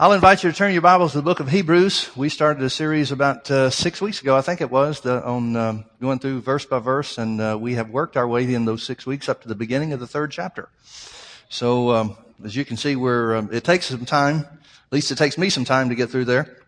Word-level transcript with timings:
I'll 0.00 0.12
invite 0.12 0.44
you 0.44 0.50
to 0.52 0.56
turn 0.56 0.72
your 0.72 0.82
Bibles 0.82 1.10
to 1.10 1.18
the 1.18 1.24
book 1.24 1.40
of 1.40 1.48
Hebrews. 1.48 2.16
We 2.16 2.28
started 2.28 2.62
a 2.62 2.70
series 2.70 3.10
about 3.10 3.50
uh, 3.50 3.68
six 3.68 4.00
weeks 4.00 4.22
ago, 4.22 4.36
I 4.36 4.42
think 4.42 4.60
it 4.60 4.70
was, 4.70 5.00
the, 5.00 5.24
on 5.24 5.56
um, 5.56 5.86
going 6.00 6.20
through 6.20 6.42
verse 6.42 6.64
by 6.64 6.78
verse, 6.78 7.18
and 7.18 7.40
uh, 7.40 7.58
we 7.60 7.74
have 7.74 7.90
worked 7.90 8.16
our 8.16 8.28
way 8.28 8.54
in 8.54 8.64
those 8.64 8.84
six 8.84 9.06
weeks 9.06 9.28
up 9.28 9.42
to 9.42 9.48
the 9.48 9.56
beginning 9.56 9.92
of 9.92 9.98
the 9.98 10.06
third 10.06 10.30
chapter. 10.30 10.68
So, 11.48 11.90
um, 11.90 12.16
as 12.44 12.54
you 12.54 12.64
can 12.64 12.76
see, 12.76 12.94
we're 12.94 13.34
um, 13.34 13.48
it 13.52 13.64
takes 13.64 13.86
some 13.86 14.04
time. 14.06 14.36
At 14.36 14.92
least 14.92 15.10
it 15.10 15.18
takes 15.18 15.36
me 15.36 15.50
some 15.50 15.64
time 15.64 15.88
to 15.88 15.96
get 15.96 16.10
through 16.10 16.26
there. 16.26 16.58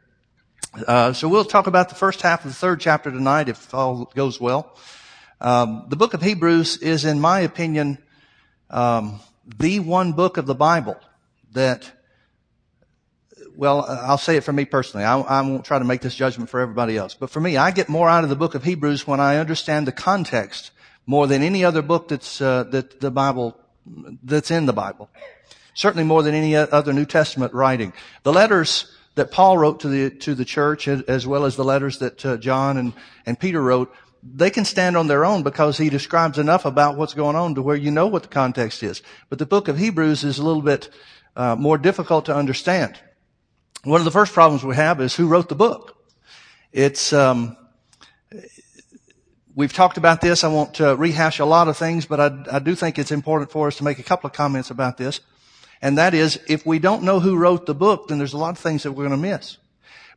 Uh, 0.89 1.13
so 1.13 1.29
we'll 1.29 1.45
talk 1.45 1.69
about 1.69 1.89
the 1.89 1.95
first 1.95 2.23
half 2.23 2.45
of 2.45 2.51
the 2.51 2.57
third 2.57 2.81
chapter 2.81 3.13
tonight, 3.13 3.49
if 3.49 3.73
all 3.73 4.07
goes 4.07 4.41
well. 4.41 4.77
Um, 5.41 5.87
the 5.87 5.95
book 5.95 6.15
of 6.15 6.23
Hebrews 6.23 6.79
is, 6.79 7.05
in 7.05 7.21
my 7.21 7.39
opinion, 7.39 7.99
um, 8.71 9.21
the 9.47 9.79
one 9.79 10.15
book 10.15 10.37
of 10.37 10.47
the 10.47 10.57
Bible 10.57 10.97
that 11.53 11.93
well, 13.61 13.85
I'll 13.87 14.17
say 14.17 14.39
it 14.39 14.45
for 14.45 14.55
me 14.55 14.65
personally. 14.65 15.05
I, 15.05 15.21
I, 15.21 15.43
won't 15.43 15.67
try 15.67 15.79
to 15.79 15.85
make 15.85 16.01
this 16.01 16.15
judgment 16.15 16.49
for 16.49 16.61
everybody 16.61 16.97
else. 16.97 17.13
But 17.13 17.29
for 17.29 17.43
me, 17.43 17.59
I 17.59 17.73
get 17.73 17.91
more 17.91 18.09
out 18.09 18.25
of 18.25 18.31
the 18.31 18.35
book 18.35 18.55
of 18.55 18.65
Hebrews 18.65 19.07
when 19.07 19.21
I 19.21 19.37
understand 19.37 19.87
the 19.87 19.93
context 19.93 20.71
more 21.05 21.27
than 21.27 21.43
any 21.43 21.63
other 21.63 21.83
book 21.83 22.09
that's, 22.09 22.41
uh, 22.41 22.65
that 22.71 23.01
the 23.01 23.11
Bible, 23.11 23.55
that's 24.23 24.51
in 24.51 24.65
the 24.65 24.73
Bible. 24.73 25.11
Certainly 25.75 26.05
more 26.05 26.23
than 26.23 26.35
any 26.35 26.57
other 26.57 26.95
New 26.95 27.05
Testament 27.05 27.53
writing. 27.53 27.93
The 28.23 28.33
letters 28.33 28.97
that 29.17 29.31
Paul 29.31 29.59
wrote 29.59 29.81
to 29.81 29.89
the, 29.89 30.09
to 30.21 30.35
the 30.35 30.47
church, 30.47 30.89
as 30.89 31.27
well 31.27 31.45
as 31.45 31.57
the 31.57 31.65
letters 31.65 31.99
that 31.99 32.25
uh, 32.25 32.39
John 32.39 32.79
and, 32.79 32.95
and 33.27 33.39
Peter 33.39 33.61
wrote, 33.61 33.95
they 34.23 34.49
can 34.49 34.65
stand 34.65 34.97
on 34.97 35.07
their 35.07 35.27
own 35.27 35.43
because 35.43 35.77
he 35.77 35.91
describes 35.91 36.39
enough 36.39 36.65
about 36.65 36.97
what's 36.97 37.13
going 37.13 37.37
on 37.37 37.55
to 37.57 37.63
where 37.63 37.77
you 37.77 37.91
know 37.91 38.07
what 38.07 38.23
the 38.23 38.29
context 38.29 38.83
is. 38.83 39.03
But 39.29 39.39
the 39.39 39.45
book 39.45 39.69
of 39.69 39.77
Hebrews 39.77 40.25
is 40.25 40.39
a 40.39 40.43
little 40.43 40.63
bit 40.63 40.89
uh, 41.37 41.57
more 41.57 41.77
difficult 41.77 42.25
to 42.25 42.35
understand. 42.35 42.99
One 43.85 44.01
of 44.01 44.05
the 44.05 44.11
first 44.11 44.35
problems 44.35 44.63
we 44.63 44.77
have 44.77 45.01
is 45.01 45.17
who 45.17 45.27
wrote 45.27 45.49
the 45.49 45.55
book. 45.55 45.97
It's 46.71 47.15
um, 47.15 47.57
we've 49.55 49.73
talked 49.73 49.97
about 49.97 50.21
this. 50.21 50.45
I 50.45 50.49
won't 50.49 50.79
uh, 50.81 50.99
rehash 50.99 51.39
a 51.39 51.47
lot 51.47 51.67
of 51.67 51.79
things, 51.79 52.05
but 52.05 52.21
I, 52.21 52.57
I 52.57 52.59
do 52.59 52.75
think 52.75 52.99
it's 52.99 53.11
important 53.11 53.51
for 53.51 53.69
us 53.69 53.77
to 53.77 53.85
make 53.85 53.99
a 53.99 54.03
couple 54.03 54.29
of 54.29 54.35
comments 54.35 54.71
about 54.71 54.99
this. 54.99 55.21
And 55.81 55.97
that 55.97 56.13
is, 56.13 56.39
if 56.47 56.67
we 56.67 56.79
don't 56.79 57.05
know 57.05 57.21
who 57.21 57.39
wrote 57.39 57.65
the 57.65 57.75
book, 57.75 58.09
then 58.09 58.19
there's 58.19 58.35
a 58.35 58.39
lot 58.39 58.51
of 58.51 58.59
things 58.59 58.83
that 58.83 58.93
we're 58.93 59.09
going 59.09 59.19
to 59.19 59.29
miss. 59.29 59.57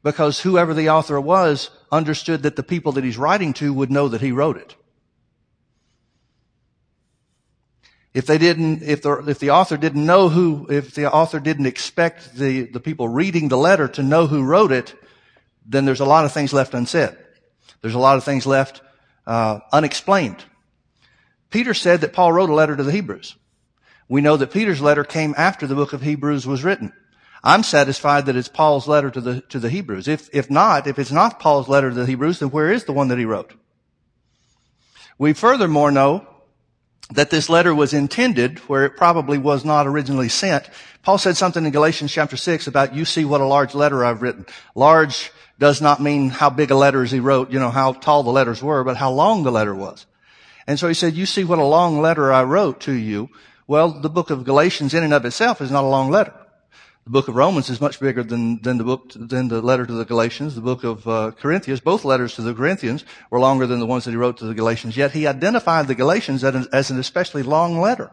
Because 0.04 0.42
whoever 0.42 0.74
the 0.74 0.90
author 0.90 1.22
was 1.22 1.70
understood 1.90 2.44
that 2.44 2.58
the 2.58 2.64
people 2.64 2.92
that 2.94 3.06
he's 3.06 3.18
writing 3.18 3.54
to 3.54 3.74
would 3.74 3.90
know 3.90 4.10
that 4.10 4.20
he 4.20 4.34
wrote 4.34 4.58
it. 4.58 4.76
If 8.14 8.28
they 8.28 8.38
didn't, 8.38 8.84
if 8.84 9.02
the, 9.02 9.14
if 9.28 9.40
the 9.40 9.50
author 9.50 9.76
didn't 9.76 10.06
know 10.06 10.30
who, 10.30 10.68
if 10.70 10.94
the 10.94 11.12
author 11.12 11.40
didn't 11.40 11.66
expect 11.66 12.36
the, 12.36 12.64
the 12.64 12.80
people 12.80 13.08
reading 13.08 13.50
the 13.50 13.58
letter 13.58 13.88
to 13.88 14.04
know 14.04 14.28
who 14.28 14.44
wrote 14.44 14.72
it, 14.72 14.94
then 15.66 15.86
there's 15.86 16.00
a 16.00 16.06
lot 16.06 16.26
of 16.26 16.32
things 16.32 16.54
left 16.54 16.74
unsaid. 16.74 17.18
There's 17.82 17.96
a 17.96 18.00
lot 18.00 18.18
of 18.18 18.24
things 18.24 18.46
left 18.46 18.82
uh, 19.26 19.60
unexplained. 19.72 20.44
Peter 21.50 21.74
said 21.74 22.02
that 22.02 22.14
Paul 22.14 22.34
wrote 22.34 22.50
a 22.50 22.54
letter 22.54 22.76
to 22.76 22.84
the 22.84 22.92
Hebrews. 22.92 23.36
We 24.08 24.22
know 24.22 24.38
that 24.38 24.52
Peter's 24.52 24.82
letter 24.82 25.04
came 25.04 25.34
after 25.38 25.66
the 25.66 25.76
book 25.76 25.94
of 25.94 26.02
Hebrews 26.02 26.46
was 26.46 26.64
written. 26.64 26.94
I'm 27.44 27.64
satisfied 27.64 28.28
that 28.28 28.36
it's 28.36 28.48
Paul's 28.48 28.88
letter 28.88 29.10
to 29.10 29.22
the, 29.22 29.42
to 29.42 29.60
the 29.60 29.70
Hebrews. 29.70 30.08
If, 30.08 30.30
if 30.34 30.50
not, 30.50 30.88
if 30.88 30.98
it's 30.98 31.12
not 31.12 31.40
Paul's 31.40 31.68
letter 31.68 31.90
to 31.90 31.96
the 31.96 32.06
Hebrews, 32.06 32.40
then 32.40 32.52
where 32.52 32.72
is 32.72 32.86
the 32.86 32.94
one 32.94 33.10
that 33.10 33.18
he 33.18 33.26
wrote? 33.26 33.54
We 35.18 35.34
furthermore 35.34 35.92
know 35.92 36.28
that 37.12 37.30
this 37.30 37.50
letter 37.50 37.76
was 37.76 37.94
intended 37.94 38.60
where 38.60 38.86
it 38.86 38.98
probably 38.98 39.38
was 39.38 39.66
not 39.66 39.88
originally 39.88 40.30
sent. 40.30 40.70
Paul 41.04 41.18
said 41.18 41.38
something 41.38 41.66
in 41.66 41.72
Galatians 41.72 42.12
chapter 42.12 42.38
6 42.38 42.68
about, 42.68 42.96
you 42.96 43.06
see 43.06 43.26
what 43.26 43.42
a 43.42 43.46
large 43.46 43.76
letter 43.76 44.06
I've 44.06 44.22
written. 44.22 44.46
Large 44.74 45.32
does 45.60 45.82
not 45.82 46.02
mean 46.02 46.30
how 46.30 46.50
big 46.50 46.72
a 46.72 46.76
letter 46.76 47.04
as 47.04 47.12
he 47.12 47.20
wrote, 47.20 47.52
you 47.52 47.60
know, 47.60 47.70
how 47.70 47.94
tall 47.94 48.24
the 48.24 48.32
letters 48.32 48.64
were, 48.64 48.84
but 48.84 48.98
how 48.98 49.12
long 49.12 49.44
the 49.44 49.52
letter 49.52 49.76
was. 49.76 50.06
And 50.66 50.80
so 50.80 50.88
he 50.88 50.94
said, 50.94 51.14
you 51.14 51.26
see 51.26 51.44
what 51.44 51.60
a 51.60 51.64
long 51.64 52.02
letter 52.02 52.32
I 52.32 52.44
wrote 52.44 52.80
to 52.82 52.94
you. 52.94 53.30
Well, 53.68 53.90
the 53.90 54.10
book 54.10 54.30
of 54.30 54.46
Galatians 54.46 54.94
in 54.94 55.04
and 55.04 55.14
of 55.14 55.26
itself 55.26 55.62
is 55.62 55.72
not 55.72 55.84
a 55.84 55.88
long 55.88 56.10
letter. 56.10 56.34
The 57.06 57.10
book 57.10 57.28
of 57.28 57.36
Romans 57.36 57.70
is 57.70 57.82
much 57.82 58.00
bigger 58.00 58.24
than, 58.24 58.62
than 58.62 58.78
the 58.78 58.86
book, 58.86 59.12
than 59.14 59.50
the 59.50 59.62
letter 59.62 59.86
to 59.86 59.92
the 59.92 60.06
Galatians. 60.06 60.56
The 60.56 60.62
book 60.62 60.86
of 60.86 61.06
uh, 61.06 61.32
Corinthians, 61.32 61.82
both 61.82 62.06
letters 62.06 62.36
to 62.36 62.42
the 62.42 62.54
Corinthians 62.54 63.04
were 63.30 63.42
longer 63.42 63.68
than 63.68 63.82
the 63.82 63.86
ones 63.86 64.06
that 64.06 64.12
he 64.12 64.18
wrote 64.18 64.38
to 64.38 64.46
the 64.46 64.54
Galatians. 64.54 64.96
Yet 64.96 65.12
he 65.12 65.28
identified 65.28 65.88
the 65.88 65.96
Galatians 65.96 66.46
as 66.46 66.56
an, 66.56 66.68
as 66.72 66.92
an 66.92 67.00
especially 67.00 67.44
long 67.44 67.82
letter. 67.82 68.10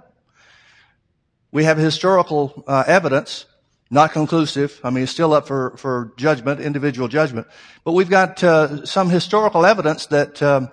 We 1.52 1.62
have 1.64 1.78
historical 1.78 2.64
uh, 2.66 2.82
evidence, 2.88 3.46
not 3.92 4.10
conclusive. 4.10 4.80
I 4.82 4.90
mean, 4.90 5.04
it's 5.04 5.12
still 5.12 5.34
up 5.34 5.46
for, 5.46 5.76
for 5.76 6.12
judgment, 6.16 6.58
individual 6.60 7.06
judgment. 7.06 7.46
But 7.84 7.92
we've 7.92 8.10
got 8.10 8.42
uh, 8.42 8.84
some 8.86 9.08
historical 9.08 9.64
evidence 9.66 10.06
that 10.06 10.42
um, 10.42 10.68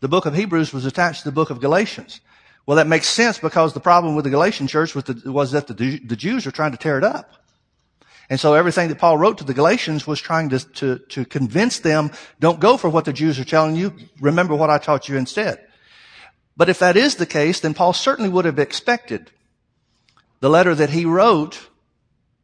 the 0.00 0.08
book 0.08 0.26
of 0.26 0.34
Hebrews 0.34 0.74
was 0.74 0.84
attached 0.84 1.22
to 1.22 1.28
the 1.30 1.32
book 1.32 1.48
of 1.48 1.58
Galatians. 1.58 2.20
Well, 2.66 2.76
that 2.76 2.86
makes 2.86 3.08
sense 3.08 3.38
because 3.38 3.72
the 3.72 3.80
problem 3.80 4.14
with 4.14 4.24
the 4.24 4.30
Galatian 4.30 4.66
church 4.66 4.94
was, 4.94 5.04
the, 5.04 5.32
was 5.32 5.52
that 5.52 5.68
the, 5.68 5.74
the 6.00 6.16
Jews 6.16 6.44
were 6.44 6.52
trying 6.52 6.72
to 6.72 6.78
tear 6.78 6.98
it 6.98 7.04
up. 7.04 7.41
And 8.30 8.40
so 8.40 8.54
everything 8.54 8.88
that 8.88 8.98
Paul 8.98 9.18
wrote 9.18 9.38
to 9.38 9.44
the 9.44 9.54
Galatians 9.54 10.06
was 10.06 10.20
trying 10.20 10.48
to, 10.50 10.58
to, 10.58 10.98
to 10.98 11.24
convince 11.24 11.80
them, 11.80 12.10
don't 12.40 12.60
go 12.60 12.76
for 12.76 12.88
what 12.88 13.04
the 13.04 13.12
Jews 13.12 13.38
are 13.38 13.44
telling 13.44 13.76
you. 13.76 13.94
Remember 14.20 14.54
what 14.54 14.70
I 14.70 14.78
taught 14.78 15.08
you 15.08 15.16
instead. 15.16 15.66
But 16.56 16.68
if 16.68 16.78
that 16.78 16.96
is 16.96 17.16
the 17.16 17.26
case, 17.26 17.60
then 17.60 17.74
Paul 17.74 17.92
certainly 17.92 18.30
would 18.30 18.44
have 18.44 18.58
expected 18.58 19.30
the 20.40 20.50
letter 20.50 20.74
that 20.74 20.90
he 20.90 21.04
wrote 21.04 21.68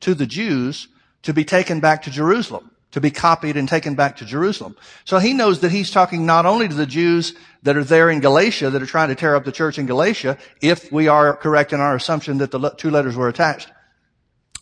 to 0.00 0.14
the 0.14 0.26
Jews 0.26 0.88
to 1.22 1.34
be 1.34 1.44
taken 1.44 1.80
back 1.80 2.02
to 2.02 2.10
Jerusalem, 2.10 2.70
to 2.92 3.00
be 3.00 3.10
copied 3.10 3.56
and 3.56 3.68
taken 3.68 3.94
back 3.94 4.16
to 4.16 4.24
Jerusalem. 4.24 4.76
So 5.04 5.18
he 5.18 5.34
knows 5.34 5.60
that 5.60 5.72
he's 5.72 5.90
talking 5.90 6.24
not 6.24 6.46
only 6.46 6.68
to 6.68 6.74
the 6.74 6.86
Jews 6.86 7.34
that 7.64 7.76
are 7.76 7.84
there 7.84 8.08
in 8.08 8.20
Galatia 8.20 8.70
that 8.70 8.82
are 8.82 8.86
trying 8.86 9.08
to 9.08 9.14
tear 9.14 9.34
up 9.34 9.44
the 9.44 9.52
church 9.52 9.78
in 9.78 9.86
Galatia, 9.86 10.38
if 10.62 10.90
we 10.92 11.08
are 11.08 11.36
correct 11.36 11.72
in 11.72 11.80
our 11.80 11.96
assumption 11.96 12.38
that 12.38 12.50
the 12.50 12.70
two 12.70 12.90
letters 12.90 13.16
were 13.16 13.28
attached 13.28 13.70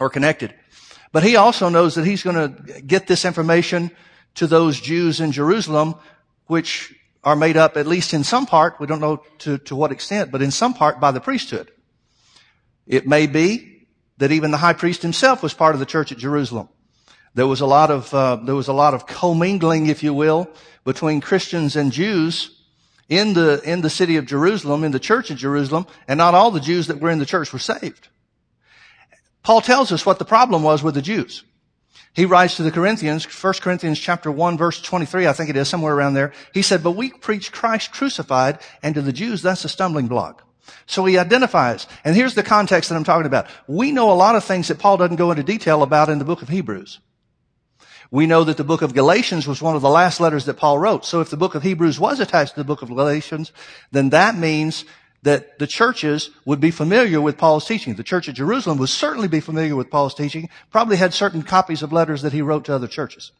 or 0.00 0.10
connected. 0.10 0.54
But 1.16 1.24
he 1.24 1.36
also 1.36 1.70
knows 1.70 1.94
that 1.94 2.04
he's 2.04 2.22
going 2.22 2.36
to 2.36 2.82
get 2.82 3.06
this 3.06 3.24
information 3.24 3.90
to 4.34 4.46
those 4.46 4.78
Jews 4.78 5.18
in 5.18 5.32
Jerusalem, 5.32 5.94
which 6.44 6.94
are 7.24 7.34
made 7.34 7.56
up, 7.56 7.78
at 7.78 7.86
least 7.86 8.12
in 8.12 8.22
some 8.22 8.44
part, 8.44 8.78
we 8.78 8.86
don't 8.86 9.00
know 9.00 9.22
to, 9.38 9.56
to 9.56 9.74
what 9.74 9.92
extent, 9.92 10.30
but 10.30 10.42
in 10.42 10.50
some 10.50 10.74
part 10.74 11.00
by 11.00 11.12
the 11.12 11.20
priesthood. 11.20 11.70
It 12.86 13.06
may 13.06 13.26
be 13.28 13.86
that 14.18 14.30
even 14.30 14.50
the 14.50 14.58
high 14.58 14.74
priest 14.74 15.00
himself 15.00 15.42
was 15.42 15.54
part 15.54 15.74
of 15.74 15.78
the 15.78 15.86
church 15.86 16.12
at 16.12 16.18
Jerusalem. 16.18 16.68
There 17.32 17.46
was 17.46 17.62
a 17.62 17.66
lot 17.66 17.90
of, 17.90 18.12
uh, 18.12 18.36
there 18.44 18.54
was 18.54 18.68
a 18.68 18.74
lot 18.74 18.92
of 18.92 19.06
commingling, 19.06 19.86
if 19.86 20.02
you 20.02 20.12
will, 20.12 20.50
between 20.84 21.22
Christians 21.22 21.76
and 21.76 21.92
Jews 21.92 22.60
in 23.08 23.32
the, 23.32 23.62
in 23.64 23.80
the 23.80 23.88
city 23.88 24.18
of 24.18 24.26
Jerusalem, 24.26 24.84
in 24.84 24.92
the 24.92 25.00
church 25.00 25.30
of 25.30 25.38
Jerusalem, 25.38 25.86
and 26.08 26.18
not 26.18 26.34
all 26.34 26.50
the 26.50 26.60
Jews 26.60 26.88
that 26.88 27.00
were 27.00 27.08
in 27.08 27.20
the 27.20 27.24
church 27.24 27.54
were 27.54 27.58
saved. 27.58 28.08
Paul 29.46 29.60
tells 29.60 29.92
us 29.92 30.04
what 30.04 30.18
the 30.18 30.24
problem 30.24 30.64
was 30.64 30.82
with 30.82 30.96
the 30.96 31.00
Jews. 31.00 31.44
He 32.14 32.24
writes 32.24 32.56
to 32.56 32.64
the 32.64 32.72
Corinthians, 32.72 33.24
1 33.24 33.54
Corinthians 33.60 34.00
chapter 34.00 34.28
1 34.28 34.58
verse 34.58 34.82
23, 34.82 35.28
I 35.28 35.32
think 35.32 35.50
it 35.50 35.56
is, 35.56 35.68
somewhere 35.68 35.94
around 35.94 36.14
there. 36.14 36.32
He 36.52 36.62
said, 36.62 36.82
but 36.82 36.96
we 36.96 37.10
preach 37.10 37.52
Christ 37.52 37.92
crucified, 37.92 38.58
and 38.82 38.96
to 38.96 39.02
the 39.02 39.12
Jews 39.12 39.42
that's 39.42 39.64
a 39.64 39.68
stumbling 39.68 40.08
block. 40.08 40.42
So 40.86 41.04
he 41.04 41.16
identifies, 41.16 41.86
and 42.04 42.16
here's 42.16 42.34
the 42.34 42.42
context 42.42 42.88
that 42.88 42.96
I'm 42.96 43.04
talking 43.04 43.24
about. 43.24 43.46
We 43.68 43.92
know 43.92 44.10
a 44.10 44.18
lot 44.18 44.34
of 44.34 44.42
things 44.42 44.66
that 44.66 44.80
Paul 44.80 44.96
doesn't 44.96 45.14
go 45.14 45.30
into 45.30 45.44
detail 45.44 45.84
about 45.84 46.08
in 46.08 46.18
the 46.18 46.24
book 46.24 46.42
of 46.42 46.48
Hebrews. 46.48 46.98
We 48.10 48.26
know 48.26 48.42
that 48.42 48.56
the 48.56 48.64
book 48.64 48.82
of 48.82 48.94
Galatians 48.94 49.46
was 49.46 49.62
one 49.62 49.76
of 49.76 49.82
the 49.82 49.88
last 49.88 50.18
letters 50.18 50.46
that 50.46 50.54
Paul 50.54 50.80
wrote. 50.80 51.04
So 51.04 51.20
if 51.20 51.30
the 51.30 51.36
book 51.36 51.54
of 51.54 51.62
Hebrews 51.62 52.00
was 52.00 52.18
attached 52.18 52.54
to 52.54 52.60
the 52.60 52.64
book 52.64 52.82
of 52.82 52.88
Galatians, 52.88 53.52
then 53.92 54.10
that 54.10 54.36
means 54.36 54.84
that 55.26 55.58
the 55.58 55.66
churches 55.66 56.30
would 56.44 56.60
be 56.60 56.70
familiar 56.70 57.20
with 57.20 57.36
Paul's 57.36 57.66
teaching. 57.66 57.96
The 57.96 58.04
church 58.04 58.28
at 58.28 58.36
Jerusalem 58.36 58.78
would 58.78 58.88
certainly 58.88 59.26
be 59.26 59.40
familiar 59.40 59.74
with 59.74 59.90
Paul's 59.90 60.14
teaching, 60.14 60.48
probably 60.70 60.96
had 60.96 61.12
certain 61.12 61.42
copies 61.42 61.82
of 61.82 61.92
letters 61.92 62.22
that 62.22 62.32
he 62.32 62.42
wrote 62.42 62.66
to 62.66 62.74
other 62.76 62.86
churches. 62.86 63.32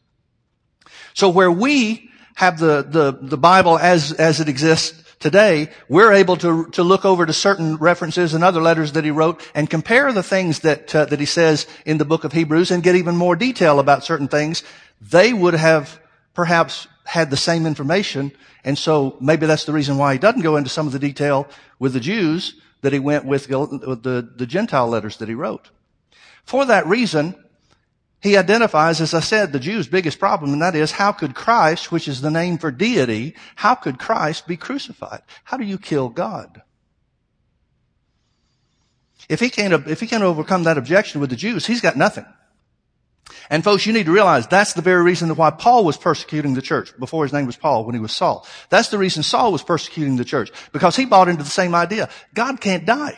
So 1.13 1.29
where 1.29 1.49
we 1.49 2.09
have 2.35 2.59
the, 2.59 2.83
the, 2.83 3.17
the 3.21 3.37
Bible 3.37 3.79
as, 3.79 4.11
as 4.11 4.41
it 4.41 4.49
exists 4.49 5.01
today, 5.19 5.69
we're 5.87 6.11
able 6.11 6.35
to, 6.35 6.65
to 6.71 6.83
look 6.83 7.05
over 7.05 7.25
to 7.25 7.31
certain 7.31 7.77
references 7.77 8.33
and 8.33 8.43
other 8.43 8.61
letters 8.61 8.91
that 8.91 9.05
he 9.05 9.11
wrote 9.11 9.41
and 9.55 9.69
compare 9.69 10.11
the 10.11 10.21
things 10.21 10.59
that, 10.59 10.93
uh, 10.93 11.05
that 11.05 11.21
he 11.21 11.25
says 11.25 11.67
in 11.85 11.99
the 11.99 12.05
book 12.05 12.25
of 12.25 12.33
Hebrews 12.33 12.69
and 12.69 12.83
get 12.83 12.97
even 12.97 13.15
more 13.15 13.37
detail 13.37 13.79
about 13.79 14.03
certain 14.03 14.27
things. 14.27 14.61
They 14.99 15.31
would 15.31 15.53
have 15.53 16.01
perhaps 16.33 16.85
had 17.07 17.29
the 17.29 17.37
same 17.37 17.65
information 17.65 18.31
and 18.67 18.77
so 18.77 19.15
maybe 19.21 19.45
that's 19.45 19.63
the 19.63 19.71
reason 19.71 19.97
why 19.97 20.11
he 20.11 20.19
doesn't 20.19 20.41
go 20.41 20.57
into 20.57 20.69
some 20.69 20.87
of 20.87 20.93
the 20.93 20.99
detail 20.99 21.47
with 21.79 21.93
the 21.93 22.01
Jews 22.01 22.55
that 22.81 22.91
he 22.91 22.99
went 22.99 23.23
with 23.23 23.47
the, 23.47 24.29
the 24.35 24.45
Gentile 24.45 24.89
letters 24.89 25.17
that 25.17 25.29
he 25.29 25.35
wrote. 25.35 25.69
For 26.43 26.65
that 26.65 26.85
reason, 26.85 27.35
he 28.21 28.35
identifies, 28.35 28.99
as 28.99 29.13
I 29.13 29.21
said, 29.21 29.53
the 29.53 29.59
Jews' 29.59 29.87
biggest 29.87 30.19
problem, 30.19 30.51
and 30.53 30.61
that 30.61 30.75
is 30.75 30.91
how 30.91 31.11
could 31.11 31.33
Christ, 31.33 31.91
which 31.91 32.07
is 32.07 32.21
the 32.21 32.29
name 32.29 32.57
for 32.57 32.71
deity, 32.71 33.35
how 33.55 33.75
could 33.75 33.99
Christ 33.99 34.47
be 34.47 34.57
crucified? 34.57 35.21
How 35.45 35.57
do 35.57 35.63
you 35.63 35.77
kill 35.77 36.09
God? 36.09 36.61
If 39.29 39.39
he 39.39 39.49
can't, 39.49 39.87
if 39.87 39.99
he 39.99 40.07
can't 40.07 40.23
overcome 40.23 40.63
that 40.63 40.77
objection 40.77 41.21
with 41.21 41.29
the 41.29 41.35
Jews, 41.35 41.65
he's 41.65 41.81
got 41.81 41.95
nothing. 41.95 42.25
And 43.49 43.63
folks, 43.63 43.85
you 43.85 43.93
need 43.93 44.05
to 44.07 44.11
realize 44.11 44.47
that's 44.47 44.73
the 44.73 44.81
very 44.81 45.03
reason 45.03 45.29
why 45.35 45.51
Paul 45.51 45.85
was 45.85 45.97
persecuting 45.97 46.53
the 46.53 46.61
church 46.61 46.97
before 46.99 47.23
his 47.23 47.33
name 47.33 47.45
was 47.45 47.55
Paul 47.55 47.85
when 47.85 47.95
he 47.95 48.01
was 48.01 48.15
Saul. 48.15 48.45
That's 48.69 48.89
the 48.89 48.97
reason 48.97 49.23
Saul 49.23 49.51
was 49.51 49.63
persecuting 49.63 50.17
the 50.17 50.25
church 50.25 50.51
because 50.71 50.95
he 50.95 51.05
bought 51.05 51.29
into 51.29 51.43
the 51.43 51.49
same 51.49 51.73
idea. 51.73 52.09
God 52.33 52.59
can't 52.59 52.85
die. 52.85 53.17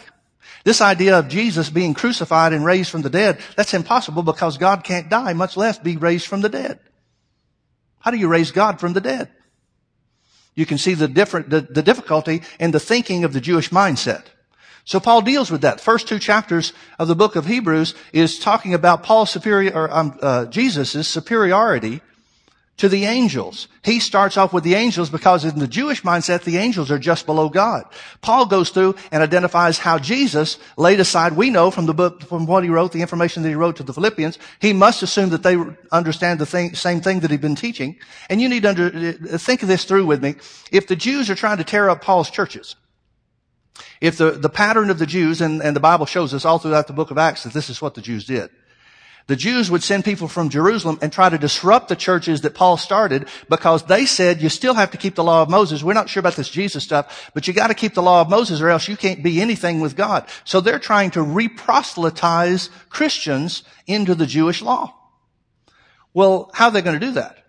This 0.64 0.82
idea 0.82 1.18
of 1.18 1.30
Jesus 1.30 1.70
being 1.70 1.94
crucified 1.94 2.54
and 2.54 2.66
raised 2.66 2.92
from 2.92 3.02
the 3.02 3.10
dead, 3.10 3.40
that's 3.56 3.74
impossible 3.74 4.24
because 4.24 4.58
God 4.58 4.84
can't 4.84 5.10
die, 5.10 5.34
much 5.34 5.56
less 5.56 5.80
be 5.80 5.98
raised 5.98 6.28
from 6.28 6.42
the 6.42 6.50
dead. 6.50 6.80
How 8.00 8.12
do 8.12 8.18
you 8.18 8.28
raise 8.28 8.52
God 8.52 8.80
from 8.80 8.94
the 8.94 9.02
dead? 9.02 9.30
You 10.56 10.66
can 10.66 10.78
see 10.78 10.94
the 10.94 11.08
different, 11.08 11.50
the, 11.50 11.62
the 11.62 11.82
difficulty 11.82 12.42
in 12.60 12.72
the 12.72 12.80
thinking 12.80 13.24
of 13.24 13.34
the 13.34 13.42
Jewish 13.42 13.70
mindset. 13.70 14.26
So 14.90 15.00
Paul 15.00 15.22
deals 15.22 15.52
with 15.52 15.62
that. 15.62 15.80
First 15.80 16.08
two 16.08 16.18
chapters 16.18 16.74
of 16.98 17.08
the 17.08 17.16
book 17.16 17.36
of 17.36 17.46
Hebrews 17.46 17.94
is 18.12 18.40
talking 18.40 18.74
about 18.74 19.04
Paul's 19.04 19.30
superior, 19.30 19.72
or 19.72 19.94
um, 19.94 20.18
uh, 20.20 20.46
Jesus' 20.48 21.08
superiority 21.08 22.02
to 22.78 22.90
the 22.90 23.06
angels. 23.06 23.68
He 23.84 24.00
starts 24.00 24.36
off 24.36 24.52
with 24.52 24.64
the 24.64 24.74
angels 24.74 25.12
because 25.12 25.46
in 25.46 25.60
the 25.60 25.68
Jewish 25.68 26.02
mindset, 26.02 26.44
the 26.44 26.58
angels 26.58 26.90
are 26.90 26.98
just 26.98 27.28
below 27.28 27.50
God. 27.50 27.84
Paul 28.22 28.48
goes 28.48 28.72
through 28.72 28.96
and 29.12 29.22
identifies 29.22 29.78
how 29.78 30.00
Jesus 30.00 30.58
laid 30.76 31.00
aside, 31.00 31.34
we 31.34 31.52
know 31.52 31.70
from 31.70 31.86
the 31.86 31.94
book, 31.94 32.24
from 32.24 32.48
what 32.48 32.64
he 32.64 32.72
wrote, 32.72 32.92
the 32.92 33.02
information 33.02 33.44
that 33.44 33.50
he 33.50 33.56
wrote 33.56 33.76
to 33.76 33.84
the 33.84 33.94
Philippians, 33.94 34.40
he 34.60 34.74
must 34.74 35.04
assume 35.04 35.30
that 35.30 35.44
they 35.44 35.56
understand 35.92 36.40
the 36.40 36.48
thing, 36.48 36.74
same 36.74 37.00
thing 37.00 37.20
that 37.20 37.30
he'd 37.30 37.42
been 37.42 37.54
teaching. 37.54 37.96
And 38.28 38.42
you 38.42 38.50
need 38.50 38.64
to 38.64 38.70
under, 38.70 38.90
think 39.38 39.62
of 39.62 39.68
this 39.68 39.86
through 39.86 40.08
with 40.08 40.24
me. 40.24 40.34
If 40.72 40.88
the 40.88 40.96
Jews 40.96 41.30
are 41.30 41.36
trying 41.36 41.58
to 41.58 41.64
tear 41.64 41.92
up 41.92 42.02
Paul's 42.02 42.32
churches, 42.32 42.76
if 44.02 44.18
the, 44.18 44.32
the 44.32 44.50
pattern 44.50 44.90
of 44.90 45.00
the 45.00 45.06
Jews, 45.06 45.42
and, 45.42 45.62
and 45.62 45.76
the 45.76 45.80
Bible 45.82 46.06
shows 46.06 46.34
us 46.34 46.46
all 46.46 46.60
throughout 46.60 46.88
the 46.88 46.94
book 46.94 47.12
of 47.12 47.18
Acts 47.18 47.44
that 47.44 47.54
this 47.54 47.70
is 47.70 47.82
what 47.82 47.96
the 47.96 48.02
Jews 48.02 48.26
did. 48.26 48.50
The 49.30 49.36
Jews 49.36 49.70
would 49.70 49.84
send 49.84 50.06
people 50.06 50.28
from 50.28 50.50
Jerusalem 50.50 50.98
and 51.04 51.14
try 51.14 51.30
to 51.30 51.38
disrupt 51.38 51.88
the 51.88 51.96
churches 51.96 52.42
that 52.42 52.56
Paul 52.56 52.78
started 52.78 53.28
because 53.48 53.84
they 53.84 54.08
said 54.08 54.42
you 54.42 54.50
still 54.50 54.74
have 54.74 54.90
to 54.90 54.98
keep 54.98 55.14
the 55.14 55.24
law 55.24 55.44
of 55.44 55.52
Moses. 55.52 55.84
We're 55.84 55.94
not 55.94 56.10
sure 56.10 56.20
about 56.20 56.36
this 56.36 56.50
Jesus 56.50 56.84
stuff, 56.84 57.30
but 57.36 57.48
you 57.48 57.54
got 57.54 57.68
to 57.68 57.76
keep 57.76 57.94
the 57.94 58.02
law 58.02 58.22
of 58.22 58.30
Moses 58.32 58.60
or 58.60 58.70
else 58.70 58.88
you 58.88 58.98
can't 58.98 59.22
be 59.22 59.40
anything 59.40 59.82
with 59.82 59.96
God. 59.96 60.28
So 60.46 60.62
they're 60.62 60.80
trying 60.80 61.12
to 61.12 61.20
reproselytize 61.20 62.70
Christians 62.90 63.62
into 63.86 64.16
the 64.16 64.26
Jewish 64.26 64.64
law. 64.64 64.96
Well, 66.12 66.50
how 66.56 66.70
are 66.70 66.72
they 66.72 66.82
going 66.82 67.00
to 67.00 67.06
do 67.06 67.12
that? 67.12 67.46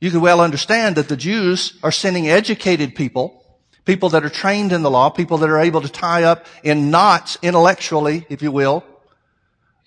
You 0.00 0.12
can 0.12 0.20
well 0.20 0.40
understand 0.40 0.94
that 0.96 1.08
the 1.08 1.16
Jews 1.16 1.78
are 1.82 1.90
sending 1.90 2.28
educated 2.28 2.94
people 2.94 3.43
people 3.84 4.08
that 4.10 4.24
are 4.24 4.30
trained 4.30 4.72
in 4.72 4.82
the 4.82 4.90
law, 4.90 5.10
people 5.10 5.38
that 5.38 5.50
are 5.50 5.60
able 5.60 5.80
to 5.80 5.88
tie 5.88 6.24
up 6.24 6.46
in 6.62 6.90
knots 6.90 7.36
intellectually, 7.42 8.26
if 8.28 8.42
you 8.42 8.50
will, 8.50 8.84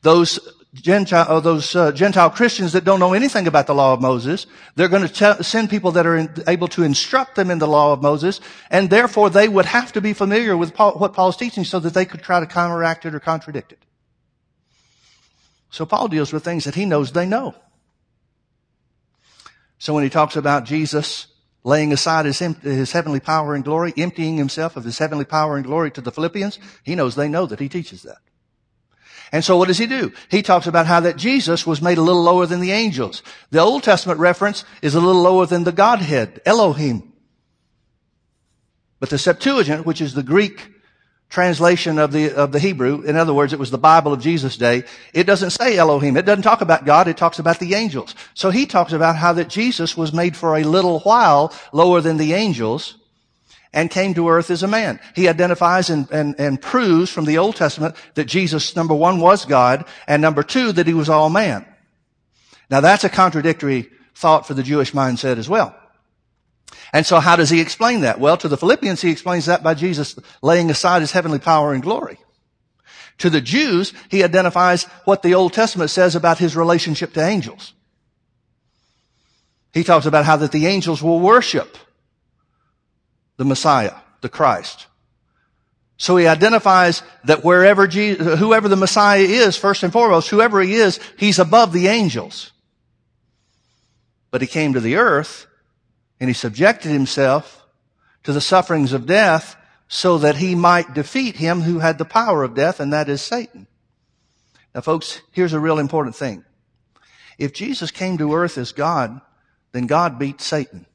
those 0.01 0.39
Gentile, 0.73 1.25
uh, 1.27 1.39
those 1.39 1.75
uh, 1.75 1.91
Gentile 1.91 2.29
Christians 2.29 2.73
that 2.73 2.83
don't 2.83 2.99
know 2.99 3.13
anything 3.13 3.47
about 3.47 3.67
the 3.67 3.73
law 3.73 3.93
of 3.93 4.01
Moses. 4.01 4.45
They're 4.75 4.89
going 4.89 5.07
to 5.07 5.43
send 5.43 5.69
people 5.69 5.91
that 5.93 6.05
are 6.05 6.17
in, 6.17 6.43
able 6.47 6.67
to 6.69 6.83
instruct 6.83 7.35
them 7.35 7.49
in 7.49 7.57
the 7.59 7.67
law 7.67 7.93
of 7.93 8.01
Moses, 8.01 8.39
and 8.69 8.89
therefore 8.89 9.29
they 9.29 9.47
would 9.47 9.65
have 9.65 9.91
to 9.93 10.01
be 10.01 10.13
familiar 10.13 10.55
with 10.55 10.73
Paul, 10.73 10.93
what 10.93 11.13
Paul's 11.13 11.37
teaching 11.37 11.63
so 11.63 11.79
that 11.79 11.93
they 11.93 12.05
could 12.05 12.21
try 12.21 12.39
to 12.39 12.45
counteract 12.45 13.05
it 13.05 13.15
or 13.15 13.19
contradict 13.19 13.71
it. 13.71 13.79
So 15.69 15.85
Paul 15.85 16.07
deals 16.07 16.31
with 16.31 16.43
things 16.43 16.65
that 16.65 16.75
he 16.75 16.85
knows 16.85 17.11
they 17.11 17.25
know. 17.25 17.55
So 19.79 19.93
when 19.93 20.03
he 20.03 20.09
talks 20.09 20.35
about 20.35 20.65
Jesus 20.65 21.27
laying 21.67 21.91
aside 21.91 22.25
his, 22.25 22.39
his 22.39 22.93
heavenly 22.93 23.19
power 23.19 23.53
and 23.53 23.61
glory, 23.61 23.93
emptying 23.97 24.37
himself 24.37 24.77
of 24.77 24.85
his 24.85 24.97
heavenly 24.97 25.25
power 25.25 25.57
and 25.57 25.65
glory 25.65 25.91
to 25.91 25.99
the 25.99 26.13
Philippians, 26.13 26.59
he 26.83 26.95
knows 26.95 27.13
they 27.13 27.27
know 27.27 27.45
that 27.45 27.59
he 27.59 27.67
teaches 27.67 28.03
that. 28.03 28.19
And 29.33 29.43
so 29.43 29.57
what 29.57 29.67
does 29.67 29.77
he 29.77 29.85
do? 29.85 30.13
He 30.31 30.41
talks 30.41 30.65
about 30.65 30.85
how 30.85 31.01
that 31.01 31.17
Jesus 31.17 31.67
was 31.67 31.81
made 31.81 31.97
a 31.97 32.01
little 32.01 32.23
lower 32.23 32.45
than 32.45 32.61
the 32.61 32.71
angels. 32.71 33.21
The 33.51 33.59
Old 33.59 33.83
Testament 33.83 34.21
reference 34.21 34.63
is 34.81 34.95
a 34.95 35.01
little 35.01 35.21
lower 35.21 35.45
than 35.45 35.65
the 35.65 35.73
Godhead, 35.73 36.41
Elohim. 36.45 37.11
But 39.01 39.09
the 39.09 39.17
Septuagint, 39.17 39.85
which 39.85 39.99
is 39.99 40.13
the 40.13 40.23
Greek 40.23 40.71
translation 41.29 41.99
of 41.99 42.11
the, 42.11 42.33
of 42.33 42.51
the 42.51 42.59
Hebrew. 42.59 43.01
In 43.01 43.15
other 43.15 43.33
words, 43.33 43.53
it 43.53 43.59
was 43.59 43.71
the 43.71 43.77
Bible 43.77 44.13
of 44.13 44.21
Jesus' 44.21 44.57
day. 44.57 44.83
It 45.13 45.25
doesn't 45.25 45.51
say 45.51 45.77
Elohim. 45.77 46.15
It 46.15 46.25
doesn't 46.25 46.43
talk 46.43 46.61
about 46.61 46.85
God. 46.85 47.07
It 47.07 47.17
talks 47.17 47.39
about 47.39 47.59
the 47.59 47.73
angels. 47.75 48.15
So 48.33 48.49
he 48.49 48.65
talks 48.65 48.93
about 48.93 49.15
how 49.17 49.33
that 49.33 49.49
Jesus 49.49 49.97
was 49.97 50.13
made 50.13 50.37
for 50.37 50.55
a 50.55 50.63
little 50.63 50.99
while 50.99 51.53
lower 51.73 52.01
than 52.01 52.17
the 52.17 52.33
angels 52.33 52.95
and 53.73 53.91
came 53.91 54.13
to 54.13 54.29
earth 54.29 54.49
as 54.49 54.63
a 54.63 54.67
man. 54.67 54.99
He 55.15 55.27
identifies 55.27 55.89
and, 55.89 56.09
and, 56.11 56.35
and 56.39 56.61
proves 56.61 57.11
from 57.11 57.25
the 57.25 57.37
Old 57.37 57.57
Testament 57.57 57.95
that 58.15 58.25
Jesus, 58.25 58.75
number 58.75 58.95
one, 58.95 59.19
was 59.19 59.45
God, 59.45 59.85
and 60.07 60.21
number 60.21 60.43
two, 60.43 60.71
that 60.71 60.87
he 60.87 60.93
was 60.93 61.09
all 61.09 61.29
man. 61.29 61.65
Now 62.69 62.81
that's 62.81 63.03
a 63.03 63.09
contradictory 63.09 63.89
thought 64.15 64.47
for 64.47 64.53
the 64.53 64.63
Jewish 64.63 64.93
mindset 64.93 65.37
as 65.37 65.47
well. 65.47 65.75
And 66.93 67.05
so 67.05 67.19
how 67.19 67.35
does 67.35 67.49
he 67.49 67.59
explain 67.59 68.01
that? 68.01 68.19
Well, 68.19 68.37
to 68.37 68.47
the 68.47 68.57
Philippians, 68.57 69.01
he 69.01 69.11
explains 69.11 69.45
that 69.45 69.63
by 69.63 69.73
Jesus 69.73 70.17
laying 70.41 70.69
aside 70.69 71.01
his 71.01 71.11
heavenly 71.11 71.39
power 71.39 71.73
and 71.73 71.83
glory. 71.83 72.17
To 73.19 73.29
the 73.29 73.41
Jews, 73.41 73.93
he 74.09 74.23
identifies 74.23 74.83
what 75.05 75.23
the 75.23 75.33
Old 75.33 75.53
Testament 75.53 75.89
says 75.89 76.15
about 76.15 76.37
his 76.37 76.55
relationship 76.55 77.13
to 77.13 77.25
angels. 77.25 77.73
He 79.73 79.83
talks 79.83 80.05
about 80.05 80.25
how 80.25 80.37
that 80.37 80.51
the 80.51 80.67
angels 80.67 81.03
will 81.03 81.19
worship 81.19 81.77
the 83.37 83.45
Messiah, 83.45 83.93
the 84.21 84.29
Christ. 84.29 84.87
So 85.97 86.15
he 86.15 86.27
identifies 86.27 87.01
that 87.25 87.43
wherever 87.43 87.87
Jesus, 87.87 88.39
whoever 88.39 88.69
the 88.69 88.75
Messiah 88.75 89.19
is, 89.19 89.57
first 89.57 89.83
and 89.83 89.91
foremost, 89.91 90.29
whoever 90.29 90.61
he 90.61 90.75
is, 90.75 90.99
he's 91.17 91.39
above 91.39 91.73
the 91.73 91.87
angels. 91.87 92.51
But 94.29 94.41
he 94.41 94.47
came 94.47 94.73
to 94.73 94.79
the 94.79 94.95
earth 94.97 95.47
and 96.19 96.29
he 96.29 96.33
subjected 96.33 96.91
himself 96.91 97.65
to 98.23 98.33
the 98.33 98.41
sufferings 98.41 98.93
of 98.93 99.05
death 99.05 99.55
so 99.87 100.17
that 100.17 100.37
he 100.37 100.55
might 100.55 100.93
defeat 100.93 101.37
him 101.37 101.61
who 101.61 101.79
had 101.79 101.97
the 101.97 102.05
power 102.05 102.43
of 102.43 102.53
death, 102.53 102.79
and 102.79 102.91
that 102.91 103.07
is 103.07 103.21
Satan. 103.21 103.67
Now 104.75 104.81
folks, 104.81 105.21
here's 105.31 105.53
a 105.53 105.59
real 105.59 105.79
important 105.79 106.15
thing. 106.15 106.43
If 107.37 107.53
Jesus 107.53 107.91
came 107.91 108.17
to 108.17 108.33
earth 108.33 108.57
as 108.57 108.71
God, 108.71 109.21
then 109.71 109.87
God 109.87 110.19
beat 110.19 110.41
Satan. 110.41 110.85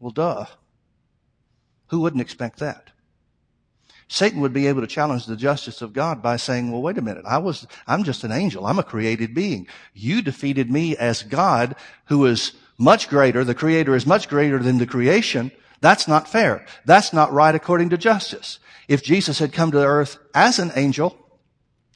Well, 0.00 0.10
duh. 0.10 0.46
Who 1.88 2.00
wouldn't 2.00 2.22
expect 2.22 2.58
that? 2.58 2.90
Satan 4.08 4.40
would 4.40 4.52
be 4.52 4.66
able 4.66 4.80
to 4.80 4.86
challenge 4.86 5.26
the 5.26 5.36
justice 5.36 5.82
of 5.82 5.92
God 5.92 6.22
by 6.22 6.36
saying, 6.36 6.70
well, 6.70 6.82
wait 6.82 6.98
a 6.98 7.02
minute. 7.02 7.24
I 7.26 7.38
was, 7.38 7.66
I'm 7.86 8.04
just 8.04 8.24
an 8.24 8.32
angel. 8.32 8.66
I'm 8.66 8.78
a 8.78 8.82
created 8.82 9.34
being. 9.34 9.66
You 9.92 10.22
defeated 10.22 10.70
me 10.70 10.96
as 10.96 11.22
God 11.22 11.74
who 12.06 12.26
is 12.26 12.52
much 12.78 13.08
greater. 13.08 13.44
The 13.44 13.54
creator 13.54 13.94
is 13.94 14.06
much 14.06 14.28
greater 14.28 14.58
than 14.58 14.78
the 14.78 14.86
creation. 14.86 15.52
That's 15.80 16.08
not 16.08 16.28
fair. 16.28 16.66
That's 16.84 17.12
not 17.12 17.32
right 17.32 17.54
according 17.54 17.90
to 17.90 17.98
justice. 17.98 18.58
If 18.88 19.02
Jesus 19.02 19.38
had 19.38 19.52
come 19.52 19.70
to 19.70 19.78
the 19.78 19.86
earth 19.86 20.18
as 20.34 20.58
an 20.58 20.72
angel, 20.76 21.16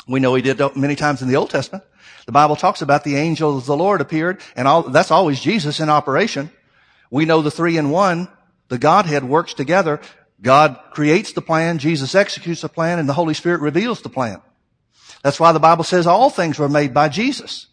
we 0.06 0.20
know 0.20 0.34
he 0.34 0.42
did 0.42 0.60
many 0.76 0.96
times 0.96 1.22
in 1.22 1.28
the 1.28 1.36
Old 1.36 1.50
Testament. 1.50 1.84
The 2.26 2.32
Bible 2.32 2.56
talks 2.56 2.82
about 2.82 3.04
the 3.04 3.16
angel 3.16 3.56
of 3.56 3.66
the 3.66 3.76
Lord 3.76 4.00
appeared 4.00 4.40
and 4.56 4.68
all, 4.68 4.82
that's 4.82 5.10
always 5.10 5.40
Jesus 5.40 5.80
in 5.80 5.88
operation. 5.88 6.50
We 7.10 7.24
know 7.24 7.42
the 7.42 7.50
three 7.50 7.78
in 7.78 7.90
one, 7.90 8.28
the 8.68 8.78
Godhead 8.78 9.24
works 9.24 9.54
together. 9.54 10.00
God 10.40 10.78
creates 10.92 11.32
the 11.32 11.40
plan, 11.40 11.78
Jesus 11.78 12.14
executes 12.14 12.60
the 12.60 12.68
plan, 12.68 12.98
and 12.98 13.08
the 13.08 13.14
Holy 13.14 13.34
Spirit 13.34 13.60
reveals 13.60 14.02
the 14.02 14.08
plan. 14.08 14.40
That's 15.22 15.40
why 15.40 15.52
the 15.52 15.58
Bible 15.58 15.84
says 15.84 16.06
all 16.06 16.30
things 16.30 16.58
were 16.58 16.68
made 16.68 16.94
by 16.94 17.08
Jesus. 17.08 17.66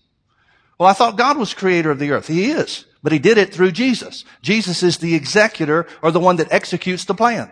Well, 0.80 0.90
I 0.90 0.94
thought 0.94 1.18
God 1.18 1.38
was 1.38 1.54
creator 1.54 1.92
of 1.92 2.00
the 2.00 2.12
earth. 2.12 2.28
He 2.28 2.52
is. 2.52 2.86
But 3.06 3.14
he 3.14 3.20
did 3.20 3.38
it 3.38 3.54
through 3.54 3.72
Jesus. 3.74 4.26
Jesus 4.42 4.82
is 4.82 4.98
the 4.98 5.14
executor 5.14 5.86
or 6.02 6.10
the 6.10 6.20
one 6.20 6.38
that 6.38 6.52
executes 6.52 7.06
the 7.06 7.14
plan. 7.14 7.52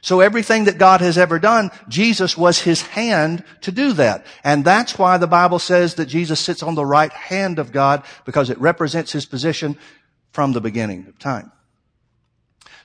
So 0.00 0.20
everything 0.20 0.64
that 0.64 0.78
God 0.78 1.02
has 1.02 1.18
ever 1.18 1.38
done, 1.38 1.70
Jesus 1.86 2.34
was 2.34 2.60
his 2.60 2.80
hand 2.80 3.44
to 3.60 3.70
do 3.70 3.92
that. 3.92 4.24
And 4.42 4.64
that's 4.64 4.98
why 4.98 5.18
the 5.18 5.26
Bible 5.26 5.58
says 5.58 5.96
that 5.96 6.06
Jesus 6.06 6.40
sits 6.40 6.62
on 6.62 6.76
the 6.76 6.86
right 6.86 7.12
hand 7.12 7.58
of 7.58 7.72
God 7.72 8.04
because 8.24 8.48
it 8.48 8.58
represents 8.58 9.12
his 9.12 9.26
position 9.26 9.76
from 10.30 10.54
the 10.54 10.62
beginning 10.62 11.04
of 11.08 11.18
time. 11.18 11.52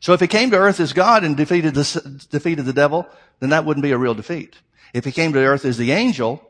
So 0.02 0.12
if 0.12 0.20
he 0.20 0.28
came 0.28 0.52
to 0.52 0.58
earth 0.58 0.82
as 0.82 0.92
God 0.92 1.24
and 1.24 1.38
defeated 1.38 1.76
the, 1.76 2.26
defeated 2.30 2.66
the 2.66 2.74
devil, 2.74 3.08
then 3.40 3.52
that 3.52 3.64
wouldn't 3.64 3.86
be 3.86 3.92
a 3.92 3.98
real 3.98 4.16
defeat. 4.16 4.58
If 4.94 5.06
he 5.06 5.14
came 5.14 5.32
to 5.32 5.40
earth 5.40 5.64
as 5.64 5.78
the 5.78 5.94
angel 5.94 6.46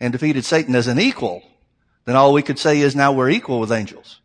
and 0.00 0.10
defeated 0.10 0.44
Satan 0.44 0.74
as 0.74 0.88
an 0.88 0.98
equal, 0.98 1.44
then 2.04 2.16
all 2.16 2.32
we 2.32 2.42
could 2.42 2.58
say 2.58 2.80
is 2.80 2.96
now 2.96 3.12
we're 3.12 3.30
equal 3.30 3.60
with 3.60 3.70
angels. 3.70 4.20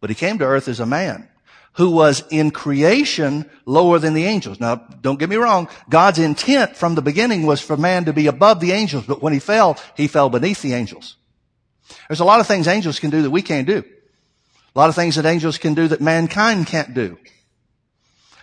But 0.00 0.10
he 0.10 0.16
came 0.16 0.38
to 0.38 0.44
earth 0.44 0.68
as 0.68 0.80
a 0.80 0.86
man 0.86 1.28
who 1.74 1.90
was 1.90 2.24
in 2.30 2.50
creation 2.50 3.48
lower 3.64 3.98
than 3.98 4.14
the 4.14 4.24
angels. 4.24 4.58
Now, 4.58 4.76
don't 5.00 5.18
get 5.20 5.28
me 5.28 5.36
wrong. 5.36 5.68
God's 5.88 6.18
intent 6.18 6.76
from 6.76 6.94
the 6.94 7.02
beginning 7.02 7.46
was 7.46 7.60
for 7.60 7.76
man 7.76 8.06
to 8.06 8.12
be 8.12 8.26
above 8.26 8.60
the 8.60 8.72
angels, 8.72 9.04
but 9.06 9.22
when 9.22 9.32
he 9.32 9.38
fell, 9.38 9.78
he 9.96 10.08
fell 10.08 10.28
beneath 10.28 10.62
the 10.62 10.74
angels. 10.74 11.16
There's 12.08 12.20
a 12.20 12.24
lot 12.24 12.40
of 12.40 12.46
things 12.46 12.66
angels 12.66 12.98
can 12.98 13.10
do 13.10 13.22
that 13.22 13.30
we 13.30 13.42
can't 13.42 13.66
do. 13.66 13.84
A 14.74 14.78
lot 14.78 14.88
of 14.88 14.94
things 14.94 15.16
that 15.16 15.26
angels 15.26 15.58
can 15.58 15.74
do 15.74 15.88
that 15.88 16.00
mankind 16.00 16.66
can't 16.66 16.94
do. 16.94 17.18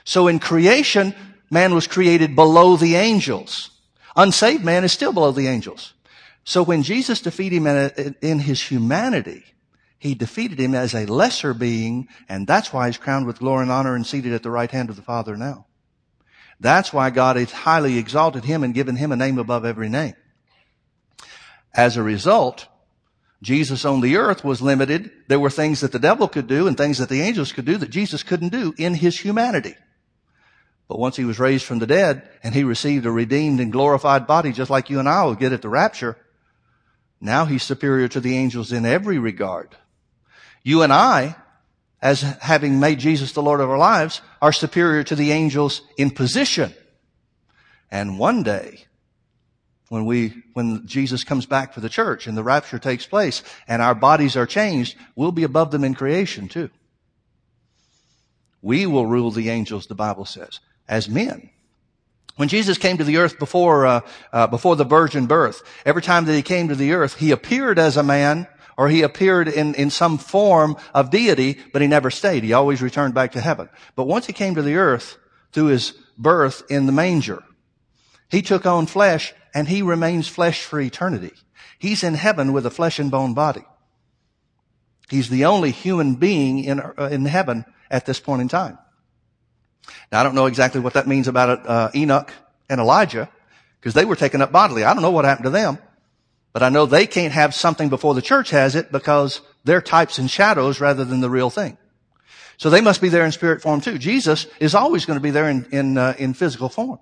So 0.04 0.28
in 0.28 0.40
creation, 0.40 1.14
man 1.50 1.74
was 1.74 1.88
created 1.88 2.36
below 2.36 2.78
the 2.78 2.96
angels. 2.96 3.72
Unsaved 4.16 4.64
man 4.64 4.84
is 4.84 4.92
still 4.92 5.14
below 5.14 5.32
the 5.32 5.48
angels. 5.48 5.94
So 6.44 6.64
when 6.64 6.82
Jesus 6.84 7.22
defeated 7.22 7.58
him 7.58 8.16
in, 8.22 8.40
his 8.40 8.62
humanity, 8.62 9.44
he 10.00 10.14
defeated 10.14 10.60
him 10.60 10.76
as 10.76 10.94
a 10.94 11.06
lesser 11.06 11.54
being, 11.54 12.08
and 12.30 12.46
that's 12.46 12.72
why 12.72 12.88
he's 12.88 12.98
crowned 12.98 13.26
with 13.26 13.40
glory 13.40 13.64
and 13.64 13.72
honor 13.72 13.96
and 13.96 14.06
seated 14.06 14.34
at 14.34 14.44
the 14.44 14.52
right 14.52 14.70
hand 14.70 14.90
of 14.90 14.96
the 14.96 15.02
Father 15.02 15.36
now. 15.36 15.66
That's 16.60 16.94
why 16.94 17.10
God 17.10 17.36
has 17.36 17.52
highly 17.52 17.98
exalted 17.98 18.44
him 18.44 18.64
and 18.64 18.74
given 18.74 18.96
him 18.96 19.12
a 19.12 19.16
name 19.16 19.38
above 19.38 19.66
every 19.66 19.90
name. 19.90 20.16
As 21.74 21.98
a 21.98 22.04
result, 22.04 22.68
Jesus 23.42 23.86
on 23.86 24.02
the 24.02 24.18
earth 24.18 24.44
was 24.44 24.62
limited. 24.62 25.12
There 25.28 25.40
were 25.40 25.50
things 25.50 25.82
that 25.82 25.92
the 25.92 26.00
devil 26.00 26.28
could 26.28 26.48
do 26.48 26.68
and 26.68 26.76
things 26.76 26.98
that 26.98 27.10
the 27.10 27.22
angels 27.22 27.52
could 27.52 27.66
do 27.66 27.78
that 27.78 27.90
Jesus 27.90 28.24
couldn't 28.24 28.50
do 28.50 28.74
in 28.78 28.96
his 28.96 29.20
humanity. 29.20 29.76
But 30.88 31.00
once 31.00 31.18
he 31.18 31.26
was 31.26 31.40
raised 31.40 31.66
from 31.66 31.80
the 31.80 31.88
dead 31.88 32.28
and 32.44 32.56
he 32.56 32.64
received 32.64 33.06
a 33.06 33.12
redeemed 33.12 33.60
and 33.60 33.72
glorified 33.72 34.26
body 34.26 34.52
just 34.52 34.72
like 34.72 34.90
you 34.90 35.00
and 35.00 35.10
I 35.10 35.24
will 35.26 35.36
get 35.36 35.54
at 35.54 35.62
the 35.62 35.70
rapture, 35.70 36.18
now 37.20 37.46
he's 37.46 37.64
superior 37.64 38.08
to 38.08 38.20
the 38.20 38.38
angels 38.38 38.72
in 38.72 38.86
every 38.86 39.20
regard. 39.20 39.76
You 40.68 40.82
and 40.82 40.92
I, 40.92 41.38
as 42.02 42.20
having 42.20 42.82
made 42.82 43.00
Jesus 43.00 43.32
the 43.32 43.42
Lord 43.42 43.62
of 43.62 43.70
our 43.70 43.78
lives, 43.78 44.20
are 44.42 44.52
superior 44.52 45.02
to 45.06 45.16
the 45.16 45.32
angels 45.32 45.82
in 45.98 46.12
position. 46.12 46.74
And 47.90 48.20
one 48.20 48.44
day, 48.44 48.84
when 49.88 50.06
we, 50.06 50.44
when 50.52 50.86
Jesus 50.86 51.24
comes 51.24 51.46
back 51.46 51.74
for 51.74 51.80
the 51.80 51.88
church 51.88 52.28
and 52.28 52.38
the 52.38 52.44
rapture 52.44 52.80
takes 52.80 53.06
place 53.06 53.44
and 53.66 53.82
our 53.82 53.96
bodies 53.96 54.36
are 54.36 54.46
changed, 54.46 54.98
we'll 55.16 55.32
be 55.32 55.44
above 55.44 55.72
them 55.72 55.86
in 55.86 55.94
creation 55.94 56.50
too. 56.50 56.70
We 58.62 58.86
will 58.88 59.06
rule 59.06 59.32
the 59.32 59.48
angels, 59.48 59.88
the 59.88 59.96
Bible 59.96 60.26
says, 60.26 60.60
as 60.86 61.08
men. 61.08 61.50
When 62.36 62.50
Jesus 62.50 62.78
came 62.78 62.98
to 62.98 63.06
the 63.06 63.16
earth 63.18 63.40
before, 63.40 63.86
uh, 63.86 64.02
uh, 64.34 64.48
before 64.48 64.76
the 64.76 64.84
virgin 64.84 65.28
birth, 65.28 65.64
every 65.86 66.02
time 66.02 66.26
that 66.26 66.36
he 66.36 66.42
came 66.42 66.68
to 66.68 66.76
the 66.76 66.92
earth, 66.92 67.16
he 67.16 67.32
appeared 67.32 67.80
as 67.80 67.96
a 67.96 68.04
man 68.04 68.48
or 68.78 68.90
he 68.90 69.02
appeared 69.02 69.48
in, 69.48 69.74
in 69.76 69.90
some 69.90 70.18
form 70.18 70.78
of 70.94 71.10
deity, 71.10 71.58
but 71.74 71.82
he 71.82 71.88
never 71.88 72.12
stayed. 72.12 72.44
He 72.44 72.54
always 72.54 72.82
returned 72.82 73.16
back 73.16 73.32
to 73.32 73.42
heaven. 73.42 73.70
But 73.96 74.06
once 74.06 74.28
he 74.28 74.34
came 74.34 74.56
to 74.56 74.62
the 74.62 74.76
earth 74.76 75.18
through 75.52 75.68
his 75.68 75.94
birth 76.18 76.64
in 76.70 76.86
the 76.86 76.92
manger, 76.92 77.44
he 78.30 78.42
took 78.42 78.66
on 78.66 78.86
flesh 78.86 79.34
and 79.54 79.68
he 79.68 79.82
remains 79.82 80.28
flesh 80.28 80.64
for 80.64 80.80
eternity. 80.80 81.34
He's 81.80 82.04
in 82.04 82.14
heaven 82.14 82.54
with 82.54 82.66
a 82.66 82.72
flesh 82.72 83.00
and 83.00 83.10
bone 83.10 83.34
body. 83.34 83.66
He's 85.10 85.30
the 85.30 85.46
only 85.46 85.72
human 85.72 86.16
being 86.16 86.64
in, 86.64 86.80
uh, 86.80 87.10
in 87.12 87.26
heaven 87.26 87.66
at 87.90 88.06
this 88.06 88.20
point 88.20 88.42
in 88.42 88.48
time. 88.48 88.78
Now, 90.12 90.20
I 90.20 90.24
don't 90.24 90.36
know 90.36 90.48
exactly 90.48 90.82
what 90.82 90.94
that 90.94 91.08
means 91.08 91.28
about 91.28 91.66
uh, 91.66 91.90
Enoch 91.96 92.32
and 92.70 92.80
Elijah 92.82 93.30
because 93.80 93.94
they 93.94 94.06
were 94.06 94.16
taken 94.16 94.42
up 94.42 94.52
bodily. 94.52 94.84
I 94.84 94.94
don't 94.94 95.02
know 95.02 95.12
what 95.12 95.26
happened 95.26 95.46
to 95.46 95.50
them, 95.50 95.78
but 96.58 96.64
I 96.64 96.70
know 96.70 96.88
they 96.88 97.06
can't 97.06 97.34
have 97.34 97.54
something 97.54 97.88
before 97.88 98.16
the 98.16 98.22
church 98.24 98.50
has 98.50 98.74
it 98.74 98.92
because 98.92 99.42
they're 99.64 99.80
types 99.80 100.18
and 100.18 100.28
shadows 100.28 100.82
rather 100.82 101.06
than 101.06 101.22
the 101.22 101.30
real 101.30 101.52
thing. 101.52 101.78
So 102.58 102.72
they 102.72 102.82
must 102.82 103.00
be 103.00 103.10
there 103.10 103.24
in 103.24 103.32
spirit 103.32 103.62
form 103.62 103.80
too. 103.80 104.00
Jesus 104.00 104.48
is 104.60 104.74
always 104.74 105.06
going 105.06 105.20
to 105.20 105.22
be 105.22 105.30
there 105.30 105.52
in 105.52 105.68
in, 105.72 106.00
uh, 106.00 106.16
in 106.18 106.34
physical 106.34 106.68
form 106.68 106.98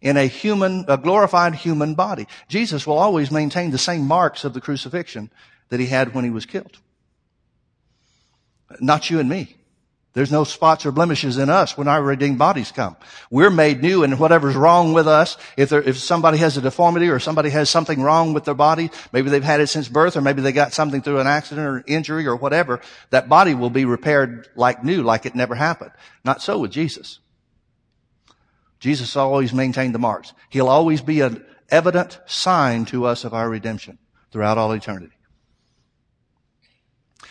in 0.00 0.16
a 0.16 0.28
human, 0.28 0.84
a 0.86 0.96
glorified 0.96 1.56
human 1.56 1.96
body. 1.96 2.28
Jesus 2.46 2.86
will 2.86 2.96
always 2.96 3.32
maintain 3.32 3.72
the 3.72 3.76
same 3.76 4.06
marks 4.06 4.44
of 4.44 4.54
the 4.54 4.60
crucifixion 4.60 5.32
that 5.70 5.80
he 5.80 5.86
had 5.86 6.14
when 6.14 6.22
he 6.22 6.30
was 6.30 6.46
killed. 6.46 6.78
Not 8.78 9.10
you 9.10 9.18
and 9.18 9.28
me. 9.28 9.56
There's 10.12 10.32
no 10.32 10.42
spots 10.42 10.84
or 10.84 10.90
blemishes 10.90 11.38
in 11.38 11.48
us 11.48 11.78
when 11.78 11.86
our 11.86 12.02
redeemed 12.02 12.38
bodies 12.38 12.72
come. 12.72 12.96
We're 13.30 13.50
made 13.50 13.80
new 13.80 14.02
and 14.02 14.18
whatever's 14.18 14.56
wrong 14.56 14.92
with 14.92 15.06
us, 15.06 15.36
if 15.56 15.68
there, 15.68 15.82
if 15.82 15.98
somebody 15.98 16.38
has 16.38 16.56
a 16.56 16.60
deformity 16.60 17.08
or 17.08 17.20
somebody 17.20 17.50
has 17.50 17.70
something 17.70 18.02
wrong 18.02 18.32
with 18.32 18.44
their 18.44 18.54
body, 18.54 18.90
maybe 19.12 19.30
they've 19.30 19.44
had 19.44 19.60
it 19.60 19.68
since 19.68 19.88
birth 19.88 20.16
or 20.16 20.20
maybe 20.20 20.42
they 20.42 20.50
got 20.50 20.72
something 20.72 21.00
through 21.00 21.20
an 21.20 21.28
accident 21.28 21.64
or 21.64 21.84
injury 21.86 22.26
or 22.26 22.34
whatever, 22.34 22.80
that 23.10 23.28
body 23.28 23.54
will 23.54 23.70
be 23.70 23.84
repaired 23.84 24.48
like 24.56 24.82
new, 24.82 25.04
like 25.04 25.26
it 25.26 25.36
never 25.36 25.54
happened. 25.54 25.92
Not 26.24 26.42
so 26.42 26.58
with 26.58 26.72
Jesus. 26.72 27.20
Jesus 28.80 29.14
always 29.14 29.52
maintained 29.52 29.94
the 29.94 30.00
marks. 30.00 30.32
He'll 30.48 30.68
always 30.68 31.02
be 31.02 31.20
an 31.20 31.44
evident 31.68 32.18
sign 32.26 32.84
to 32.86 33.04
us 33.04 33.24
of 33.24 33.32
our 33.32 33.48
redemption 33.48 33.98
throughout 34.32 34.58
all 34.58 34.72
eternity. 34.72 35.14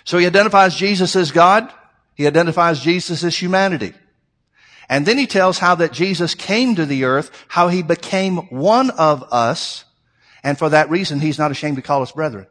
So 0.06 0.18
he 0.18 0.26
identifies 0.26 0.76
Jesus 0.76 1.16
as 1.18 1.32
God. 1.32 1.74
He 2.20 2.28
identifies 2.28 2.82
Jesus 2.82 3.24
as 3.24 3.42
humanity. 3.42 3.94
And 4.90 5.06
then 5.06 5.18
he 5.18 5.26
tells 5.26 5.58
how 5.58 5.76
that 5.76 5.94
Jesus 5.94 6.36
came 6.36 6.76
to 6.76 6.86
the 6.86 7.06
earth, 7.06 7.32
how 7.48 7.70
he 7.70 7.82
became 7.82 8.40
one 8.50 8.90
of 8.90 9.24
us, 9.32 9.86
and 10.44 10.60
for 10.60 10.68
that 10.68 10.90
reason 10.90 11.22
he's 11.22 11.40
not 11.40 11.50
ashamed 11.50 11.78
to 11.78 11.82
call 11.82 12.02
us 12.02 12.12
brethren. 12.12 12.48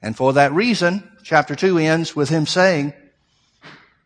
And 0.00 0.16
for 0.16 0.32
that 0.32 0.54
reason, 0.54 1.06
chapter 1.22 1.54
2 1.54 1.76
ends 1.76 2.16
with 2.16 2.30
him 2.30 2.46
saying, 2.46 2.94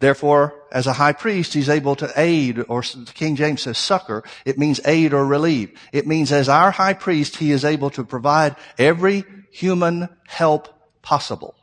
Therefore, 0.01 0.61
as 0.73 0.89
a 0.89 0.95
high 0.95 1.13
priest, 1.13 1.55
he's 1.55 1.69
able 1.69 1.95
to 1.95 2.11
aid, 2.17 2.65
or 2.69 2.83
King 3.15 3.37
James 3.37 3.63
says 3.63 3.79
succor. 3.79 4.25
It 4.45 4.59
means 4.59 4.81
aid 4.85 5.15
or 5.15 5.25
relieve. 5.25 5.79
It 5.93 6.09
means 6.09 6.33
as 6.33 6.49
our 6.49 6.73
high 6.73 6.95
priest, 6.95 7.37
he 7.37 7.53
is 7.53 7.65
able 7.65 7.91
to 7.91 8.03
provide 8.03 8.57
every 8.77 9.25
human 9.53 10.09
help 10.27 10.67
possible. 11.01 11.55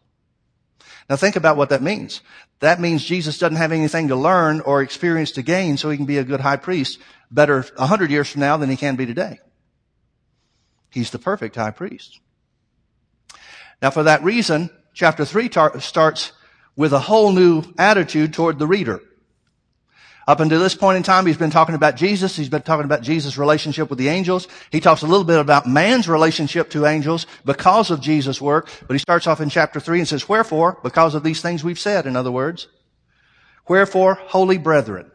Now 1.10 1.18
think 1.18 1.36
about 1.36 1.58
what 1.58 1.70
that 1.70 1.82
means. 1.82 2.22
That 2.60 2.80
means 2.80 3.04
Jesus 3.04 3.38
doesn't 3.38 3.58
have 3.58 3.72
anything 3.72 4.10
to 4.10 4.16
learn 4.16 4.60
or 4.62 4.82
experience 4.82 5.32
to 5.32 5.42
gain 5.42 5.78
so 5.78 5.90
he 5.90 5.98
can 5.98 6.06
be 6.06 6.18
a 6.18 6.24
good 6.24 6.42
high 6.42 6.58
priest 6.58 7.00
better 7.32 7.66
a 7.78 7.86
hundred 7.86 8.12
years 8.12 8.30
from 8.30 8.42
now 8.42 8.58
than 8.58 8.70
he 8.70 8.76
can 8.76 8.96
be 8.96 9.06
today. 9.06 9.40
He's 10.90 11.12
the 11.12 11.20
perfect 11.20 11.56
high 11.56 11.72
priest. 11.72 12.20
Now 13.82 13.92
for 13.92 14.04
that 14.04 14.24
reason, 14.24 14.70
chapter 14.94 15.24
three 15.24 15.48
tar- 15.48 15.80
starts 15.80 16.34
with 16.76 16.92
a 16.92 17.00
whole 17.00 17.32
new 17.32 17.64
attitude 17.78 18.34
toward 18.34 18.60
the 18.60 18.68
reader. 18.68 19.02
Up 20.30 20.42
until 20.42 20.60
this 20.60 20.76
point 20.76 20.96
in 20.96 21.02
time, 21.02 21.26
he's 21.26 21.38
been 21.38 21.50
talking 21.50 21.74
about 21.74 21.96
Jesus. 21.96 22.36
He's 22.36 22.50
been 22.50 22.62
talking 22.62 22.86
about 22.86 23.02
Jesus' 23.02 23.36
relationship 23.36 23.90
with 23.90 23.98
the 23.98 24.10
angels. 24.10 24.48
He 24.72 24.80
talks 24.80 25.02
a 25.02 25.08
little 25.08 25.24
bit 25.24 25.40
about 25.40 25.66
man's 25.66 26.08
relationship 26.08 26.70
to 26.70 26.86
angels 26.86 27.26
because 27.46 27.90
of 27.90 28.00
Jesus' 28.00 28.40
work. 28.40 28.70
But 28.86 28.94
he 28.94 29.00
starts 29.00 29.26
off 29.26 29.42
in 29.42 29.50
chapter 29.50 29.80
three 29.80 29.98
and 29.98 30.08
says, 30.08 30.30
wherefore, 30.30 30.78
because 30.84 31.16
of 31.16 31.24
these 31.24 31.42
things 31.42 31.64
we've 31.64 31.80
said, 31.80 32.06
in 32.06 32.16
other 32.16 32.32
words, 32.32 32.68
wherefore, 33.68 34.20
holy 34.28 34.60
brethren. 34.60 35.10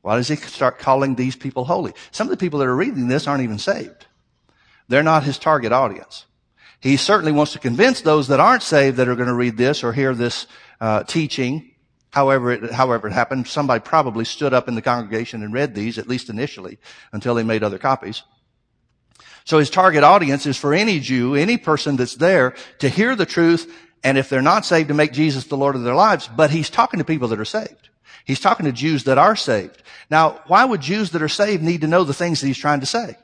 Why 0.00 0.14
does 0.14 0.28
he 0.28 0.36
start 0.36 0.78
calling 0.78 1.16
these 1.16 1.34
people 1.34 1.64
holy? 1.64 1.92
Some 2.12 2.28
of 2.28 2.30
the 2.30 2.36
people 2.36 2.60
that 2.60 2.68
are 2.68 2.76
reading 2.76 3.08
this 3.08 3.26
aren't 3.26 3.42
even 3.42 3.58
saved. 3.58 4.06
They're 4.86 5.02
not 5.02 5.24
his 5.24 5.40
target 5.40 5.72
audience. 5.72 6.26
He 6.78 6.96
certainly 6.96 7.32
wants 7.32 7.50
to 7.54 7.58
convince 7.58 8.00
those 8.02 8.28
that 8.28 8.38
aren't 8.38 8.62
saved 8.62 8.98
that 8.98 9.08
are 9.08 9.16
going 9.16 9.26
to 9.26 9.34
read 9.34 9.56
this 9.56 9.82
or 9.82 9.92
hear 9.92 10.14
this 10.14 10.46
uh, 10.80 11.02
teaching. 11.02 11.71
However 12.12 12.52
it, 12.52 12.72
however 12.72 13.08
it 13.08 13.14
happened, 13.14 13.48
somebody 13.48 13.80
probably 13.80 14.26
stood 14.26 14.52
up 14.52 14.68
in 14.68 14.74
the 14.74 14.82
congregation 14.82 15.42
and 15.42 15.52
read 15.52 15.74
these, 15.74 15.96
at 15.98 16.08
least 16.08 16.28
initially, 16.28 16.78
until 17.10 17.34
they 17.34 17.42
made 17.42 17.62
other 17.62 17.78
copies. 17.78 18.22
So 19.44 19.58
his 19.58 19.70
target 19.70 20.04
audience 20.04 20.46
is 20.46 20.58
for 20.58 20.74
any 20.74 21.00
Jew, 21.00 21.34
any 21.34 21.56
person 21.56 21.96
that's 21.96 22.16
there 22.16 22.54
to 22.80 22.88
hear 22.90 23.16
the 23.16 23.26
truth, 23.26 23.74
and 24.04 24.18
if 24.18 24.28
they're 24.28 24.42
not 24.42 24.66
saved, 24.66 24.88
to 24.88 24.94
make 24.94 25.12
Jesus 25.12 25.46
the 25.46 25.56
Lord 25.56 25.74
of 25.74 25.84
their 25.84 25.94
lives. 25.94 26.28
But 26.28 26.50
he's 26.50 26.68
talking 26.68 26.98
to 26.98 27.04
people 27.04 27.28
that 27.28 27.40
are 27.40 27.46
saved. 27.46 27.88
He's 28.24 28.40
talking 28.40 28.66
to 28.66 28.72
Jews 28.72 29.04
that 29.04 29.18
are 29.18 29.34
saved. 29.34 29.82
Now, 30.10 30.42
why 30.46 30.66
would 30.66 30.82
Jews 30.82 31.10
that 31.10 31.22
are 31.22 31.28
saved 31.28 31.62
need 31.62 31.80
to 31.80 31.86
know 31.88 32.04
the 32.04 32.14
things 32.14 32.40
that 32.40 32.46
he's 32.46 32.58
trying 32.58 32.80
to 32.80 32.86
say? 32.86 33.16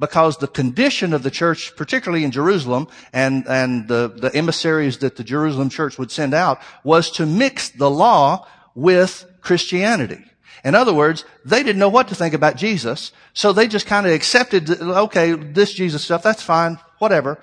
Because 0.00 0.38
the 0.38 0.48
condition 0.48 1.12
of 1.12 1.22
the 1.22 1.30
church, 1.30 1.76
particularly 1.76 2.24
in 2.24 2.32
Jerusalem, 2.32 2.88
and, 3.12 3.46
and 3.46 3.86
the, 3.86 4.08
the 4.08 4.34
emissaries 4.34 4.98
that 4.98 5.16
the 5.16 5.22
Jerusalem 5.22 5.68
church 5.68 5.98
would 5.98 6.10
send 6.10 6.34
out, 6.34 6.58
was 6.82 7.10
to 7.12 7.26
mix 7.26 7.68
the 7.68 7.90
law 7.90 8.48
with 8.74 9.26
Christianity. 9.42 10.24
In 10.64 10.74
other 10.74 10.94
words, 10.94 11.24
they 11.44 11.62
didn't 11.62 11.78
know 11.78 11.88
what 11.90 12.08
to 12.08 12.14
think 12.14 12.34
about 12.34 12.56
Jesus, 12.56 13.12
so 13.34 13.52
they 13.52 13.68
just 13.68 13.86
kind 13.86 14.06
of 14.06 14.12
accepted, 14.12 14.70
okay, 14.70 15.32
this 15.32 15.72
Jesus 15.72 16.02
stuff, 16.02 16.22
that's 16.22 16.42
fine, 16.42 16.78
whatever. 16.98 17.38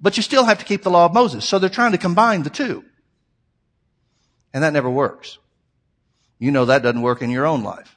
But 0.00 0.16
you 0.16 0.22
still 0.22 0.44
have 0.44 0.58
to 0.58 0.64
keep 0.64 0.82
the 0.82 0.90
law 0.90 1.06
of 1.06 1.14
Moses. 1.14 1.44
So 1.48 1.58
they're 1.58 1.70
trying 1.70 1.92
to 1.92 1.98
combine 1.98 2.42
the 2.42 2.50
two. 2.50 2.84
And 4.52 4.62
that 4.62 4.72
never 4.72 4.90
works. 4.90 5.38
You 6.38 6.50
know 6.50 6.66
that 6.66 6.82
doesn't 6.82 7.02
work 7.02 7.22
in 7.22 7.30
your 7.30 7.46
own 7.46 7.62
life. 7.62 7.91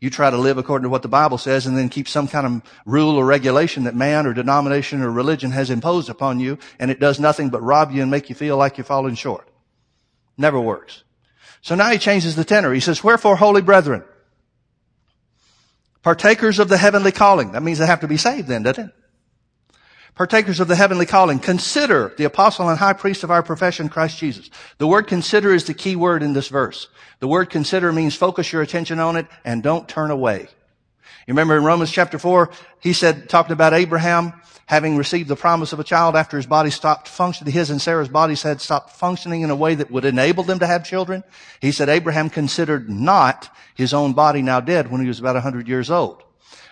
You 0.00 0.10
try 0.10 0.30
to 0.30 0.36
live 0.36 0.58
according 0.58 0.84
to 0.84 0.88
what 0.88 1.02
the 1.02 1.08
Bible 1.08 1.38
says 1.38 1.66
and 1.66 1.76
then 1.76 1.88
keep 1.88 2.08
some 2.08 2.28
kind 2.28 2.46
of 2.46 2.62
rule 2.86 3.16
or 3.16 3.26
regulation 3.26 3.84
that 3.84 3.96
man 3.96 4.26
or 4.26 4.32
denomination 4.32 5.02
or 5.02 5.10
religion 5.10 5.50
has 5.50 5.70
imposed 5.70 6.08
upon 6.08 6.38
you 6.38 6.58
and 6.78 6.90
it 6.90 7.00
does 7.00 7.18
nothing 7.18 7.48
but 7.48 7.62
rob 7.62 7.90
you 7.90 8.02
and 8.02 8.10
make 8.10 8.28
you 8.28 8.34
feel 8.36 8.56
like 8.56 8.78
you're 8.78 8.84
falling 8.84 9.16
short. 9.16 9.48
Never 10.36 10.60
works. 10.60 11.02
So 11.62 11.74
now 11.74 11.90
he 11.90 11.98
changes 11.98 12.36
the 12.36 12.44
tenor. 12.44 12.72
He 12.72 12.80
says, 12.80 13.02
wherefore, 13.02 13.34
holy 13.34 13.62
brethren, 13.62 14.04
partakers 16.02 16.60
of 16.60 16.68
the 16.68 16.78
heavenly 16.78 17.10
calling. 17.10 17.52
That 17.52 17.64
means 17.64 17.78
they 17.78 17.86
have 17.86 18.00
to 18.00 18.08
be 18.08 18.16
saved 18.16 18.46
then, 18.46 18.62
doesn't 18.62 18.90
it? 18.90 18.94
Partakers 20.18 20.58
of 20.58 20.66
the 20.66 20.74
heavenly 20.74 21.06
calling, 21.06 21.38
consider 21.38 22.12
the 22.18 22.24
apostle 22.24 22.68
and 22.68 22.76
high 22.76 22.92
priest 22.92 23.22
of 23.22 23.30
our 23.30 23.42
profession, 23.42 23.88
Christ 23.88 24.18
Jesus. 24.18 24.50
The 24.78 24.86
word 24.88 25.06
consider 25.06 25.54
is 25.54 25.64
the 25.64 25.74
key 25.74 25.94
word 25.94 26.24
in 26.24 26.32
this 26.32 26.48
verse. 26.48 26.88
The 27.20 27.28
word 27.28 27.50
consider 27.50 27.92
means 27.92 28.16
focus 28.16 28.52
your 28.52 28.60
attention 28.60 28.98
on 28.98 29.14
it 29.14 29.28
and 29.44 29.62
don't 29.62 29.88
turn 29.88 30.10
away. 30.10 30.48
You 31.28 31.34
remember 31.34 31.56
in 31.56 31.62
Romans 31.62 31.92
chapter 31.92 32.18
4, 32.18 32.50
he 32.80 32.92
said, 32.92 33.28
talking 33.28 33.52
about 33.52 33.74
Abraham 33.74 34.32
having 34.66 34.96
received 34.96 35.28
the 35.28 35.36
promise 35.36 35.72
of 35.72 35.78
a 35.78 35.84
child 35.84 36.16
after 36.16 36.36
his 36.36 36.46
body 36.46 36.70
stopped 36.70 37.06
functioning, 37.06 37.52
his 37.52 37.70
and 37.70 37.80
Sarah's 37.80 38.08
bodies 38.08 38.42
had 38.42 38.60
stopped 38.60 38.90
functioning 38.90 39.42
in 39.42 39.50
a 39.50 39.56
way 39.56 39.76
that 39.76 39.90
would 39.90 40.04
enable 40.04 40.42
them 40.42 40.58
to 40.58 40.66
have 40.66 40.84
children. 40.84 41.22
He 41.60 41.70
said 41.70 41.88
Abraham 41.88 42.28
considered 42.28 42.90
not 42.90 43.54
his 43.76 43.94
own 43.94 44.14
body 44.14 44.42
now 44.42 44.58
dead 44.58 44.90
when 44.90 45.00
he 45.00 45.06
was 45.06 45.20
about 45.20 45.36
100 45.36 45.68
years 45.68 45.92
old. 45.92 46.24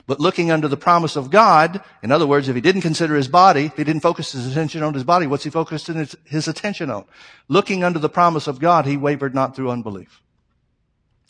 But 0.06 0.20
looking 0.20 0.52
under 0.52 0.68
the 0.68 0.76
promise 0.76 1.16
of 1.16 1.30
God, 1.30 1.82
in 2.02 2.12
other 2.12 2.26
words, 2.26 2.48
if 2.48 2.54
he 2.54 2.60
didn't 2.60 2.82
consider 2.82 3.16
his 3.16 3.26
body, 3.26 3.66
if 3.66 3.76
he 3.76 3.82
didn't 3.82 4.02
focus 4.02 4.32
his 4.32 4.50
attention 4.50 4.84
on 4.84 4.94
his 4.94 5.02
body, 5.02 5.26
what's 5.26 5.42
he 5.42 5.50
focused 5.50 5.88
his, 5.88 6.14
his 6.24 6.46
attention 6.46 6.90
on? 6.90 7.04
Looking 7.48 7.82
under 7.82 7.98
the 7.98 8.08
promise 8.08 8.46
of 8.46 8.60
God, 8.60 8.86
he 8.86 8.96
wavered 8.96 9.34
not 9.34 9.56
through 9.56 9.70
unbelief. 9.70 10.22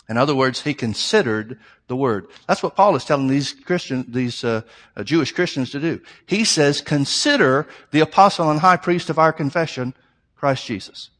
In 0.08 0.18
other 0.18 0.34
words, 0.34 0.62
he 0.62 0.74
considered 0.74 1.58
the 1.88 1.96
word. 1.96 2.28
That's 2.46 2.62
what 2.62 2.76
Paul 2.76 2.94
is 2.96 3.04
telling 3.04 3.28
these 3.28 3.52
Christian, 3.52 4.04
these 4.08 4.44
uh, 4.44 4.62
uh, 4.94 5.02
Jewish 5.02 5.32
Christians 5.32 5.70
to 5.70 5.80
do. 5.80 6.00
He 6.26 6.44
says, 6.44 6.80
consider 6.80 7.66
the 7.90 8.00
apostle 8.00 8.50
and 8.50 8.60
high 8.60 8.76
priest 8.76 9.10
of 9.10 9.18
our 9.18 9.32
confession, 9.32 9.94
Christ 10.36 10.66
Jesus. 10.66 11.10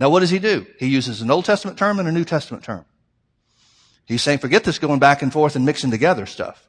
Now, 0.00 0.10
what 0.10 0.20
does 0.20 0.30
he 0.30 0.40
do? 0.40 0.66
He 0.78 0.88
uses 0.88 1.22
an 1.22 1.30
Old 1.30 1.44
Testament 1.44 1.78
term 1.78 1.98
and 2.00 2.08
a 2.08 2.12
New 2.12 2.24
Testament 2.24 2.64
term. 2.64 2.84
He's 4.04 4.20
saying, 4.20 4.38
forget 4.38 4.64
this 4.64 4.78
going 4.78 4.98
back 4.98 5.22
and 5.22 5.32
forth 5.32 5.56
and 5.56 5.64
mixing 5.64 5.92
together 5.92 6.26
stuff. 6.26 6.68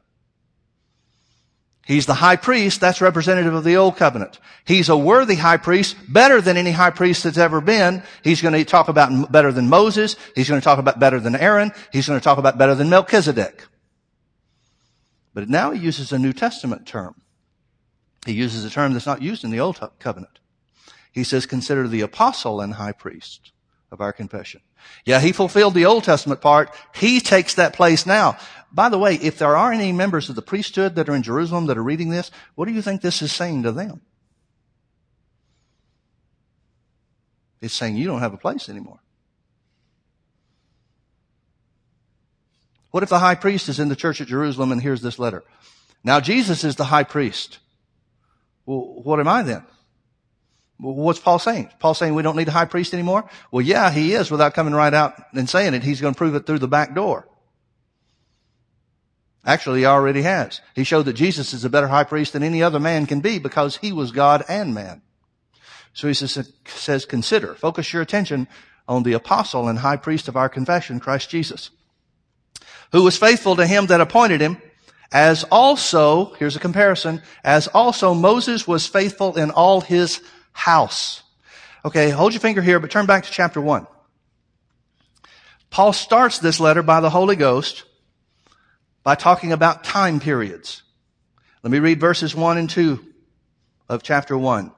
He's 1.86 2.06
the 2.06 2.14
high 2.14 2.34
priest. 2.34 2.80
That's 2.80 3.00
representative 3.00 3.54
of 3.54 3.62
the 3.62 3.76
old 3.76 3.96
covenant. 3.96 4.40
He's 4.64 4.88
a 4.88 4.96
worthy 4.96 5.36
high 5.36 5.56
priest, 5.56 5.96
better 6.08 6.40
than 6.40 6.56
any 6.56 6.72
high 6.72 6.90
priest 6.90 7.22
that's 7.22 7.38
ever 7.38 7.60
been. 7.60 8.02
He's 8.24 8.42
going 8.42 8.54
to 8.54 8.64
talk 8.64 8.88
about 8.88 9.30
better 9.30 9.52
than 9.52 9.68
Moses. 9.68 10.16
He's 10.34 10.48
going 10.48 10.60
to 10.60 10.64
talk 10.64 10.80
about 10.80 10.98
better 10.98 11.20
than 11.20 11.36
Aaron. 11.36 11.70
He's 11.92 12.08
going 12.08 12.18
to 12.18 12.24
talk 12.24 12.38
about 12.38 12.58
better 12.58 12.74
than 12.74 12.90
Melchizedek. 12.90 13.66
But 15.32 15.48
now 15.48 15.70
he 15.70 15.80
uses 15.80 16.12
a 16.12 16.18
New 16.18 16.32
Testament 16.32 16.86
term. 16.86 17.14
He 18.24 18.32
uses 18.32 18.64
a 18.64 18.70
term 18.70 18.92
that's 18.92 19.06
not 19.06 19.22
used 19.22 19.44
in 19.44 19.50
the 19.50 19.60
old 19.60 19.78
covenant. 20.00 20.40
He 21.12 21.22
says, 21.22 21.46
consider 21.46 21.86
the 21.86 22.00
apostle 22.00 22.60
and 22.60 22.74
high 22.74 22.92
priest 22.92 23.52
of 23.92 24.00
our 24.00 24.12
confession. 24.12 24.60
Yeah, 25.04 25.20
he 25.20 25.32
fulfilled 25.32 25.74
the 25.74 25.86
Old 25.86 26.04
Testament 26.04 26.40
part. 26.40 26.74
He 26.94 27.20
takes 27.20 27.54
that 27.54 27.74
place 27.74 28.06
now. 28.06 28.38
By 28.72 28.88
the 28.88 28.98
way, 28.98 29.14
if 29.14 29.38
there 29.38 29.56
are 29.56 29.72
any 29.72 29.92
members 29.92 30.28
of 30.28 30.34
the 30.34 30.42
priesthood 30.42 30.96
that 30.96 31.08
are 31.08 31.14
in 31.14 31.22
Jerusalem 31.22 31.66
that 31.66 31.78
are 31.78 31.82
reading 31.82 32.10
this, 32.10 32.30
what 32.56 32.66
do 32.66 32.72
you 32.72 32.82
think 32.82 33.00
this 33.00 33.22
is 33.22 33.32
saying 33.32 33.62
to 33.62 33.72
them? 33.72 34.00
It's 37.60 37.74
saying 37.74 37.96
you 37.96 38.06
don't 38.06 38.20
have 38.20 38.34
a 38.34 38.38
place 38.38 38.68
anymore. 38.68 39.00
What 42.90 43.02
if 43.02 43.08
the 43.08 43.18
high 43.18 43.34
priest 43.34 43.68
is 43.68 43.78
in 43.78 43.88
the 43.88 43.96
church 43.96 44.20
at 44.20 44.28
Jerusalem 44.28 44.72
and 44.72 44.80
hears 44.80 45.02
this 45.02 45.18
letter? 45.18 45.44
Now 46.02 46.20
Jesus 46.20 46.64
is 46.64 46.76
the 46.76 46.84
high 46.84 47.04
priest. 47.04 47.58
Well, 48.64 49.00
what 49.02 49.20
am 49.20 49.28
I 49.28 49.42
then? 49.42 49.64
What's 50.78 51.20
Paul 51.20 51.38
saying? 51.38 51.70
Paul 51.78 51.94
saying 51.94 52.14
we 52.14 52.22
don't 52.22 52.36
need 52.36 52.48
a 52.48 52.52
high 52.52 52.66
priest 52.66 52.92
anymore? 52.92 53.28
Well, 53.50 53.62
yeah, 53.62 53.90
he 53.90 54.12
is 54.12 54.30
without 54.30 54.54
coming 54.54 54.74
right 54.74 54.92
out 54.92 55.14
and 55.32 55.48
saying 55.48 55.74
it. 55.74 55.82
He's 55.82 56.00
going 56.00 56.14
to 56.14 56.18
prove 56.18 56.34
it 56.34 56.46
through 56.46 56.58
the 56.58 56.68
back 56.68 56.94
door. 56.94 57.26
Actually, 59.44 59.80
he 59.80 59.86
already 59.86 60.22
has. 60.22 60.60
He 60.74 60.84
showed 60.84 61.04
that 61.04 61.14
Jesus 61.14 61.54
is 61.54 61.64
a 61.64 61.70
better 61.70 61.86
high 61.86 62.04
priest 62.04 62.32
than 62.32 62.42
any 62.42 62.62
other 62.62 62.80
man 62.80 63.06
can 63.06 63.20
be 63.20 63.38
because 63.38 63.76
he 63.76 63.92
was 63.92 64.10
God 64.10 64.44
and 64.48 64.74
man. 64.74 65.02
So 65.94 66.08
he 66.08 66.14
says, 66.14 66.52
says 66.66 67.06
consider, 67.06 67.54
focus 67.54 67.92
your 67.92 68.02
attention 68.02 68.48
on 68.88 69.02
the 69.02 69.14
apostle 69.14 69.68
and 69.68 69.78
high 69.78 69.96
priest 69.96 70.28
of 70.28 70.36
our 70.36 70.48
confession, 70.48 71.00
Christ 71.00 71.30
Jesus, 71.30 71.70
who 72.92 73.02
was 73.02 73.16
faithful 73.16 73.56
to 73.56 73.66
him 73.66 73.86
that 73.86 74.00
appointed 74.00 74.40
him, 74.40 74.60
as 75.12 75.44
also, 75.44 76.34
here's 76.34 76.56
a 76.56 76.60
comparison, 76.60 77.22
as 77.44 77.68
also 77.68 78.12
Moses 78.12 78.66
was 78.66 78.86
faithful 78.86 79.36
in 79.38 79.50
all 79.50 79.80
his 79.80 80.20
house. 80.56 81.22
Okay, 81.84 82.10
hold 82.10 82.32
your 82.32 82.40
finger 82.40 82.62
here, 82.62 82.80
but 82.80 82.90
turn 82.90 83.06
back 83.06 83.24
to 83.24 83.30
chapter 83.30 83.60
1. 83.60 83.86
Paul 85.70 85.92
starts 85.92 86.38
this 86.38 86.58
letter 86.58 86.82
by 86.82 87.00
the 87.00 87.10
Holy 87.10 87.36
Ghost 87.36 87.84
by 89.02 89.14
talking 89.14 89.52
about 89.52 89.84
time 89.84 90.18
periods. 90.18 90.82
Let 91.62 91.70
me 91.70 91.78
read 91.78 92.00
verses 92.00 92.34
1 92.34 92.58
and 92.58 92.70
2 92.70 93.04
of 93.88 94.02
chapter 94.02 94.36
1. 94.36 94.72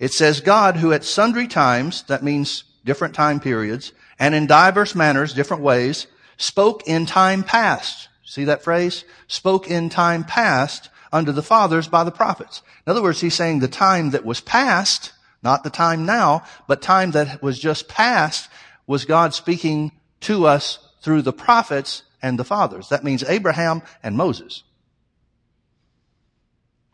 It 0.00 0.12
says, 0.12 0.40
God 0.40 0.76
who 0.76 0.92
at 0.92 1.04
sundry 1.04 1.46
times, 1.46 2.02
that 2.04 2.24
means 2.24 2.64
different 2.84 3.14
time 3.14 3.38
periods, 3.38 3.92
and 4.18 4.34
in 4.34 4.46
diverse 4.46 4.94
manners, 4.94 5.34
different 5.34 5.62
ways, 5.62 6.08
spoke 6.36 6.82
in 6.88 7.06
time 7.06 7.44
past. 7.44 8.08
See 8.24 8.44
that 8.44 8.64
phrase? 8.64 9.04
Spoke 9.28 9.70
in 9.70 9.88
time 9.88 10.24
past 10.24 10.90
unto 11.12 11.32
the 11.32 11.42
fathers 11.42 11.88
by 11.88 12.04
the 12.04 12.10
prophets. 12.10 12.62
In 12.86 12.90
other 12.90 13.02
words, 13.02 13.20
he's 13.20 13.34
saying 13.34 13.60
the 13.60 13.68
time 13.68 14.10
that 14.10 14.24
was 14.24 14.40
past, 14.40 15.12
not 15.42 15.62
the 15.62 15.70
time 15.70 16.06
now, 16.06 16.44
but 16.66 16.80
time 16.80 17.10
that 17.12 17.42
was 17.42 17.58
just 17.58 17.88
past 17.88 18.48
was 18.86 19.04
God 19.04 19.34
speaking 19.34 19.92
to 20.20 20.46
us 20.46 20.78
through 21.02 21.22
the 21.22 21.32
prophets 21.32 22.02
and 22.22 22.38
the 22.38 22.44
fathers. 22.44 22.88
That 22.88 23.04
means 23.04 23.24
Abraham 23.24 23.82
and 24.02 24.16
Moses. 24.16 24.62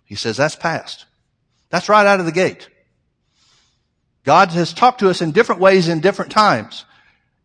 He 0.04 0.14
says 0.14 0.37
that's 0.37 0.57
past. 0.57 1.04
That's 1.70 1.88
right 1.88 2.07
out 2.07 2.20
of 2.20 2.26
the 2.26 2.33
gate. 2.33 2.68
God 4.24 4.50
has 4.50 4.72
talked 4.72 5.00
to 5.00 5.11
us 5.11 5.22
in 5.22 5.33
different 5.33 5.61
ways 5.61 5.88
in 5.88 6.00
different 6.00 6.33
times. 6.33 6.85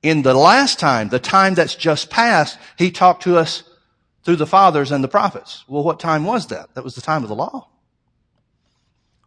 In 0.01 0.21
the 0.21 0.33
last 0.33 0.79
time, 0.79 1.09
the 1.09 1.19
time 1.19 1.53
that's 1.53 1.75
just 1.75 2.09
passed, 2.09 2.57
He 2.77 2.91
talked 2.91 3.23
to 3.23 3.37
us 3.37 3.63
through 4.23 4.37
the 4.37 4.47
fathers 4.47 4.91
and 4.91 5.03
the 5.03 5.07
prophets. 5.07 5.63
Well, 5.67 5.83
what 5.83 5.99
time 5.99 6.25
was 6.25 6.47
that? 6.47 6.73
That 6.75 6.83
was 6.83 6.95
the 6.95 7.01
time 7.01 7.23
of 7.23 7.29
the 7.29 7.35
law. 7.35 7.67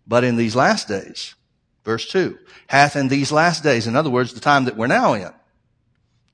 But 0.07 0.25
in 0.25 0.37
these 0.37 0.57
last 0.57 0.89
days, 0.89 1.35
verse 1.85 2.09
2, 2.09 2.39
hath 2.69 2.97
in 2.97 3.09
these 3.09 3.33
last 3.33 3.63
days, 3.63 3.87
in 3.87 3.97
other 3.97 4.11
words, 4.11 4.33
the 4.33 4.41
time 4.41 4.65
that 4.67 4.77
we're 4.77 4.87
now 4.87 5.15
in, 5.15 5.33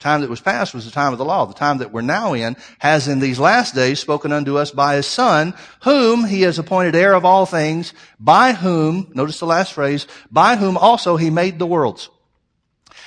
time 0.03 0.21
that 0.21 0.31
was 0.31 0.41
past 0.41 0.75
was 0.75 0.85
the 0.85 0.91
time 0.91 1.13
of 1.13 1.19
the 1.19 1.25
law. 1.25 1.47
The 1.47 1.55
time 1.55 1.79
that 1.79 1.93
we're 1.93 2.03
now 2.03 2.35
in 2.35 2.57
has 2.81 3.09
in 3.09 3.21
these 3.21 3.39
last 3.39 3.75
days 3.75 4.01
spoken 4.01 4.33
unto 4.33 4.59
us 4.59 4.73
by 4.73 4.97
his 4.97 5.07
son, 5.07 5.55
whom 5.85 6.25
he 6.25 6.43
has 6.43 6.59
appointed 6.59 6.97
heir 6.97 7.15
of 7.15 7.25
all 7.25 7.47
things, 7.47 7.95
by 8.19 8.53
whom, 8.53 9.11
notice 9.15 9.39
the 9.39 9.47
last 9.47 9.73
phrase, 9.73 10.07
by 10.31 10.57
whom 10.57 10.77
also 10.77 11.17
he 11.17 11.31
made 11.31 11.59
the 11.59 11.67
worlds. 11.67 12.11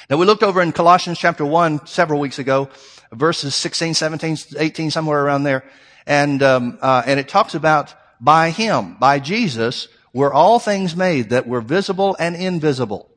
Now 0.10 0.18
we 0.18 0.26
looked 0.26 0.44
over 0.44 0.62
in 0.62 0.72
Colossians 0.72 1.20
chapter 1.20 1.46
1 1.46 1.86
several 1.86 2.20
weeks 2.20 2.40
ago, 2.40 2.70
verses 3.12 3.56
16, 3.56 3.94
17, 3.94 4.38
18, 4.58 4.92
somewhere 4.92 5.24
around 5.24 5.44
there. 5.44 5.64
And, 6.06 6.42
um, 6.44 6.78
uh, 6.82 7.04
and 7.06 7.20
it 7.20 7.28
talks 7.28 7.56
about 7.56 7.94
by 8.20 8.50
him, 8.50 8.96
by 9.00 9.20
Jesus, 9.20 9.88
were 10.14 10.34
all 10.34 10.60
things 10.60 10.96
made 10.96 11.32
that 11.32 11.48
were 11.48 11.62
visible 11.62 12.16
and 12.20 12.36
invisible. 12.36 13.10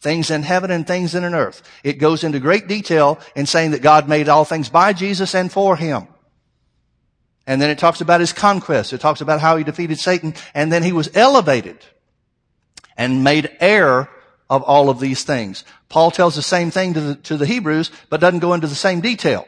Things 0.00 0.30
in 0.30 0.44
heaven 0.44 0.70
and 0.70 0.86
things 0.86 1.14
in 1.14 1.24
an 1.24 1.34
earth. 1.34 1.62
It 1.82 1.94
goes 1.94 2.22
into 2.22 2.38
great 2.38 2.68
detail 2.68 3.18
in 3.34 3.46
saying 3.46 3.72
that 3.72 3.82
God 3.82 4.08
made 4.08 4.28
all 4.28 4.44
things 4.44 4.68
by 4.68 4.92
Jesus 4.92 5.34
and 5.34 5.50
for 5.50 5.76
him. 5.76 6.06
And 7.46 7.60
then 7.60 7.70
it 7.70 7.78
talks 7.78 8.00
about 8.00 8.20
his 8.20 8.32
conquest. 8.32 8.92
It 8.92 9.00
talks 9.00 9.20
about 9.20 9.40
how 9.40 9.56
he 9.56 9.64
defeated 9.64 9.98
Satan 9.98 10.34
and 10.54 10.70
then 10.70 10.82
he 10.82 10.92
was 10.92 11.10
elevated 11.14 11.78
and 12.96 13.24
made 13.24 13.50
heir 13.60 14.08
of 14.50 14.62
all 14.62 14.88
of 14.88 15.00
these 15.00 15.24
things. 15.24 15.64
Paul 15.88 16.10
tells 16.10 16.34
the 16.34 16.42
same 16.42 16.70
thing 16.70 16.94
to 16.94 17.00
the, 17.00 17.14
to 17.16 17.36
the 17.36 17.46
Hebrews, 17.46 17.90
but 18.08 18.20
doesn't 18.20 18.40
go 18.40 18.54
into 18.54 18.66
the 18.66 18.74
same 18.74 19.00
detail. 19.00 19.46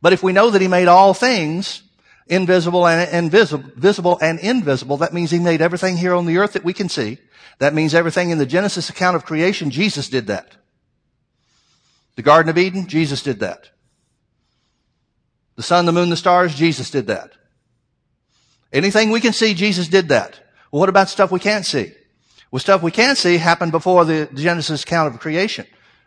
But 0.00 0.12
if 0.12 0.22
we 0.22 0.32
know 0.32 0.50
that 0.50 0.60
he 0.60 0.68
made 0.68 0.88
all 0.88 1.14
things, 1.14 1.82
invisible 2.26 2.86
and 2.86 3.10
invisible, 3.12 3.70
visible 3.76 4.18
and 4.20 4.38
invisible, 4.40 4.98
that 4.98 5.14
means 5.14 5.30
he 5.30 5.38
made 5.38 5.62
everything 5.62 5.96
here 5.96 6.14
on 6.14 6.26
the 6.26 6.38
earth 6.38 6.52
that 6.52 6.64
we 6.64 6.72
can 6.72 6.88
see. 6.88 7.18
That 7.58 7.74
means 7.74 7.94
everything 7.94 8.30
in 8.30 8.38
the 8.38 8.46
Genesis 8.46 8.90
account 8.90 9.16
of 9.16 9.24
creation, 9.24 9.70
Jesus 9.70 10.08
did 10.08 10.26
that. 10.26 10.56
The 12.16 12.22
Garden 12.22 12.50
of 12.50 12.58
Eden, 12.58 12.88
Jesus 12.88 13.22
did 13.22 13.40
that. 13.40 13.70
The 15.56 15.62
sun, 15.62 15.86
the 15.86 15.92
moon, 15.92 16.10
the 16.10 16.16
stars, 16.16 16.54
Jesus 16.54 16.90
did 16.90 17.06
that. 17.06 17.32
Anything 18.72 19.10
we 19.10 19.20
can 19.20 19.32
see, 19.32 19.54
Jesus 19.54 19.88
did 19.88 20.08
that. 20.08 20.40
Well, 20.70 20.80
what 20.80 20.88
about 20.88 21.08
stuff 21.08 21.30
we 21.30 21.40
can't 21.40 21.66
see? 21.66 21.92
Well, 22.52 22.60
stuff 22.60 22.82
we 22.82 22.90
can't 22.90 23.16
see 23.16 23.38
happened 23.38 23.72
before 23.72 24.04
the 24.04 24.28
Genesis 24.34 24.84
account 24.84 25.12
of 25.12 25.20
creation. 25.20 25.66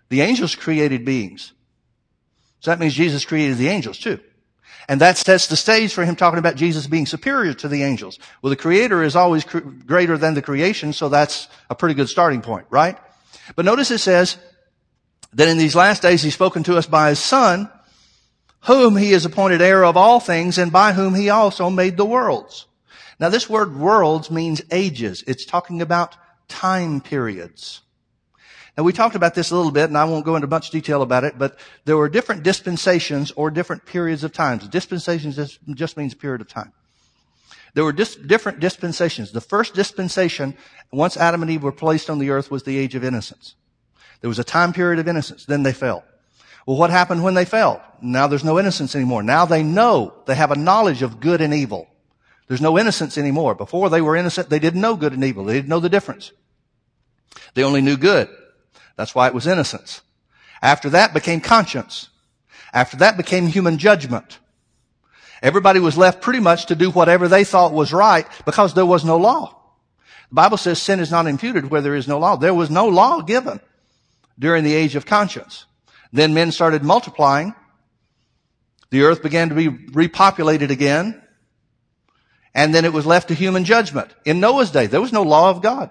The 0.10 0.22
angels 0.22 0.56
created 0.56 1.04
beings. 1.04 1.52
So 2.60 2.70
that 2.70 2.80
means 2.80 2.94
Jesus 2.94 3.26
created 3.26 3.58
the 3.58 3.68
angels 3.68 3.98
too. 3.98 4.20
And 4.88 5.02
that 5.02 5.18
sets 5.18 5.48
the 5.48 5.56
stage 5.56 5.92
for 5.92 6.06
him 6.06 6.16
talking 6.16 6.38
about 6.38 6.56
Jesus 6.56 6.86
being 6.86 7.08
superior 7.08 7.56
to 7.56 7.68
the 7.68 7.82
angels. 7.82 8.20
Well, 8.42 8.52
the 8.52 8.56
creator 8.56 9.02
is 9.02 9.16
always 9.16 9.44
cr- 9.44 9.60
greater 9.60 10.20
than 10.20 10.36
the 10.36 10.44
creation, 10.44 10.94
so 10.94 11.10
that's 11.10 11.48
a 11.72 11.76
pretty 11.76 11.96
good 11.96 12.10
starting 12.10 12.44
point, 12.44 12.68
right? 12.70 12.96
But 13.56 13.66
notice 13.66 13.90
it 13.90 13.98
says 13.98 14.38
that 15.34 15.48
in 15.48 15.58
these 15.58 15.76
last 15.76 16.04
days 16.04 16.22
he's 16.22 16.36
spoken 16.36 16.62
to 16.64 16.78
us 16.78 16.86
by 16.86 17.10
his 17.10 17.20
son, 17.20 17.72
whom 18.62 18.96
he 18.96 19.14
has 19.14 19.26
appointed 19.26 19.62
heir 19.62 19.84
of 19.84 19.98
all 19.98 20.20
things 20.20 20.60
and 20.60 20.72
by 20.72 20.94
whom 20.94 21.16
he 21.16 21.32
also 21.32 21.72
made 21.72 21.98
the 21.98 22.06
worlds. 22.06 22.68
Now 23.20 23.30
this 23.30 23.50
word 23.50 23.76
worlds 23.76 24.30
means 24.30 24.62
ages. 24.70 25.24
It's 25.26 25.46
talking 25.46 25.82
about 25.82 26.16
time 26.48 27.02
periods. 27.02 27.82
Now 28.78 28.84
we 28.84 28.92
talked 28.92 29.16
about 29.16 29.36
this 29.36 29.52
a 29.52 29.56
little 29.56 29.72
bit 29.72 29.90
and 29.90 29.98
I 29.98 30.04
won't 30.04 30.26
go 30.26 30.36
into 30.36 30.48
much 30.48 30.70
detail 30.70 31.02
about 31.02 31.24
it, 31.24 31.38
but 31.38 31.58
there 31.86 31.96
were 31.96 32.10
different 32.10 32.44
dispensations 32.44 33.32
or 33.32 33.50
different 33.50 33.86
periods 33.86 34.24
of 34.24 34.34
times. 34.34 34.68
Dispensations 34.68 35.38
just, 35.74 35.98
means 35.98 36.14
period 36.14 36.42
of 36.42 36.48
time. 36.48 36.74
There 37.74 37.84
were 37.84 37.94
dis- 37.94 38.16
different 38.16 38.60
dispensations. 38.60 39.32
The 39.32 39.42
first 39.42 39.76
dispensation, 39.76 40.56
once 40.92 41.18
Adam 41.18 41.42
and 41.42 41.52
Eve 41.52 41.64
were 41.64 41.72
placed 41.72 42.10
on 42.10 42.20
the 42.20 42.30
earth, 42.30 42.50
was 42.50 42.64
the 42.64 42.78
age 42.78 42.96
of 42.96 43.04
innocence. 43.04 43.56
There 44.22 44.30
was 44.30 44.40
a 44.40 44.46
time 44.46 44.74
period 44.74 45.00
of 45.00 45.08
innocence. 45.08 45.46
Then 45.46 45.64
they 45.64 45.74
fell. 45.74 46.04
Well, 46.66 46.78
what 46.78 46.90
happened 46.90 47.24
when 47.24 47.34
they 47.34 47.46
fell? 47.46 47.84
Now 48.02 48.28
there's 48.28 48.44
no 48.44 48.60
innocence 48.60 48.96
anymore. 48.96 49.24
Now 49.24 49.46
they 49.46 49.62
know. 49.62 50.14
They 50.26 50.36
have 50.36 50.52
a 50.52 50.56
knowledge 50.56 51.02
of 51.02 51.20
good 51.20 51.42
and 51.42 51.54
evil. 51.54 51.88
There's 52.48 52.62
no 52.62 52.78
innocence 52.78 53.18
anymore. 53.18 53.56
Before 53.56 53.90
they 53.90 54.02
were 54.02 54.16
innocent, 54.16 54.50
they 54.50 54.60
didn't 54.60 54.82
know 54.82 54.96
good 54.96 55.14
and 55.14 55.24
evil. 55.24 55.46
They 55.46 55.54
didn't 55.54 55.70
know 55.70 55.80
the 55.80 55.90
difference. 55.90 56.32
They 57.54 57.64
only 57.64 57.82
knew 57.82 57.98
good. 57.98 58.30
That's 58.96 59.16
why 59.16 59.28
it 59.28 59.34
was 59.34 59.48
innocence. 59.48 60.02
After 60.62 60.90
that 60.92 61.14
became 61.14 61.42
conscience. 61.42 62.10
After 62.74 62.98
that 62.98 63.18
became 63.18 63.48
human 63.48 63.78
judgment. 63.78 64.40
Everybody 65.42 65.80
was 65.80 65.98
left 65.98 66.22
pretty 66.22 66.40
much 66.40 66.68
to 66.68 66.76
do 66.76 66.92
whatever 66.92 67.28
they 67.28 67.44
thought 67.44 67.74
was 67.74 67.94
right 67.94 68.28
because 68.46 68.74
there 68.74 68.86
was 68.86 69.04
no 69.04 69.18
law. 69.18 69.56
The 70.30 70.36
Bible 70.36 70.58
says 70.58 70.82
sin 70.82 71.00
is 71.00 71.12
not 71.12 71.28
imputed 71.28 71.70
where 71.70 71.82
there 71.82 71.96
is 71.96 72.08
no 72.08 72.20
law. 72.20 72.36
There 72.36 72.54
was 72.54 72.70
no 72.70 72.88
law 72.88 73.22
given 73.22 73.60
during 74.40 74.64
the 74.64 74.74
age 74.74 74.96
of 74.96 75.06
conscience. 75.06 75.66
Then 76.12 76.34
men 76.34 76.52
started 76.52 76.84
multiplying. 76.84 77.54
The 78.90 79.04
earth 79.04 79.22
began 79.22 79.50
to 79.50 79.56
be 79.56 79.70
repopulated 79.70 80.70
again. 80.70 81.22
And 82.56 82.74
then 82.74 82.86
it 82.86 82.94
was 82.94 83.06
left 83.06 83.28
to 83.28 83.34
human 83.36 83.66
judgment. 83.66 84.10
In 84.24 84.40
Noah's 84.40 84.72
day, 84.72 84.88
there 84.88 85.02
was 85.02 85.12
no 85.12 85.24
law 85.24 85.50
of 85.52 85.62
God. 85.62 85.90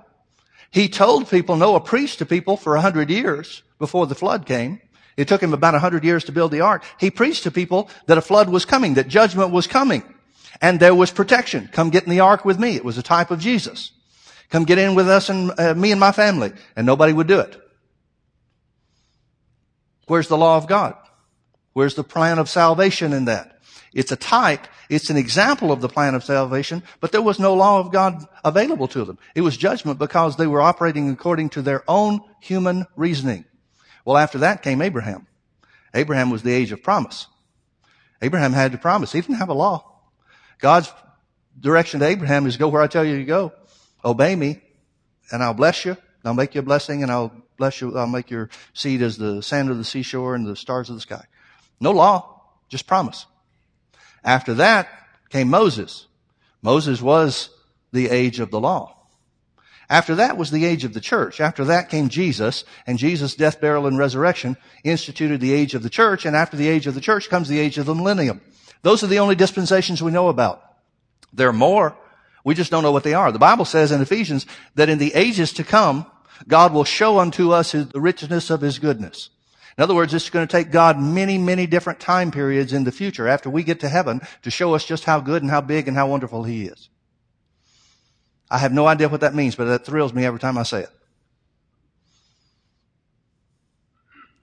He 0.70 0.88
told 0.88 1.30
people, 1.30 1.56
Noah 1.56 1.80
preached 1.80 2.18
to 2.18 2.26
people 2.26 2.56
for 2.56 2.74
a 2.74 2.80
hundred 2.80 3.10
years 3.10 3.62
before 3.78 4.06
the 4.06 4.14
flood 4.14 4.46
came. 4.46 4.80
It 5.16 5.28
took 5.28 5.42
him 5.42 5.52
about 5.52 5.74
a 5.74 5.78
hundred 5.78 6.02
years 6.02 6.24
to 6.24 6.32
build 6.32 6.50
the 6.50 6.62
ark. 6.62 6.82
He 6.98 7.10
preached 7.10 7.44
to 7.44 7.50
people 7.50 7.90
that 8.06 8.18
a 8.18 8.22
flood 8.22 8.48
was 8.48 8.64
coming, 8.64 8.94
that 8.94 9.08
judgment 9.08 9.50
was 9.52 9.66
coming. 9.66 10.02
And 10.60 10.80
there 10.80 10.94
was 10.94 11.10
protection. 11.10 11.68
Come 11.70 11.90
get 11.90 12.04
in 12.04 12.10
the 12.10 12.20
ark 12.20 12.44
with 12.44 12.58
me. 12.58 12.76
It 12.76 12.84
was 12.84 12.96
a 12.96 13.02
type 13.02 13.30
of 13.30 13.40
Jesus. 13.40 13.92
Come 14.50 14.64
get 14.64 14.78
in 14.78 14.94
with 14.94 15.08
us 15.08 15.28
and 15.28 15.52
uh, 15.58 15.74
me 15.74 15.90
and 15.90 16.00
my 16.00 16.12
family. 16.12 16.52
And 16.76 16.86
nobody 16.86 17.12
would 17.12 17.26
do 17.26 17.40
it. 17.40 17.60
Where's 20.06 20.28
the 20.28 20.38
law 20.38 20.56
of 20.56 20.66
God? 20.66 20.96
Where's 21.72 21.94
the 21.94 22.04
plan 22.04 22.38
of 22.38 22.48
salvation 22.48 23.12
in 23.12 23.26
that? 23.26 23.53
It's 23.94 24.10
a 24.10 24.16
type, 24.16 24.66
it's 24.90 25.08
an 25.08 25.16
example 25.16 25.70
of 25.70 25.80
the 25.80 25.88
plan 25.88 26.16
of 26.16 26.24
salvation, 26.24 26.82
but 27.00 27.12
there 27.12 27.22
was 27.22 27.38
no 27.38 27.54
law 27.54 27.78
of 27.78 27.92
God 27.92 28.26
available 28.44 28.88
to 28.88 29.04
them. 29.04 29.18
It 29.36 29.42
was 29.42 29.56
judgment 29.56 30.00
because 30.00 30.36
they 30.36 30.48
were 30.48 30.60
operating 30.60 31.08
according 31.10 31.50
to 31.50 31.62
their 31.62 31.84
own 31.86 32.20
human 32.40 32.86
reasoning. 32.96 33.44
Well, 34.04 34.16
after 34.16 34.38
that 34.38 34.62
came 34.62 34.82
Abraham. 34.82 35.28
Abraham 35.94 36.30
was 36.30 36.42
the 36.42 36.52
age 36.52 36.72
of 36.72 36.82
promise. 36.82 37.28
Abraham 38.20 38.52
had 38.52 38.72
to 38.72 38.78
promise. 38.78 39.12
He 39.12 39.20
didn't 39.20 39.36
have 39.36 39.48
a 39.48 39.54
law. 39.54 40.00
God's 40.58 40.92
direction 41.58 42.00
to 42.00 42.06
Abraham 42.06 42.46
is 42.46 42.56
go 42.56 42.68
where 42.68 42.82
I 42.82 42.88
tell 42.88 43.04
you 43.04 43.18
to 43.18 43.24
go. 43.24 43.52
Obey 44.04 44.34
me 44.34 44.60
and 45.30 45.42
I'll 45.42 45.54
bless 45.54 45.84
you. 45.84 45.96
I'll 46.24 46.34
make 46.34 46.54
you 46.54 46.60
a 46.60 46.64
blessing 46.64 47.02
and 47.02 47.12
I'll 47.12 47.32
bless 47.58 47.80
you. 47.80 47.96
I'll 47.96 48.06
make 48.06 48.30
your 48.30 48.50
seed 48.72 49.02
as 49.02 49.18
the 49.18 49.42
sand 49.42 49.70
of 49.70 49.78
the 49.78 49.84
seashore 49.84 50.34
and 50.34 50.46
the 50.46 50.56
stars 50.56 50.88
of 50.88 50.96
the 50.96 51.00
sky. 51.00 51.24
No 51.80 51.92
law, 51.92 52.40
just 52.68 52.86
promise. 52.86 53.26
After 54.24 54.54
that 54.54 54.88
came 55.28 55.48
Moses. 55.48 56.06
Moses 56.62 57.02
was 57.02 57.50
the 57.92 58.08
age 58.08 58.40
of 58.40 58.50
the 58.50 58.60
law. 58.60 58.96
After 59.90 60.14
that 60.14 60.38
was 60.38 60.50
the 60.50 60.64
age 60.64 60.84
of 60.84 60.94
the 60.94 61.00
church. 61.00 61.40
After 61.40 61.66
that 61.66 61.90
came 61.90 62.08
Jesus, 62.08 62.64
and 62.86 62.98
Jesus' 62.98 63.34
death, 63.34 63.60
burial, 63.60 63.86
and 63.86 63.98
resurrection 63.98 64.56
instituted 64.82 65.40
the 65.40 65.52
age 65.52 65.74
of 65.74 65.82
the 65.82 65.90
church, 65.90 66.24
and 66.24 66.34
after 66.34 66.56
the 66.56 66.68
age 66.68 66.86
of 66.86 66.94
the 66.94 67.02
church 67.02 67.28
comes 67.28 67.48
the 67.48 67.58
age 67.58 67.76
of 67.76 67.86
the 67.86 67.94
millennium. 67.94 68.40
Those 68.82 69.04
are 69.04 69.08
the 69.08 69.18
only 69.18 69.34
dispensations 69.34 70.02
we 70.02 70.10
know 70.10 70.28
about. 70.28 70.62
There 71.32 71.48
are 71.48 71.52
more. 71.52 71.96
We 72.44 72.54
just 72.54 72.70
don't 72.70 72.82
know 72.82 72.92
what 72.92 73.04
they 73.04 73.14
are. 73.14 73.30
The 73.30 73.38
Bible 73.38 73.64
says 73.64 73.92
in 73.92 74.00
Ephesians 74.00 74.46
that 74.74 74.88
in 74.88 74.98
the 74.98 75.14
ages 75.14 75.52
to 75.54 75.64
come, 75.64 76.06
God 76.48 76.72
will 76.72 76.84
show 76.84 77.18
unto 77.18 77.52
us 77.52 77.72
the 77.72 78.00
richness 78.00 78.50
of 78.50 78.60
His 78.60 78.78
goodness. 78.78 79.30
In 79.76 79.82
other 79.82 79.94
words, 79.94 80.14
it's 80.14 80.30
going 80.30 80.46
to 80.46 80.50
take 80.50 80.70
God 80.70 81.00
many, 81.00 81.36
many 81.36 81.66
different 81.66 81.98
time 81.98 82.30
periods 82.30 82.72
in 82.72 82.84
the 82.84 82.92
future 82.92 83.26
after 83.26 83.50
we 83.50 83.64
get 83.64 83.80
to 83.80 83.88
heaven 83.88 84.20
to 84.42 84.50
show 84.50 84.74
us 84.74 84.84
just 84.84 85.04
how 85.04 85.20
good 85.20 85.42
and 85.42 85.50
how 85.50 85.60
big 85.60 85.88
and 85.88 85.96
how 85.96 86.08
wonderful 86.08 86.44
He 86.44 86.66
is. 86.66 86.88
I 88.50 88.58
have 88.58 88.72
no 88.72 88.86
idea 88.86 89.08
what 89.08 89.22
that 89.22 89.34
means, 89.34 89.56
but 89.56 89.64
that 89.64 89.84
thrills 89.84 90.12
me 90.12 90.24
every 90.24 90.38
time 90.38 90.56
I 90.58 90.62
say 90.62 90.80
it. 90.82 90.90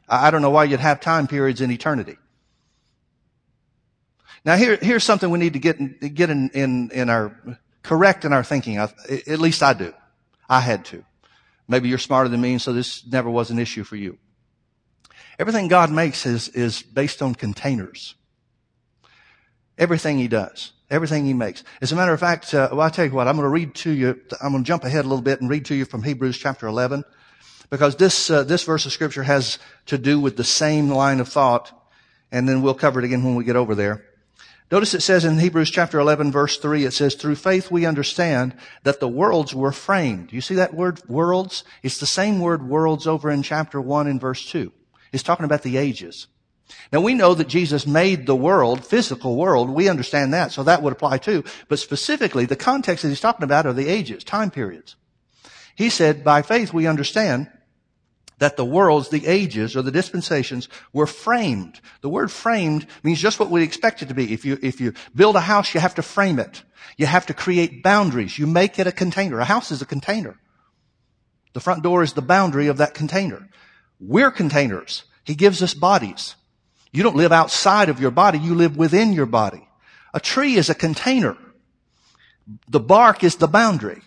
I 0.10 0.32
don't 0.32 0.42
know 0.42 0.50
why 0.50 0.66
you'd 0.66 0.82
have 0.82 1.00
time 1.00 1.28
periods 1.28 1.62
in 1.62 1.72
eternity. 1.72 2.18
Now 4.44 4.58
here, 4.58 4.78
here's 4.82 5.06
something 5.06 5.30
we 5.30 5.40
need 5.40 5.54
to 5.54 5.60
get 5.60 5.80
in, 5.80 5.96
get 6.14 6.30
in, 6.30 6.50
in, 6.50 6.92
in 6.92 7.10
our, 7.10 7.34
correct 7.84 8.26
in 8.26 8.34
our 8.34 8.44
thinking. 8.44 8.78
at 8.78 9.40
least 9.40 9.64
I 9.64 9.72
do. 9.74 9.94
I 10.50 10.60
had 10.60 10.84
to. 10.86 11.06
Maybe 11.70 11.88
you're 11.88 11.98
smarter 11.98 12.28
than 12.28 12.42
me, 12.42 12.58
so 12.58 12.74
this 12.74 13.06
never 13.06 13.30
was 13.30 13.52
an 13.52 13.60
issue 13.60 13.86
for 13.86 13.96
you. 13.96 14.18
Everything 15.42 15.70
God 15.70 15.90
makes 15.90 16.28
is, 16.28 16.50
is 16.50 16.84
based 16.84 17.24
on 17.24 17.34
containers. 17.34 18.14
Everything 19.76 20.20
He 20.20 20.28
does. 20.28 20.72
Everything 20.92 21.26
He 21.26 21.34
makes. 21.34 21.64
As 21.82 21.92
a 21.92 21.96
matter 21.96 22.14
of 22.14 22.20
fact, 22.20 22.54
uh, 22.54 22.70
well, 22.72 22.82
I 22.82 22.90
tell 22.90 23.06
you 23.06 23.12
what, 23.12 23.28
I'm 23.28 23.38
going 23.38 23.46
to 23.46 23.50
read 23.50 23.74
to 23.74 23.90
you, 23.90 24.22
I'm 24.40 24.52
going 24.52 24.64
to 24.64 24.68
jump 24.68 24.84
ahead 24.84 25.04
a 25.04 25.08
little 25.08 25.24
bit 25.24 25.42
and 25.42 25.50
read 25.50 25.66
to 25.66 25.74
you 25.74 25.86
from 25.86 26.04
Hebrews 26.04 26.38
chapter 26.38 26.68
11, 26.68 27.04
because 27.72 27.96
this, 27.96 28.30
uh, 28.30 28.44
this 28.44 28.64
verse 28.66 28.86
of 28.86 28.92
scripture 28.92 29.24
has 29.24 29.58
to 29.88 29.98
do 29.98 30.20
with 30.20 30.38
the 30.38 30.44
same 30.44 30.92
line 30.92 31.20
of 31.20 31.28
thought, 31.28 31.72
and 32.32 32.48
then 32.48 32.62
we'll 32.62 32.76
cover 32.76 33.00
it 33.00 33.06
again 33.06 33.24
when 33.24 33.34
we 33.34 33.44
get 33.44 33.56
over 33.56 33.74
there. 33.74 34.06
Notice 34.72 34.94
it 34.94 35.02
says 35.02 35.26
in 35.26 35.40
Hebrews 35.40 35.72
chapter 35.72 35.98
11 35.98 36.32
verse 36.32 36.58
3, 36.58 36.86
it 36.86 36.94
says, 36.94 37.16
through 37.16 37.34
faith 37.34 37.72
we 37.72 37.88
understand 37.88 38.56
that 38.84 39.00
the 39.00 39.10
worlds 39.10 39.56
were 39.56 39.72
framed. 39.72 40.32
You 40.34 40.42
see 40.42 40.56
that 40.56 40.76
word 40.76 41.02
worlds? 41.10 41.64
It's 41.82 42.00
the 42.00 42.06
same 42.06 42.40
word 42.42 42.70
worlds 42.70 43.08
over 43.08 43.32
in 43.32 43.42
chapter 43.42 43.82
1 43.82 44.06
in 44.06 44.20
verse 44.20 44.46
2. 44.46 44.72
It's 45.12 45.24
talking 45.24 45.46
about 45.46 45.64
the 45.64 45.78
ages. 45.78 46.28
Now 46.92 47.02
we 47.02 47.14
know 47.14 47.34
that 47.34 47.48
Jesus 47.48 47.86
made 47.86 48.26
the 48.26 48.36
world, 48.36 48.86
physical 48.86 49.36
world. 49.36 49.70
We 49.70 49.90
understand 49.90 50.34
that, 50.34 50.52
so 50.52 50.64
that 50.64 50.82
would 50.82 50.94
apply 50.94 51.18
too. 51.18 51.44
But 51.68 51.80
specifically, 51.80 52.46
the 52.46 52.56
context 52.56 53.04
that 53.04 53.10
he's 53.10 53.20
talking 53.20 53.44
about 53.44 53.66
are 53.66 53.74
the 53.74 53.90
ages, 53.90 54.24
time 54.24 54.52
periods. 54.52 54.96
He 55.76 55.90
said, 55.90 56.24
by 56.24 56.42
faith 56.42 56.74
we 56.74 56.88
understand 56.88 57.50
that 58.40 58.58
the 58.58 58.66
worlds, 58.66 59.10
the 59.10 59.28
ages, 59.28 59.76
or 59.76 59.84
the 59.84 59.92
dispensations 59.92 60.68
were 60.94 61.06
framed. 61.06 61.80
The 62.02 62.10
word 62.10 62.32
framed 62.32 62.88
means 63.04 63.22
just 63.22 63.40
what 63.40 63.52
we 63.52 63.62
expect 63.62 64.02
it 64.02 64.08
to 64.08 64.16
be. 64.16 64.34
If 64.34 64.46
you, 64.46 64.58
if 64.64 64.82
you 64.82 64.94
build 65.16 65.36
a 65.36 65.42
house, 65.42 65.74
you 65.74 65.80
have 65.80 65.96
to 65.96 66.02
frame 66.02 66.40
it. 66.40 66.64
You 66.98 67.06
have 67.06 67.28
to 67.28 67.36
create 67.36 67.84
boundaries. 67.84 68.40
You 68.40 68.48
make 68.48 68.80
it 68.80 68.88
a 68.88 68.92
container. 68.92 69.40
A 69.40 69.46
house 69.46 69.72
is 69.72 69.82
a 69.82 69.86
container. 69.86 70.40
The 71.54 71.60
front 71.60 71.84
door 71.84 72.02
is 72.02 72.14
the 72.14 72.22
boundary 72.22 72.68
of 72.68 72.78
that 72.78 72.96
container. 72.96 73.48
We're 74.02 74.32
containers. 74.32 75.04
He 75.24 75.36
gives 75.36 75.62
us 75.62 75.74
bodies. 75.74 76.36
You 76.92 77.04
don't 77.04 77.16
live 77.16 77.32
outside 77.32 77.88
of 77.88 78.02
your 78.02 78.12
body. 78.12 78.40
You 78.40 78.56
live 78.56 78.76
within 78.76 79.14
your 79.14 79.28
body. 79.28 79.68
A 80.14 80.20
tree 80.20 80.56
is 80.56 80.70
a 80.70 80.76
container. 80.76 81.38
The 82.68 82.80
bark 82.80 83.24
is 83.24 83.36
the 83.36 83.48
boundary. 83.48 84.02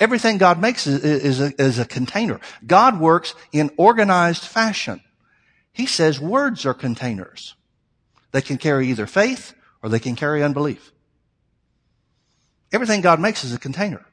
Everything 0.00 0.38
God 0.38 0.60
makes 0.60 0.86
is, 0.86 1.02
is, 1.02 1.40
a, 1.40 1.60
is 1.60 1.78
a 1.78 1.84
container. 1.84 2.40
God 2.66 3.00
works 3.00 3.34
in 3.52 3.70
organized 3.76 4.42
fashion. 4.42 5.00
He 5.72 5.86
says 5.86 6.20
words 6.20 6.66
are 6.66 6.74
containers. 6.74 7.54
They 8.32 8.42
can 8.42 8.58
carry 8.58 8.88
either 8.88 9.06
faith 9.06 9.54
or 9.82 9.88
they 9.88 9.98
can 10.00 10.16
carry 10.16 10.42
unbelief. 10.42 10.92
Everything 12.72 13.00
God 13.00 13.20
makes 13.20 13.44
is 13.44 13.54
a 13.54 13.58
container. 13.58 14.04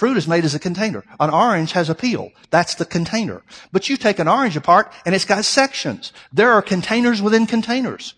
Fruit 0.00 0.16
is 0.16 0.26
made 0.26 0.46
as 0.46 0.54
a 0.54 0.58
container. 0.58 1.04
An 1.20 1.28
orange 1.28 1.72
has 1.72 1.90
a 1.90 1.94
peel. 1.94 2.30
That's 2.48 2.74
the 2.74 2.86
container. 2.86 3.42
But 3.70 3.90
you 3.90 3.98
take 3.98 4.18
an 4.18 4.28
orange 4.28 4.56
apart 4.56 4.90
and 5.04 5.14
it's 5.14 5.26
got 5.26 5.44
sections. 5.44 6.14
There 6.32 6.52
are 6.52 6.62
containers 6.62 7.20
within 7.20 7.46
containers. 7.46 8.14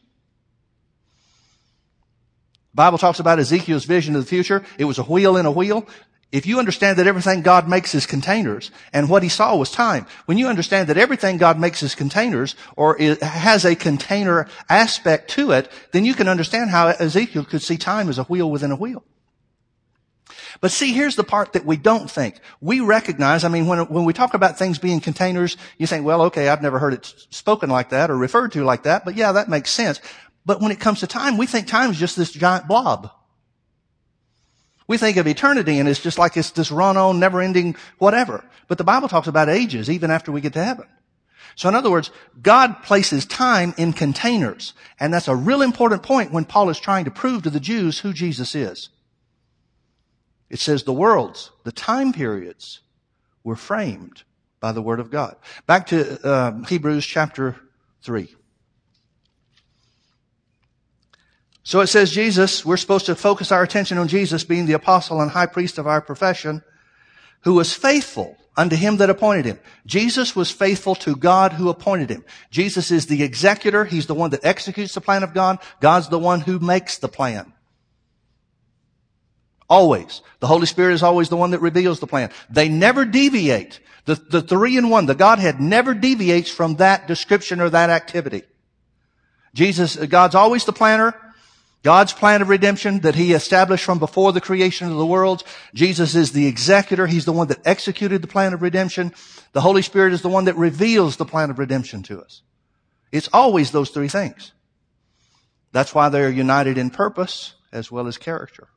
The 2.70 2.76
Bible 2.76 2.98
talks 2.98 3.18
about 3.18 3.40
Ezekiel's 3.40 3.84
vision 3.84 4.14
of 4.14 4.22
the 4.22 4.28
future. 4.28 4.64
It 4.78 4.84
was 4.84 5.00
a 5.00 5.02
wheel 5.02 5.36
in 5.36 5.44
a 5.44 5.50
wheel. 5.50 5.88
If 6.30 6.46
you 6.46 6.60
understand 6.60 6.98
that 6.98 7.08
everything 7.08 7.42
God 7.42 7.68
makes 7.68 7.96
is 7.96 8.06
containers, 8.06 8.70
and 8.92 9.08
what 9.08 9.24
he 9.24 9.28
saw 9.28 9.56
was 9.56 9.72
time, 9.72 10.06
when 10.26 10.38
you 10.38 10.46
understand 10.46 10.88
that 10.88 10.98
everything 10.98 11.36
God 11.36 11.58
makes 11.58 11.82
is 11.82 11.96
containers, 11.96 12.54
or 12.76 12.96
has 13.20 13.64
a 13.64 13.74
container 13.74 14.46
aspect 14.68 15.30
to 15.30 15.50
it, 15.50 15.68
then 15.90 16.04
you 16.04 16.14
can 16.14 16.28
understand 16.28 16.70
how 16.70 16.86
Ezekiel 16.86 17.44
could 17.44 17.60
see 17.60 17.76
time 17.76 18.08
as 18.08 18.18
a 18.18 18.24
wheel 18.24 18.48
within 18.48 18.70
a 18.70 18.76
wheel. 18.76 19.02
But 20.62 20.70
see, 20.70 20.92
here's 20.92 21.16
the 21.16 21.24
part 21.24 21.54
that 21.54 21.66
we 21.66 21.76
don't 21.76 22.08
think. 22.08 22.36
We 22.60 22.78
recognize, 22.78 23.42
I 23.42 23.48
mean, 23.48 23.66
when, 23.66 23.80
when 23.86 24.04
we 24.04 24.12
talk 24.12 24.32
about 24.32 24.56
things 24.56 24.78
being 24.78 25.00
containers, 25.00 25.56
you 25.76 25.88
think, 25.88 26.06
well, 26.06 26.22
okay, 26.22 26.48
I've 26.48 26.62
never 26.62 26.78
heard 26.78 26.94
it 26.94 27.12
spoken 27.30 27.68
like 27.68 27.88
that 27.88 28.12
or 28.12 28.16
referred 28.16 28.52
to 28.52 28.62
like 28.62 28.84
that, 28.84 29.04
but 29.04 29.16
yeah, 29.16 29.32
that 29.32 29.48
makes 29.48 29.72
sense. 29.72 30.00
But 30.46 30.60
when 30.60 30.70
it 30.70 30.78
comes 30.78 31.00
to 31.00 31.08
time, 31.08 31.36
we 31.36 31.46
think 31.46 31.66
time 31.66 31.90
is 31.90 31.98
just 31.98 32.16
this 32.16 32.30
giant 32.30 32.68
blob. 32.68 33.10
We 34.86 34.98
think 34.98 35.16
of 35.16 35.26
eternity 35.26 35.80
and 35.80 35.88
it's 35.88 36.00
just 36.00 36.16
like 36.16 36.36
it's 36.36 36.52
this 36.52 36.70
run 36.70 36.96
on, 36.96 37.18
never 37.18 37.40
ending, 37.40 37.74
whatever. 37.98 38.44
But 38.68 38.78
the 38.78 38.84
Bible 38.84 39.08
talks 39.08 39.26
about 39.26 39.48
ages 39.48 39.90
even 39.90 40.12
after 40.12 40.30
we 40.30 40.40
get 40.40 40.52
to 40.52 40.62
heaven. 40.62 40.86
So 41.56 41.68
in 41.68 41.74
other 41.74 41.90
words, 41.90 42.12
God 42.40 42.84
places 42.84 43.26
time 43.26 43.74
in 43.76 43.94
containers. 43.94 44.74
And 45.00 45.12
that's 45.12 45.26
a 45.26 45.34
real 45.34 45.60
important 45.60 46.04
point 46.04 46.30
when 46.30 46.44
Paul 46.44 46.70
is 46.70 46.78
trying 46.78 47.04
to 47.06 47.10
prove 47.10 47.42
to 47.42 47.50
the 47.50 47.58
Jews 47.58 47.98
who 47.98 48.12
Jesus 48.12 48.54
is. 48.54 48.90
It 50.52 50.60
says 50.60 50.84
the 50.84 50.92
worlds, 50.92 51.50
the 51.64 51.72
time 51.72 52.12
periods 52.12 52.80
were 53.42 53.56
framed 53.56 54.22
by 54.60 54.72
the 54.72 54.82
Word 54.82 55.00
of 55.00 55.10
God. 55.10 55.34
Back 55.66 55.86
to 55.86 56.20
uh, 56.22 56.62
Hebrews 56.64 57.06
chapter 57.06 57.56
3. 58.02 58.28
So 61.62 61.80
it 61.80 61.86
says 61.86 62.10
Jesus, 62.10 62.66
we're 62.66 62.76
supposed 62.76 63.06
to 63.06 63.14
focus 63.14 63.50
our 63.50 63.62
attention 63.62 63.96
on 63.96 64.08
Jesus 64.08 64.44
being 64.44 64.66
the 64.66 64.74
apostle 64.74 65.22
and 65.22 65.30
high 65.30 65.46
priest 65.46 65.78
of 65.78 65.86
our 65.86 66.02
profession, 66.02 66.62
who 67.40 67.54
was 67.54 67.72
faithful 67.72 68.36
unto 68.54 68.76
him 68.76 68.98
that 68.98 69.08
appointed 69.08 69.46
him. 69.46 69.58
Jesus 69.86 70.36
was 70.36 70.50
faithful 70.50 70.94
to 70.96 71.16
God 71.16 71.54
who 71.54 71.70
appointed 71.70 72.10
him. 72.10 72.26
Jesus 72.50 72.90
is 72.90 73.06
the 73.06 73.22
executor. 73.22 73.86
He's 73.86 74.06
the 74.06 74.14
one 74.14 74.30
that 74.30 74.44
executes 74.44 74.92
the 74.92 75.00
plan 75.00 75.22
of 75.22 75.32
God. 75.32 75.60
God's 75.80 76.10
the 76.10 76.18
one 76.18 76.42
who 76.42 76.58
makes 76.58 76.98
the 76.98 77.08
plan. 77.08 77.54
Always. 79.72 80.20
The 80.40 80.46
Holy 80.46 80.66
Spirit 80.66 80.92
is 80.92 81.02
always 81.02 81.30
the 81.30 81.36
one 81.38 81.52
that 81.52 81.60
reveals 81.60 81.98
the 81.98 82.06
plan. 82.06 82.30
They 82.50 82.68
never 82.68 83.06
deviate. 83.06 83.80
The, 84.04 84.16
the 84.16 84.42
three 84.42 84.76
in 84.76 84.90
one, 84.90 85.06
the 85.06 85.14
Godhead 85.14 85.62
never 85.62 85.94
deviates 85.94 86.50
from 86.50 86.76
that 86.76 87.06
description 87.06 87.58
or 87.58 87.70
that 87.70 87.88
activity. 87.88 88.42
Jesus, 89.54 89.96
uh, 89.96 90.04
God's 90.04 90.34
always 90.34 90.66
the 90.66 90.74
planner. 90.74 91.14
God's 91.82 92.12
plan 92.12 92.42
of 92.42 92.50
redemption 92.50 93.00
that 93.00 93.14
he 93.14 93.32
established 93.32 93.84
from 93.84 93.98
before 93.98 94.34
the 94.34 94.42
creation 94.42 94.92
of 94.92 94.98
the 94.98 95.06
world. 95.06 95.42
Jesus 95.72 96.14
is 96.14 96.32
the 96.32 96.48
executor. 96.48 97.06
He's 97.06 97.24
the 97.24 97.32
one 97.32 97.48
that 97.48 97.66
executed 97.66 98.20
the 98.20 98.28
plan 98.28 98.52
of 98.52 98.60
redemption. 98.60 99.14
The 99.52 99.62
Holy 99.62 99.80
Spirit 99.80 100.12
is 100.12 100.20
the 100.20 100.28
one 100.28 100.44
that 100.44 100.56
reveals 100.56 101.16
the 101.16 101.24
plan 101.24 101.48
of 101.48 101.58
redemption 101.58 102.02
to 102.02 102.20
us. 102.20 102.42
It's 103.10 103.30
always 103.32 103.70
those 103.70 103.88
three 103.88 104.08
things. 104.08 104.52
That's 105.72 105.94
why 105.94 106.10
they're 106.10 106.28
united 106.28 106.76
in 106.76 106.90
purpose 106.90 107.54
as 107.72 107.90
well 107.90 108.06
as 108.06 108.18
character. 108.18 108.68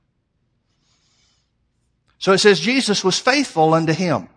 So 2.20 2.34
it 2.34 2.40
says 2.40 2.60
Jesus 2.60 3.04
was 3.04 3.20
faithful 3.20 3.74
unto 3.74 3.94
him. 3.94 4.30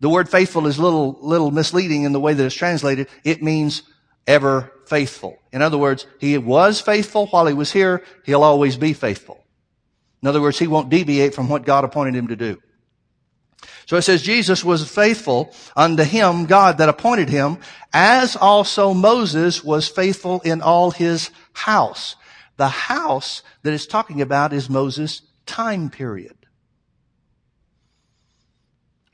The 0.00 0.08
word 0.08 0.28
faithful 0.28 0.66
is 0.66 0.78
a 0.78 0.82
little, 0.82 1.18
little 1.20 1.50
misleading 1.50 2.04
in 2.04 2.12
the 2.12 2.20
way 2.20 2.34
that 2.34 2.44
it's 2.44 2.54
translated. 2.54 3.08
It 3.24 3.42
means 3.42 3.82
ever 4.26 4.72
faithful. 4.86 5.38
In 5.52 5.62
other 5.62 5.78
words, 5.78 6.06
he 6.20 6.36
was 6.38 6.80
faithful 6.80 7.26
while 7.28 7.46
he 7.46 7.54
was 7.54 7.72
here. 7.72 8.02
He'll 8.24 8.42
always 8.42 8.76
be 8.76 8.92
faithful. 8.92 9.42
In 10.22 10.28
other 10.28 10.40
words, 10.40 10.58
he 10.58 10.66
won't 10.66 10.90
deviate 10.90 11.34
from 11.34 11.48
what 11.48 11.64
God 11.64 11.84
appointed 11.84 12.14
him 12.14 12.28
to 12.28 12.36
do. 12.36 12.60
So 13.86 13.96
it 13.96 14.02
says 14.02 14.22
Jesus 14.22 14.64
was 14.64 14.88
faithful 14.88 15.54
unto 15.76 16.02
him, 16.02 16.46
God 16.46 16.78
that 16.78 16.88
appointed 16.88 17.28
him, 17.28 17.58
as 17.92 18.36
also 18.36 18.92
Moses 18.92 19.62
was 19.62 19.88
faithful 19.88 20.40
in 20.40 20.60
all 20.60 20.90
his 20.90 21.30
house. 21.52 22.16
The 22.56 22.68
house 22.68 23.42
that 23.62 23.72
it's 23.72 23.86
talking 23.86 24.20
about 24.20 24.52
is 24.52 24.68
Moses' 24.68 25.22
time 25.46 25.90
period. 25.90 26.45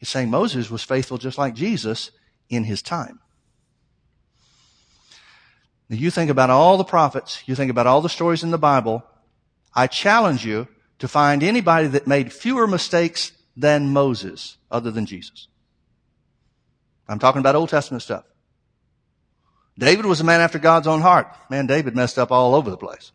He's 0.03 0.09
saying 0.09 0.31
Moses 0.31 0.69
was 0.69 0.83
faithful 0.83 1.17
just 1.17 1.39
like 1.39 1.55
Jesus 1.55 2.11
in 2.49 2.65
his 2.65 2.83
time. 2.83 3.21
Now 5.89 5.97
you 5.97 6.11
think 6.11 6.29
about 6.29 6.51
all 6.51 6.77
the 6.77 6.83
prophets, 6.83 7.45
you 7.47 7.55
think 7.55 7.71
about 7.71 7.87
all 7.87 8.01
the 8.01 8.09
stories 8.09 8.43
in 8.43 8.51
the 8.51 8.59
Bible. 8.59 9.05
I 9.77 9.87
challenge 9.87 10.45
you 10.45 10.67
to 10.99 11.07
find 11.07 11.45
anybody 11.45 11.87
that 11.87 12.09
made 12.09 12.33
fewer 12.33 12.67
mistakes 12.67 13.31
than 13.57 13.93
Moses 13.93 14.57
other 14.73 14.91
than 14.91 15.07
Jesus. 15.07 15.47
I'm 17.07 17.21
talking 17.21 17.39
about 17.39 17.55
Old 17.55 17.69
Testament 17.69 18.03
stuff. 18.03 18.25
David 19.79 20.05
was 20.05 20.21
a 20.21 20.25
man 20.25 20.41
after 20.41 20.59
God's 20.59 20.89
own 20.89 21.01
heart. 21.01 21.29
Man, 21.49 21.69
David 21.69 21.95
messed 21.95 22.19
up 22.19 22.33
all 22.33 22.57
over 22.57 22.71
the 22.71 22.77
place. 22.77 23.13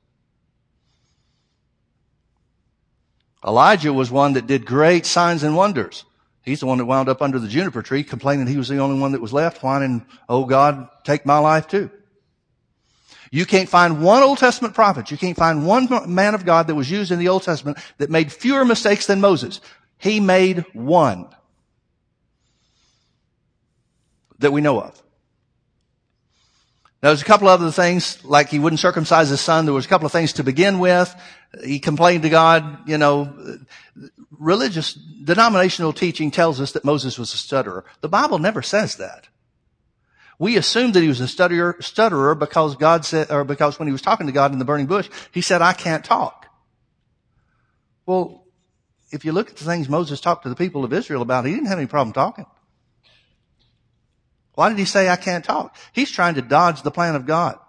Elijah 3.45 3.91
was 3.91 4.09
one 4.09 4.31
that 4.33 4.47
did 4.47 4.65
great 4.65 5.05
signs 5.05 5.43
and 5.43 5.53
wonders. 5.53 6.05
He's 6.47 6.61
the 6.61 6.65
one 6.65 6.77
that 6.77 6.85
wound 6.85 7.09
up 7.09 7.21
under 7.21 7.39
the 7.39 7.47
juniper 7.49 7.81
tree 7.81 8.05
complaining 8.05 8.47
he 8.47 8.55
was 8.55 8.69
the 8.69 8.77
only 8.77 8.97
one 8.97 9.11
that 9.11 9.19
was 9.19 9.33
left, 9.33 9.61
whining, 9.61 10.05
Oh 10.29 10.45
God, 10.45 10.87
take 11.03 11.25
my 11.25 11.39
life 11.39 11.67
too. 11.67 11.91
You 13.31 13.45
can't 13.45 13.67
find 13.67 14.01
one 14.01 14.23
Old 14.23 14.37
Testament 14.37 14.73
prophet. 14.73 15.11
You 15.11 15.17
can't 15.17 15.35
find 15.35 15.67
one 15.67 15.89
man 16.07 16.35
of 16.35 16.45
God 16.45 16.67
that 16.67 16.75
was 16.75 16.89
used 16.89 17.11
in 17.11 17.19
the 17.19 17.27
Old 17.27 17.43
Testament 17.43 17.77
that 17.97 18.09
made 18.09 18.31
fewer 18.31 18.63
mistakes 18.63 19.07
than 19.07 19.19
Moses. 19.19 19.59
He 19.97 20.21
made 20.21 20.63
one 20.71 21.27
that 24.39 24.51
we 24.51 24.61
know 24.61 24.79
of. 24.79 25.03
Now, 27.03 27.09
there's 27.09 27.21
a 27.21 27.25
couple 27.25 27.49
other 27.49 27.71
things, 27.71 28.23
like 28.23 28.47
he 28.47 28.57
wouldn't 28.57 28.79
circumcise 28.79 29.27
his 29.27 29.41
son. 29.41 29.65
There 29.65 29.73
was 29.73 29.85
a 29.85 29.89
couple 29.89 30.05
of 30.05 30.13
things 30.13 30.31
to 30.33 30.45
begin 30.45 30.79
with. 30.79 31.13
He 31.61 31.79
complained 31.79 32.23
to 32.23 32.29
God, 32.29 32.87
you 32.87 32.97
know, 32.97 33.59
religious, 34.39 34.93
denominational 34.93 35.93
teaching 35.93 36.31
tells 36.31 36.61
us 36.61 36.71
that 36.73 36.85
Moses 36.85 37.17
was 37.17 37.33
a 37.33 37.37
stutterer. 37.37 37.85
The 38.01 38.09
Bible 38.09 38.39
never 38.39 38.61
says 38.61 38.95
that. 38.97 39.27
We 40.39 40.57
assume 40.57 40.91
that 40.91 41.01
he 41.01 41.07
was 41.07 41.19
a 41.19 41.27
stutterer, 41.27 41.77
stutterer 41.79 42.35
because 42.35 42.75
God 42.75 43.05
said, 43.05 43.31
or 43.31 43.43
because 43.43 43.79
when 43.79 43.87
he 43.87 43.91
was 43.91 44.01
talking 44.01 44.27
to 44.27 44.33
God 44.33 44.53
in 44.53 44.59
the 44.59 44.65
burning 44.65 44.85
bush, 44.85 45.09
he 45.31 45.41
said, 45.41 45.61
I 45.61 45.73
can't 45.73 46.05
talk. 46.05 46.45
Well, 48.05 48.45
if 49.11 49.25
you 49.25 49.31
look 49.31 49.49
at 49.49 49.57
the 49.57 49.65
things 49.65 49.89
Moses 49.89 50.21
talked 50.21 50.43
to 50.43 50.49
the 50.49 50.55
people 50.55 50.83
of 50.83 50.93
Israel 50.93 51.21
about, 51.21 51.45
he 51.45 51.53
didn't 51.53 51.67
have 51.67 51.79
any 51.79 51.87
problem 51.87 52.13
talking. 52.13 52.45
Why 54.53 54.69
did 54.69 54.79
he 54.79 54.85
say, 54.85 55.09
I 55.09 55.15
can't 55.15 55.45
talk? 55.45 55.75
He's 55.93 56.11
trying 56.11 56.35
to 56.35 56.41
dodge 56.41 56.81
the 56.81 56.91
plan 56.91 57.15
of 57.15 57.25
God. 57.25 57.59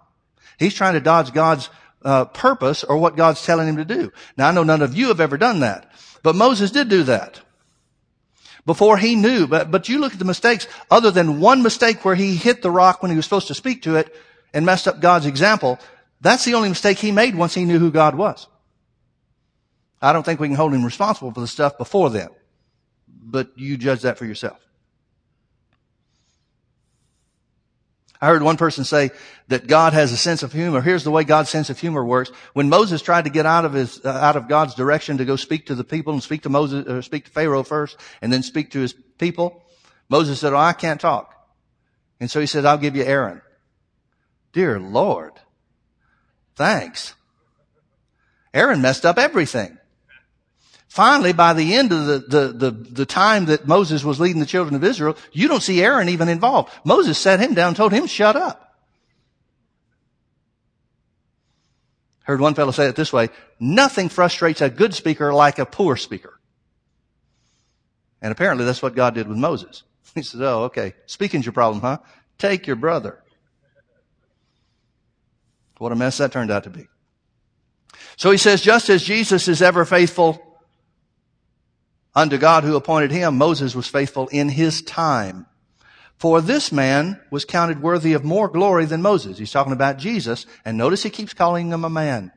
He's 0.57 0.73
trying 0.73 0.93
to 0.93 0.99
dodge 0.99 1.33
God's 1.33 1.69
uh, 2.03 2.25
purpose 2.25 2.83
or 2.83 2.97
what 2.97 3.15
God's 3.15 3.43
telling 3.45 3.67
him 3.67 3.77
to 3.77 3.85
do. 3.85 4.11
Now, 4.37 4.49
I 4.49 4.51
know 4.51 4.63
none 4.63 4.81
of 4.81 4.95
you 4.95 5.07
have 5.07 5.19
ever 5.19 5.37
done 5.37 5.59
that, 5.61 5.91
but 6.23 6.35
Moses 6.35 6.71
did 6.71 6.89
do 6.89 7.03
that 7.03 7.41
before 8.65 8.97
he 8.97 9.15
knew. 9.15 9.47
But, 9.47 9.71
but 9.71 9.89
you 9.89 9.99
look 9.99 10.13
at 10.13 10.19
the 10.19 10.25
mistakes, 10.25 10.67
other 10.91 11.11
than 11.11 11.39
one 11.39 11.63
mistake 11.63 12.05
where 12.05 12.15
he 12.15 12.35
hit 12.35 12.61
the 12.61 12.71
rock 12.71 13.01
when 13.01 13.11
he 13.11 13.17
was 13.17 13.25
supposed 13.25 13.47
to 13.47 13.55
speak 13.55 13.83
to 13.83 13.95
it 13.95 14.15
and 14.53 14.65
messed 14.65 14.87
up 14.87 14.99
God's 14.99 15.25
example, 15.25 15.79
that's 16.21 16.45
the 16.45 16.53
only 16.53 16.69
mistake 16.69 16.99
he 16.99 17.11
made 17.11 17.35
once 17.35 17.53
he 17.53 17.65
knew 17.65 17.79
who 17.79 17.91
God 17.91 18.15
was. 18.15 18.47
I 20.01 20.13
don't 20.13 20.23
think 20.23 20.39
we 20.39 20.47
can 20.47 20.55
hold 20.55 20.73
him 20.73 20.85
responsible 20.85 21.33
for 21.33 21.41
the 21.41 21.47
stuff 21.47 21.77
before 21.77 22.09
then. 22.09 22.29
But 23.07 23.51
you 23.57 23.77
judge 23.77 24.01
that 24.01 24.17
for 24.17 24.25
yourself. 24.25 24.59
I 28.21 28.27
heard 28.27 28.43
one 28.43 28.57
person 28.57 28.83
say 28.83 29.11
that 29.47 29.67
God 29.67 29.93
has 29.93 30.11
a 30.11 30.17
sense 30.17 30.43
of 30.43 30.51
humor. 30.51 30.81
Here's 30.81 31.05
the 31.05 31.11
way 31.11 31.23
God's 31.23 31.49
sense 31.49 31.69
of 31.69 31.79
humor 31.79 32.03
works. 32.03 32.31
When 32.53 32.67
Moses 32.67 33.01
tried 33.01 33.23
to 33.23 33.29
get 33.29 33.45
out 33.45 33.63
of 33.63 33.71
his, 33.71 34.03
uh, 34.03 34.09
out 34.09 34.35
of 34.35 34.49
God's 34.49 34.75
direction 34.75 35.17
to 35.17 35.25
go 35.25 35.37
speak 35.37 35.67
to 35.67 35.75
the 35.75 35.85
people 35.85 36.11
and 36.11 36.21
speak 36.21 36.43
to 36.43 36.49
Moses, 36.49 36.85
or 36.85 37.01
speak 37.01 37.25
to 37.25 37.31
Pharaoh 37.31 37.63
first 37.63 37.97
and 38.21 38.31
then 38.31 38.43
speak 38.43 38.71
to 38.71 38.79
his 38.79 38.93
people, 39.17 39.63
Moses 40.09 40.39
said, 40.39 40.53
oh, 40.53 40.57
I 40.57 40.73
can't 40.73 40.99
talk. 40.99 41.33
And 42.19 42.29
so 42.29 42.41
he 42.41 42.45
said, 42.45 42.65
I'll 42.65 42.77
give 42.77 42.97
you 42.97 43.03
Aaron. 43.03 43.41
Dear 44.51 44.79
Lord. 44.79 45.33
Thanks. 46.55 47.13
Aaron 48.53 48.81
messed 48.81 49.05
up 49.05 49.17
everything. 49.17 49.78
Finally, 50.89 51.33
by 51.33 51.53
the 51.53 51.75
end 51.75 51.91
of 51.91 52.05
the, 52.07 52.19
the, 52.19 52.47
the, 52.47 52.71
the, 52.71 53.05
time 53.05 53.45
that 53.45 53.67
Moses 53.67 54.03
was 54.03 54.19
leading 54.19 54.39
the 54.39 54.45
children 54.47 54.75
of 54.75 54.83
Israel, 54.83 55.15
you 55.31 55.47
don't 55.47 55.61
see 55.61 55.83
Aaron 55.83 56.09
even 56.09 56.27
involved. 56.27 56.73
Moses 56.83 57.15
sat 57.19 57.39
him 57.39 57.53
down 57.53 57.69
and 57.69 57.77
told 57.77 57.93
him, 57.93 58.07
shut 58.07 58.35
up. 58.35 58.75
Heard 62.23 62.41
one 62.41 62.55
fellow 62.55 62.71
say 62.71 62.87
it 62.87 62.95
this 62.95 63.13
way, 63.13 63.29
nothing 63.59 64.09
frustrates 64.09 64.61
a 64.61 64.69
good 64.69 64.95
speaker 64.95 65.31
like 65.31 65.59
a 65.59 65.65
poor 65.65 65.95
speaker. 65.95 66.39
And 68.19 68.31
apparently 68.31 68.65
that's 68.65 68.81
what 68.81 68.95
God 68.95 69.13
did 69.13 69.27
with 69.27 69.37
Moses. 69.37 69.83
He 70.15 70.23
says, 70.23 70.41
oh, 70.41 70.63
okay, 70.63 70.95
speaking's 71.05 71.45
your 71.45 71.53
problem, 71.53 71.81
huh? 71.81 71.99
Take 72.39 72.65
your 72.65 72.75
brother. 72.75 73.21
What 75.77 75.91
a 75.91 75.95
mess 75.95 76.17
that 76.17 76.31
turned 76.31 76.49
out 76.49 76.63
to 76.63 76.71
be. 76.71 76.87
So 78.17 78.31
he 78.31 78.37
says, 78.37 78.61
just 78.61 78.89
as 78.89 79.03
Jesus 79.03 79.47
is 79.47 79.61
ever 79.61 79.85
faithful 79.85 80.48
unto 82.19 82.37
God 82.37 82.65
who 82.65 82.75
appointed 82.75 83.11
him, 83.11 83.37
Moses 83.37 83.73
was 83.73 83.87
faithful 83.87 84.27
in 84.27 84.49
his 84.49 84.81
time. 84.81 85.45
For 86.17 86.41
this 86.41 86.69
man 86.69 87.21
was 87.31 87.45
counted 87.45 87.81
worthy 87.81 88.11
of 88.11 88.25
more 88.25 88.49
glory 88.49 88.83
than 88.83 89.01
Moses. 89.01 89.37
He's 89.37 89.53
talking 89.53 89.71
about 89.71 89.97
Jesus, 89.97 90.45
and 90.65 90.77
notice 90.77 91.03
he 91.03 91.09
keeps 91.09 91.33
calling 91.33 91.71
him 91.71 91.85
a 91.85 91.89
man. 91.89 92.33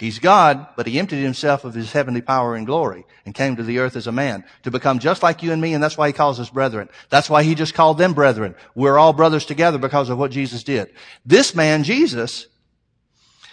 He's 0.00 0.18
God, 0.18 0.66
but 0.76 0.88
he 0.88 0.98
emptied 0.98 1.22
himself 1.22 1.64
of 1.64 1.74
his 1.74 1.92
heavenly 1.92 2.22
power 2.22 2.56
and 2.56 2.66
glory 2.66 3.04
and 3.24 3.36
came 3.36 3.54
to 3.54 3.62
the 3.62 3.78
earth 3.78 3.94
as 3.94 4.08
a 4.08 4.12
man 4.12 4.42
to 4.64 4.72
become 4.72 4.98
just 4.98 5.22
like 5.22 5.44
you 5.44 5.52
and 5.52 5.62
me, 5.62 5.72
and 5.72 5.82
that's 5.82 5.96
why 5.96 6.08
he 6.08 6.12
calls 6.12 6.40
us 6.40 6.50
brethren. 6.50 6.88
That's 7.08 7.30
why 7.30 7.44
he 7.44 7.54
just 7.54 7.74
called 7.74 7.98
them 7.98 8.14
brethren. 8.14 8.56
We're 8.74 8.98
all 8.98 9.12
brothers 9.12 9.44
together 9.44 9.78
because 9.78 10.08
of 10.08 10.18
what 10.18 10.32
Jesus 10.32 10.64
did. 10.64 10.92
This 11.24 11.54
man, 11.54 11.84
Jesus, 11.84 12.48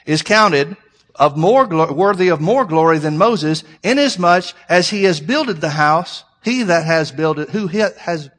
is 0.07 0.23
counted 0.23 0.75
of 1.19 1.38
more 1.38 1.67
worthy 1.67 2.29
of 2.29 2.39
more 2.39 2.65
glory 2.65 2.97
than 2.97 3.17
Moses, 3.17 3.63
inasmuch 3.84 4.45
as 4.69 4.89
he 4.89 5.03
has 5.03 5.19
builded 5.19 5.60
the 5.62 5.69
house, 5.69 6.23
he 6.43 6.63
that 6.63 6.86
has 6.86 7.12
built 7.12 7.38
it, 7.38 7.49
who 7.49 7.67
has, 7.67 8.29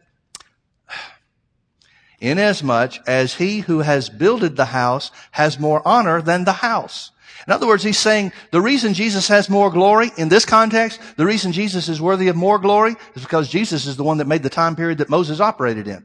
inasmuch 2.21 2.95
as 3.07 3.35
he 3.35 3.61
who 3.61 3.81
has 3.81 4.09
builded 4.09 4.57
the 4.57 4.65
house 4.67 5.13
has 5.33 5.61
more 5.61 5.87
honor 5.87 6.23
than 6.23 6.45
the 6.45 6.55
house. 6.55 7.11
In 7.47 7.53
other 7.53 7.67
words, 7.67 7.83
he's 7.83 7.99
saying 7.99 8.33
the 8.51 8.61
reason 8.61 8.95
Jesus 8.95 9.29
has 9.29 9.49
more 9.49 9.71
glory 9.71 10.11
in 10.17 10.29
this 10.29 10.45
context, 10.45 11.01
the 11.17 11.27
reason 11.27 11.53
Jesus 11.53 11.89
is 11.89 12.01
worthy 12.01 12.29
of 12.29 12.37
more 12.37 12.59
glory 12.59 12.97
is 13.15 13.23
because 13.23 13.49
Jesus 13.49 13.87
is 13.87 13.97
the 13.97 14.05
one 14.05 14.19
that 14.19 14.27
made 14.27 14.43
the 14.43 14.51
time 14.51 14.77
period 14.77 14.99
that 14.99 15.09
Moses 15.09 15.41
operated 15.41 15.87
in. 15.87 16.05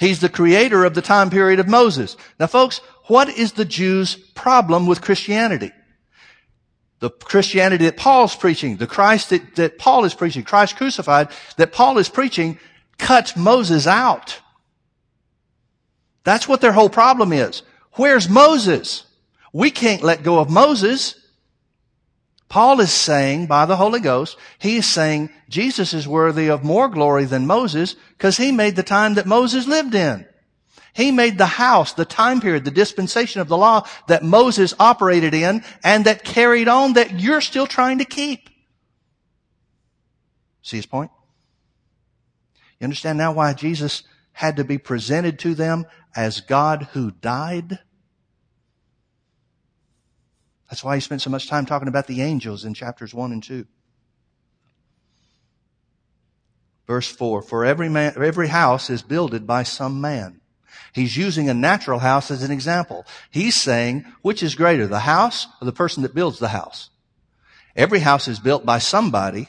He's 0.00 0.20
the 0.20 0.30
creator 0.30 0.86
of 0.86 0.94
the 0.94 1.02
time 1.02 1.28
period 1.28 1.60
of 1.60 1.68
Moses. 1.68 2.16
Now 2.40 2.46
folks, 2.46 2.78
what 3.04 3.28
is 3.28 3.52
the 3.52 3.66
Jews' 3.66 4.14
problem 4.14 4.86
with 4.86 5.02
Christianity? 5.02 5.72
The 7.00 7.10
Christianity 7.10 7.84
that 7.84 7.98
Paul's 7.98 8.34
preaching, 8.34 8.78
the 8.78 8.86
Christ 8.86 9.28
that, 9.28 9.56
that 9.56 9.78
Paul 9.78 10.06
is 10.06 10.14
preaching, 10.14 10.42
Christ 10.42 10.76
crucified, 10.76 11.28
that 11.58 11.72
Paul 11.72 11.98
is 11.98 12.08
preaching, 12.08 12.58
cuts 12.96 13.36
Moses 13.36 13.86
out. 13.86 14.40
That's 16.24 16.48
what 16.48 16.62
their 16.62 16.72
whole 16.72 16.90
problem 16.90 17.32
is. 17.34 17.62
Where's 17.92 18.28
Moses? 18.28 19.04
We 19.52 19.70
can't 19.70 20.02
let 20.02 20.22
go 20.22 20.38
of 20.38 20.48
Moses. 20.48 21.14
Paul 22.50 22.80
is 22.80 22.92
saying 22.92 23.46
by 23.46 23.64
the 23.64 23.76
Holy 23.76 24.00
Ghost, 24.00 24.36
he 24.58 24.78
is 24.78 24.86
saying 24.86 25.30
Jesus 25.48 25.94
is 25.94 26.08
worthy 26.08 26.48
of 26.48 26.64
more 26.64 26.88
glory 26.88 27.24
than 27.24 27.46
Moses 27.46 27.94
because 28.18 28.36
he 28.36 28.50
made 28.50 28.74
the 28.74 28.82
time 28.82 29.14
that 29.14 29.24
Moses 29.24 29.68
lived 29.68 29.94
in. 29.94 30.26
He 30.92 31.12
made 31.12 31.38
the 31.38 31.46
house, 31.46 31.92
the 31.92 32.04
time 32.04 32.40
period, 32.40 32.64
the 32.64 32.72
dispensation 32.72 33.40
of 33.40 33.46
the 33.46 33.56
law 33.56 33.86
that 34.08 34.24
Moses 34.24 34.74
operated 34.80 35.32
in 35.32 35.62
and 35.84 36.04
that 36.06 36.24
carried 36.24 36.66
on 36.66 36.94
that 36.94 37.20
you're 37.20 37.40
still 37.40 37.68
trying 37.68 37.98
to 37.98 38.04
keep. 38.04 38.50
See 40.62 40.76
his 40.76 40.86
point? 40.86 41.12
You 42.80 42.84
understand 42.84 43.16
now 43.16 43.30
why 43.30 43.52
Jesus 43.52 44.02
had 44.32 44.56
to 44.56 44.64
be 44.64 44.76
presented 44.76 45.38
to 45.38 45.54
them 45.54 45.86
as 46.16 46.40
God 46.40 46.88
who 46.94 47.12
died? 47.12 47.78
That's 50.70 50.84
why 50.84 50.94
he 50.94 51.00
spent 51.00 51.20
so 51.20 51.30
much 51.30 51.48
time 51.48 51.66
talking 51.66 51.88
about 51.88 52.06
the 52.06 52.22
angels 52.22 52.64
in 52.64 52.74
chapters 52.74 53.12
1 53.12 53.32
and 53.32 53.42
2. 53.42 53.66
Verse 56.86 57.08
4, 57.08 57.42
for 57.42 57.64
every 57.64 57.88
man, 57.88 58.14
every 58.16 58.48
house 58.48 58.88
is 58.88 59.02
builded 59.02 59.46
by 59.46 59.64
some 59.64 60.00
man. 60.00 60.40
He's 60.92 61.16
using 61.16 61.48
a 61.48 61.54
natural 61.54 61.98
house 61.98 62.30
as 62.30 62.42
an 62.42 62.50
example. 62.50 63.04
He's 63.30 63.54
saying, 63.54 64.04
which 64.22 64.42
is 64.42 64.54
greater, 64.54 64.86
the 64.86 65.00
house 65.00 65.46
or 65.60 65.66
the 65.66 65.72
person 65.72 66.02
that 66.04 66.14
builds 66.14 66.38
the 66.38 66.48
house? 66.48 66.90
Every 67.76 68.00
house 68.00 68.26
is 68.26 68.40
built 68.40 68.64
by 68.64 68.78
somebody, 68.78 69.48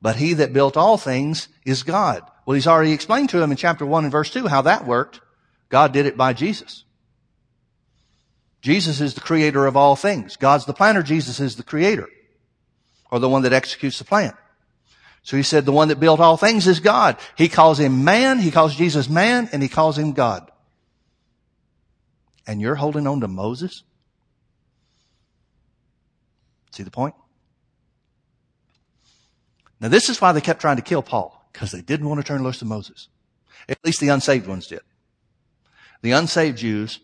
but 0.00 0.16
he 0.16 0.34
that 0.34 0.52
built 0.52 0.76
all 0.76 0.98
things 0.98 1.48
is 1.64 1.82
God. 1.82 2.22
Well, 2.44 2.54
he's 2.54 2.68
already 2.68 2.92
explained 2.92 3.30
to 3.30 3.42
him 3.42 3.50
in 3.50 3.56
chapter 3.56 3.84
1 3.84 4.04
and 4.04 4.12
verse 4.12 4.30
2 4.30 4.46
how 4.46 4.62
that 4.62 4.86
worked. 4.86 5.20
God 5.68 5.92
did 5.92 6.06
it 6.06 6.16
by 6.16 6.32
Jesus. 6.32 6.84
Jesus 8.66 9.00
is 9.00 9.14
the 9.14 9.20
creator 9.20 9.64
of 9.64 9.76
all 9.76 9.94
things. 9.94 10.34
God's 10.34 10.64
the 10.64 10.72
planner. 10.72 11.00
Jesus 11.00 11.38
is 11.38 11.54
the 11.54 11.62
creator 11.62 12.08
or 13.12 13.20
the 13.20 13.28
one 13.28 13.42
that 13.42 13.52
executes 13.52 14.00
the 14.00 14.04
plan. 14.04 14.34
So 15.22 15.36
he 15.36 15.44
said 15.44 15.64
the 15.64 15.70
one 15.70 15.86
that 15.86 16.00
built 16.00 16.18
all 16.18 16.36
things 16.36 16.66
is 16.66 16.80
God. 16.80 17.16
He 17.36 17.48
calls 17.48 17.78
him 17.78 18.02
man. 18.02 18.40
He 18.40 18.50
calls 18.50 18.74
Jesus 18.74 19.08
man 19.08 19.48
and 19.52 19.62
he 19.62 19.68
calls 19.68 19.96
him 19.96 20.14
God. 20.14 20.50
And 22.44 22.60
you're 22.60 22.74
holding 22.74 23.06
on 23.06 23.20
to 23.20 23.28
Moses? 23.28 23.84
See 26.72 26.82
the 26.82 26.90
point? 26.90 27.14
Now 29.78 29.86
this 29.86 30.08
is 30.08 30.20
why 30.20 30.32
they 30.32 30.40
kept 30.40 30.60
trying 30.60 30.74
to 30.74 30.82
kill 30.82 31.02
Paul, 31.02 31.48
because 31.52 31.70
they 31.70 31.82
didn't 31.82 32.08
want 32.08 32.20
to 32.20 32.26
turn 32.26 32.42
loose 32.42 32.58
to 32.58 32.64
Moses. 32.64 33.06
At 33.68 33.78
least 33.84 34.00
the 34.00 34.08
unsaved 34.08 34.48
ones 34.48 34.66
did. 34.66 34.80
The 36.02 36.10
unsaved 36.10 36.58
Jews 36.58 36.98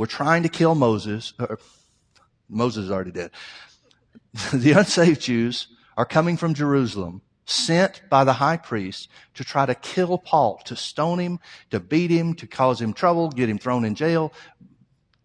were 0.00 0.06
trying 0.06 0.42
to 0.42 0.48
kill 0.48 0.74
Moses. 0.74 1.34
Uh, 1.38 1.44
uh, 1.50 1.56
Moses 2.48 2.86
is 2.86 2.90
already 2.90 3.10
dead. 3.10 3.32
the 4.54 4.72
unsaved 4.72 5.20
Jews 5.20 5.68
are 5.94 6.06
coming 6.06 6.38
from 6.38 6.54
Jerusalem, 6.54 7.20
sent 7.44 8.00
by 8.08 8.24
the 8.24 8.32
high 8.32 8.56
priest 8.56 9.10
to 9.34 9.44
try 9.44 9.66
to 9.66 9.74
kill 9.74 10.16
Paul, 10.16 10.58
to 10.64 10.74
stone 10.74 11.18
him, 11.18 11.38
to 11.70 11.80
beat 11.80 12.10
him, 12.10 12.32
to 12.36 12.46
cause 12.46 12.80
him 12.80 12.94
trouble, 12.94 13.28
get 13.28 13.50
him 13.50 13.58
thrown 13.58 13.84
in 13.84 13.94
jail, 13.94 14.32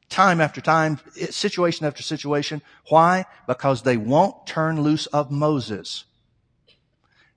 time 0.10 0.42
after 0.42 0.60
time, 0.60 1.00
situation 1.14 1.86
after 1.86 2.04
situation. 2.04 2.62
Why? 2.90 3.24
Because 3.48 3.84
they 3.84 3.96
won't 3.96 4.46
turn 4.46 4.82
loose 4.82 5.06
of 5.06 5.32
Moses. 5.32 6.04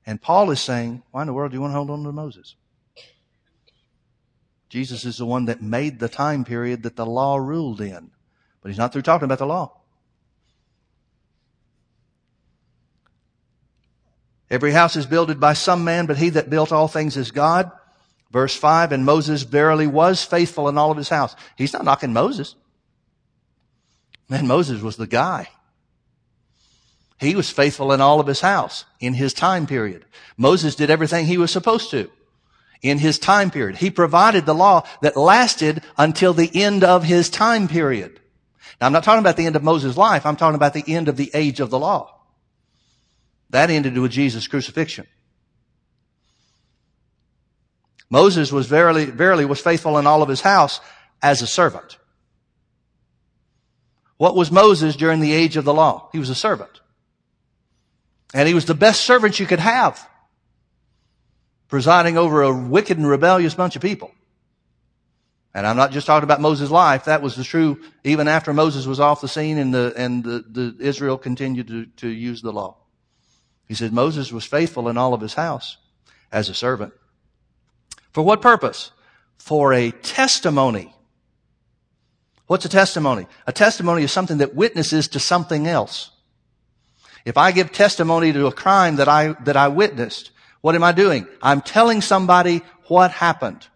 And 0.04 0.20
Paul 0.20 0.50
is 0.50 0.60
saying, 0.60 1.04
why 1.12 1.20
in 1.20 1.28
the 1.28 1.34
world 1.34 1.52
do 1.52 1.56
you 1.56 1.60
want 1.60 1.70
to 1.70 1.76
hold 1.76 1.90
on 1.90 2.02
to 2.02 2.10
Moses? 2.10 2.56
Jesus 4.68 5.04
is 5.04 5.18
the 5.18 5.26
one 5.26 5.46
that 5.46 5.62
made 5.62 5.98
the 5.98 6.08
time 6.08 6.44
period 6.44 6.82
that 6.82 6.96
the 6.96 7.06
law 7.06 7.36
ruled 7.36 7.80
in. 7.80 8.10
But 8.60 8.68
he's 8.68 8.78
not 8.78 8.92
through 8.92 9.02
talking 9.02 9.24
about 9.24 9.38
the 9.38 9.46
law. 9.46 9.72
Every 14.50 14.72
house 14.72 14.96
is 14.96 15.06
builded 15.06 15.40
by 15.40 15.52
some 15.52 15.84
man, 15.84 16.06
but 16.06 16.16
he 16.16 16.30
that 16.30 16.50
built 16.50 16.72
all 16.72 16.88
things 16.88 17.16
is 17.16 17.30
God. 17.30 17.70
Verse 18.30 18.54
5, 18.54 18.92
and 18.92 19.04
Moses 19.04 19.42
verily 19.42 19.86
was 19.86 20.22
faithful 20.22 20.68
in 20.68 20.76
all 20.76 20.90
of 20.90 20.98
his 20.98 21.08
house. 21.08 21.34
He's 21.56 21.72
not 21.72 21.84
knocking 21.84 22.12
Moses. 22.12 22.54
Man, 24.28 24.46
Moses 24.46 24.82
was 24.82 24.96
the 24.96 25.06
guy. 25.06 25.48
He 27.18 27.34
was 27.34 27.50
faithful 27.50 27.92
in 27.92 28.00
all 28.00 28.20
of 28.20 28.26
his 28.26 28.40
house 28.40 28.84
in 29.00 29.14
his 29.14 29.32
time 29.32 29.66
period. 29.66 30.04
Moses 30.36 30.74
did 30.74 30.90
everything 30.90 31.26
he 31.26 31.38
was 31.38 31.50
supposed 31.50 31.90
to 31.90 32.10
in 32.82 32.98
his 32.98 33.18
time 33.18 33.50
period. 33.50 33.76
He 33.76 33.90
provided 33.90 34.46
the 34.46 34.54
law 34.54 34.86
that 35.02 35.16
lasted 35.16 35.82
until 35.96 36.32
the 36.32 36.50
end 36.54 36.84
of 36.84 37.04
his 37.04 37.28
time 37.28 37.68
period. 37.68 38.20
Now, 38.80 38.86
I'm 38.86 38.92
not 38.92 39.04
talking 39.04 39.20
about 39.20 39.36
the 39.36 39.46
end 39.46 39.56
of 39.56 39.64
Moses' 39.64 39.96
life. 39.96 40.24
I'm 40.24 40.36
talking 40.36 40.54
about 40.54 40.74
the 40.74 40.84
end 40.86 41.08
of 41.08 41.16
the 41.16 41.30
age 41.34 41.60
of 41.60 41.70
the 41.70 41.78
law. 41.78 42.14
That 43.50 43.70
ended 43.70 43.96
with 43.96 44.12
Jesus' 44.12 44.46
crucifixion. 44.46 45.06
Moses 48.10 48.52
was 48.52 48.66
verily, 48.66 49.06
verily 49.06 49.44
was 49.44 49.60
faithful 49.60 49.98
in 49.98 50.06
all 50.06 50.22
of 50.22 50.28
his 50.28 50.40
house 50.40 50.80
as 51.20 51.42
a 51.42 51.46
servant. 51.46 51.98
What 54.16 54.34
was 54.34 54.50
Moses 54.50 54.96
during 54.96 55.20
the 55.20 55.32
age 55.32 55.56
of 55.56 55.64
the 55.64 55.74
law? 55.74 56.08
He 56.12 56.18
was 56.18 56.30
a 56.30 56.34
servant. 56.34 56.80
And 58.34 58.48
he 58.48 58.54
was 58.54 58.66
the 58.66 58.74
best 58.74 59.02
servant 59.02 59.40
you 59.40 59.46
could 59.46 59.60
have 59.60 60.06
presiding 61.68 62.16
over 62.16 62.42
a 62.42 62.52
wicked 62.52 62.98
and 62.98 63.06
rebellious 63.06 63.54
bunch 63.54 63.76
of 63.76 63.82
people. 63.82 64.10
And 65.54 65.66
I'm 65.66 65.76
not 65.76 65.92
just 65.92 66.06
talking 66.06 66.24
about 66.24 66.40
Moses' 66.40 66.70
life. 66.70 67.06
That 67.06 67.22
was 67.22 67.36
the 67.36 67.44
true 67.44 67.80
even 68.04 68.28
after 68.28 68.52
Moses 68.52 68.86
was 68.86 69.00
off 69.00 69.20
the 69.20 69.28
scene 69.28 69.58
and 69.58 69.72
the, 69.72 69.92
and 69.96 70.22
the, 70.22 70.44
the 70.48 70.76
Israel 70.80 71.18
continued 71.18 71.68
to, 71.68 71.86
to 71.86 72.08
use 72.08 72.42
the 72.42 72.52
law. 72.52 72.76
He 73.66 73.74
said 73.74 73.92
Moses 73.92 74.32
was 74.32 74.44
faithful 74.44 74.88
in 74.88 74.96
all 74.96 75.14
of 75.14 75.20
his 75.20 75.34
house 75.34 75.76
as 76.32 76.48
a 76.48 76.54
servant. 76.54 76.92
For 78.12 78.22
what 78.22 78.40
purpose? 78.40 78.92
For 79.36 79.72
a 79.72 79.90
testimony. 79.90 80.94
What's 82.46 82.64
a 82.64 82.70
testimony? 82.70 83.26
A 83.46 83.52
testimony 83.52 84.02
is 84.02 84.12
something 84.12 84.38
that 84.38 84.54
witnesses 84.54 85.08
to 85.08 85.20
something 85.20 85.66
else. 85.66 86.10
If 87.24 87.36
I 87.36 87.52
give 87.52 87.72
testimony 87.72 88.32
to 88.32 88.46
a 88.46 88.52
crime 88.52 88.96
that 88.96 89.08
I, 89.08 89.34
that 89.44 89.56
I 89.56 89.68
witnessed, 89.68 90.30
what 90.60 90.74
am 90.74 90.84
I 90.84 90.92
doing? 90.92 91.26
I'm 91.42 91.60
telling 91.60 92.00
somebody 92.00 92.62
what 92.88 93.10
happened. 93.10 93.66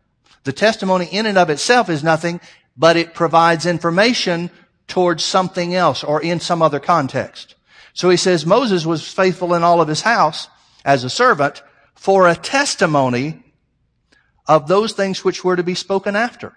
The 0.44 0.52
testimony 0.52 1.06
in 1.06 1.26
and 1.26 1.38
of 1.38 1.50
itself 1.50 1.88
is 1.88 2.02
nothing, 2.02 2.40
but 2.76 2.96
it 2.96 3.14
provides 3.14 3.66
information 3.66 4.50
towards 4.88 5.24
something 5.24 5.74
else 5.74 6.02
or 6.02 6.20
in 6.20 6.40
some 6.40 6.62
other 6.62 6.80
context. 6.80 7.54
So 7.94 8.10
he 8.10 8.16
says 8.16 8.44
Moses 8.46 8.84
was 8.84 9.06
faithful 9.06 9.54
in 9.54 9.62
all 9.62 9.80
of 9.80 9.88
his 9.88 10.02
house 10.02 10.48
as 10.84 11.04
a 11.04 11.10
servant 11.10 11.62
for 11.94 12.26
a 12.26 12.34
testimony 12.34 13.42
of 14.46 14.66
those 14.66 14.92
things 14.92 15.24
which 15.24 15.44
were 15.44 15.56
to 15.56 15.62
be 15.62 15.74
spoken 15.74 16.16
after. 16.16 16.56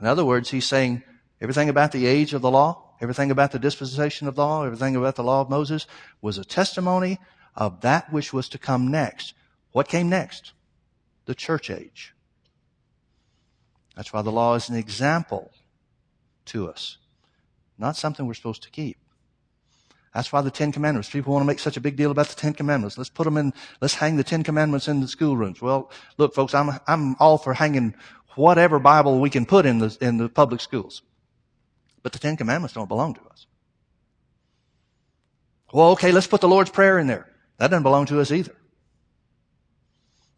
In 0.00 0.06
other 0.06 0.24
words, 0.24 0.50
he's 0.50 0.66
saying 0.66 1.02
everything 1.40 1.68
about 1.68 1.90
the 1.90 2.06
age 2.06 2.32
of 2.32 2.42
the 2.42 2.50
law, 2.50 2.92
everything 3.00 3.30
about 3.30 3.50
the 3.50 3.58
dispensation 3.58 4.28
of 4.28 4.36
the 4.36 4.44
law, 4.44 4.64
everything 4.64 4.94
about 4.94 5.16
the 5.16 5.24
law 5.24 5.40
of 5.40 5.50
Moses 5.50 5.86
was 6.22 6.38
a 6.38 6.44
testimony 6.44 7.18
of 7.54 7.80
that 7.82 8.12
which 8.12 8.32
was 8.32 8.48
to 8.50 8.58
come 8.58 8.90
next. 8.90 9.34
What 9.72 9.88
came 9.88 10.08
next? 10.08 10.52
The 11.26 11.34
church 11.34 11.70
age. 11.70 12.14
That's 13.96 14.12
why 14.12 14.22
the 14.22 14.32
law 14.32 14.54
is 14.54 14.68
an 14.68 14.76
example 14.76 15.50
to 16.46 16.68
us, 16.68 16.98
not 17.76 17.96
something 17.96 18.26
we're 18.26 18.34
supposed 18.34 18.62
to 18.62 18.70
keep. 18.70 18.96
That's 20.14 20.32
why 20.32 20.40
the 20.40 20.50
Ten 20.50 20.72
Commandments. 20.72 21.10
People 21.10 21.32
want 21.32 21.42
to 21.42 21.46
make 21.46 21.58
such 21.58 21.76
a 21.76 21.80
big 21.80 21.96
deal 21.96 22.10
about 22.10 22.28
the 22.28 22.34
Ten 22.34 22.54
Commandments. 22.54 22.96
Let's 22.96 23.10
put 23.10 23.24
them 23.24 23.36
in, 23.36 23.52
let's 23.80 23.94
hang 23.94 24.16
the 24.16 24.24
Ten 24.24 24.42
Commandments 24.42 24.88
in 24.88 25.00
the 25.00 25.08
schoolrooms. 25.08 25.60
Well, 25.60 25.90
look, 26.16 26.34
folks, 26.34 26.54
I'm, 26.54 26.70
I'm 26.86 27.14
all 27.20 27.38
for 27.38 27.54
hanging 27.54 27.94
whatever 28.34 28.78
Bible 28.78 29.20
we 29.20 29.30
can 29.30 29.44
put 29.44 29.66
in 29.66 29.78
the, 29.78 29.96
in 30.00 30.16
the 30.16 30.28
public 30.28 30.60
schools. 30.60 31.02
But 32.02 32.12
the 32.12 32.18
Ten 32.18 32.36
Commandments 32.36 32.74
don't 32.74 32.88
belong 32.88 33.14
to 33.14 33.20
us. 33.30 33.46
Well, 35.72 35.90
okay, 35.90 36.12
let's 36.12 36.26
put 36.26 36.40
the 36.40 36.48
Lord's 36.48 36.70
Prayer 36.70 36.98
in 36.98 37.06
there. 37.06 37.28
That 37.58 37.68
doesn't 37.68 37.82
belong 37.82 38.06
to 38.06 38.20
us 38.20 38.30
either. 38.30 38.54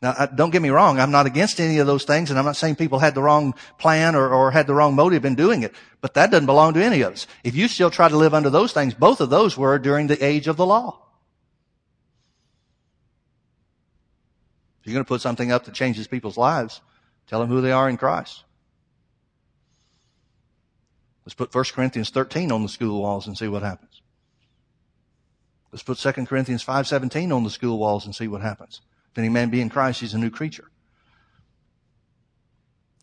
Now, 0.02 0.26
don't 0.26 0.50
get 0.50 0.62
me 0.62 0.70
wrong. 0.70 0.98
I'm 0.98 1.10
not 1.10 1.26
against 1.26 1.60
any 1.60 1.78
of 1.78 1.86
those 1.86 2.04
things, 2.04 2.30
and 2.30 2.38
I'm 2.38 2.46
not 2.46 2.56
saying 2.56 2.76
people 2.76 2.98
had 2.98 3.14
the 3.14 3.22
wrong 3.22 3.54
plan 3.78 4.14
or, 4.14 4.30
or 4.30 4.50
had 4.50 4.66
the 4.66 4.74
wrong 4.74 4.94
motive 4.94 5.26
in 5.26 5.34
doing 5.34 5.62
it, 5.62 5.74
but 6.00 6.14
that 6.14 6.30
doesn't 6.30 6.46
belong 6.46 6.72
to 6.74 6.82
any 6.82 7.02
of 7.02 7.12
us. 7.12 7.26
If 7.44 7.54
you 7.54 7.68
still 7.68 7.90
try 7.90 8.08
to 8.08 8.16
live 8.16 8.32
under 8.32 8.48
those 8.48 8.72
things, 8.72 8.94
both 8.94 9.20
of 9.20 9.28
those 9.28 9.58
were 9.58 9.78
during 9.78 10.06
the 10.06 10.22
age 10.24 10.48
of 10.48 10.56
the 10.56 10.64
law. 10.64 11.02
If 14.80 14.86
you're 14.86 14.94
going 14.94 15.04
to 15.04 15.08
put 15.08 15.20
something 15.20 15.52
up 15.52 15.66
that 15.66 15.74
changes 15.74 16.06
people's 16.06 16.38
lives, 16.38 16.80
tell 17.26 17.40
them 17.40 17.50
who 17.50 17.60
they 17.60 17.72
are 17.72 17.90
in 17.90 17.98
Christ. 17.98 18.44
Let's 21.26 21.34
put 21.34 21.54
1 21.54 21.64
Corinthians 21.74 22.08
13 22.08 22.50
on 22.50 22.62
the 22.62 22.70
school 22.70 23.02
walls 23.02 23.26
and 23.26 23.36
see 23.36 23.48
what 23.48 23.62
happens. 23.62 23.99
Let's 25.72 25.82
put 25.82 25.98
2 25.98 26.26
Corinthians 26.26 26.64
5.17 26.64 27.34
on 27.34 27.44
the 27.44 27.50
school 27.50 27.78
walls 27.78 28.04
and 28.04 28.14
see 28.14 28.28
what 28.28 28.42
happens. 28.42 28.80
If 29.12 29.18
any 29.18 29.28
man 29.28 29.50
be 29.50 29.60
in 29.60 29.68
Christ, 29.68 30.00
he's 30.00 30.14
a 30.14 30.18
new 30.18 30.30
creature. 30.30 30.70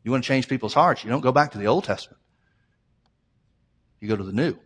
You 0.03 0.11
want 0.11 0.23
to 0.23 0.27
change 0.27 0.47
people's 0.47 0.73
hearts, 0.73 1.03
you 1.03 1.09
don't 1.09 1.21
go 1.21 1.31
back 1.31 1.51
to 1.51 1.57
the 1.57 1.67
Old 1.67 1.83
Testament. 1.83 2.21
You 3.99 4.07
go 4.07 4.15
to 4.15 4.23
the 4.23 4.33
New. 4.33 4.57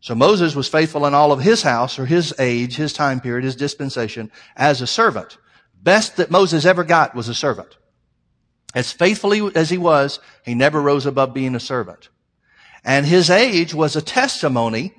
So 0.00 0.14
Moses 0.14 0.54
was 0.54 0.68
faithful 0.68 1.06
in 1.06 1.14
all 1.14 1.32
of 1.32 1.40
his 1.40 1.62
house 1.62 1.98
or 1.98 2.06
his 2.06 2.34
age, 2.38 2.76
his 2.76 2.92
time 2.92 3.20
period, 3.20 3.44
his 3.44 3.56
dispensation 3.56 4.30
as 4.56 4.80
a 4.80 4.86
servant. 4.86 5.36
Best 5.82 6.16
that 6.16 6.30
Moses 6.30 6.64
ever 6.64 6.84
got 6.84 7.14
was 7.14 7.28
a 7.28 7.34
servant. 7.34 7.76
As 8.74 8.92
faithfully 8.92 9.50
as 9.54 9.70
he 9.70 9.78
was, 9.78 10.20
he 10.44 10.54
never 10.54 10.80
rose 10.80 11.06
above 11.06 11.34
being 11.34 11.54
a 11.54 11.60
servant. 11.60 12.08
And 12.84 13.06
his 13.06 13.30
age 13.30 13.74
was 13.74 13.96
a 13.96 14.02
testimony 14.02 14.94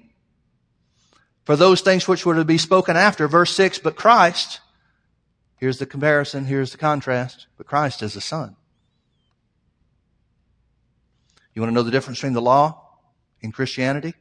for 1.47 1.55
those 1.55 1.79
things 1.79 2.09
which 2.09 2.25
were 2.25 2.35
to 2.35 2.43
be 2.43 2.57
spoken 2.57 2.97
after. 2.97 3.25
Verse 3.25 3.55
6, 3.55 3.79
but 3.79 3.95
Christ, 3.95 4.59
here's 5.55 5.77
the 5.77 5.85
comparison, 5.85 6.43
here's 6.43 6.73
the 6.73 6.77
contrast, 6.77 7.47
but 7.55 7.65
Christ 7.65 8.03
is 8.03 8.17
a 8.17 8.21
son. 8.21 8.57
You 11.53 11.61
want 11.61 11.71
to 11.71 11.73
know 11.73 11.83
the 11.83 11.91
difference 11.91 12.19
between 12.19 12.33
the 12.33 12.41
law 12.41 12.97
and 13.41 13.53
Christianity? 13.53 14.13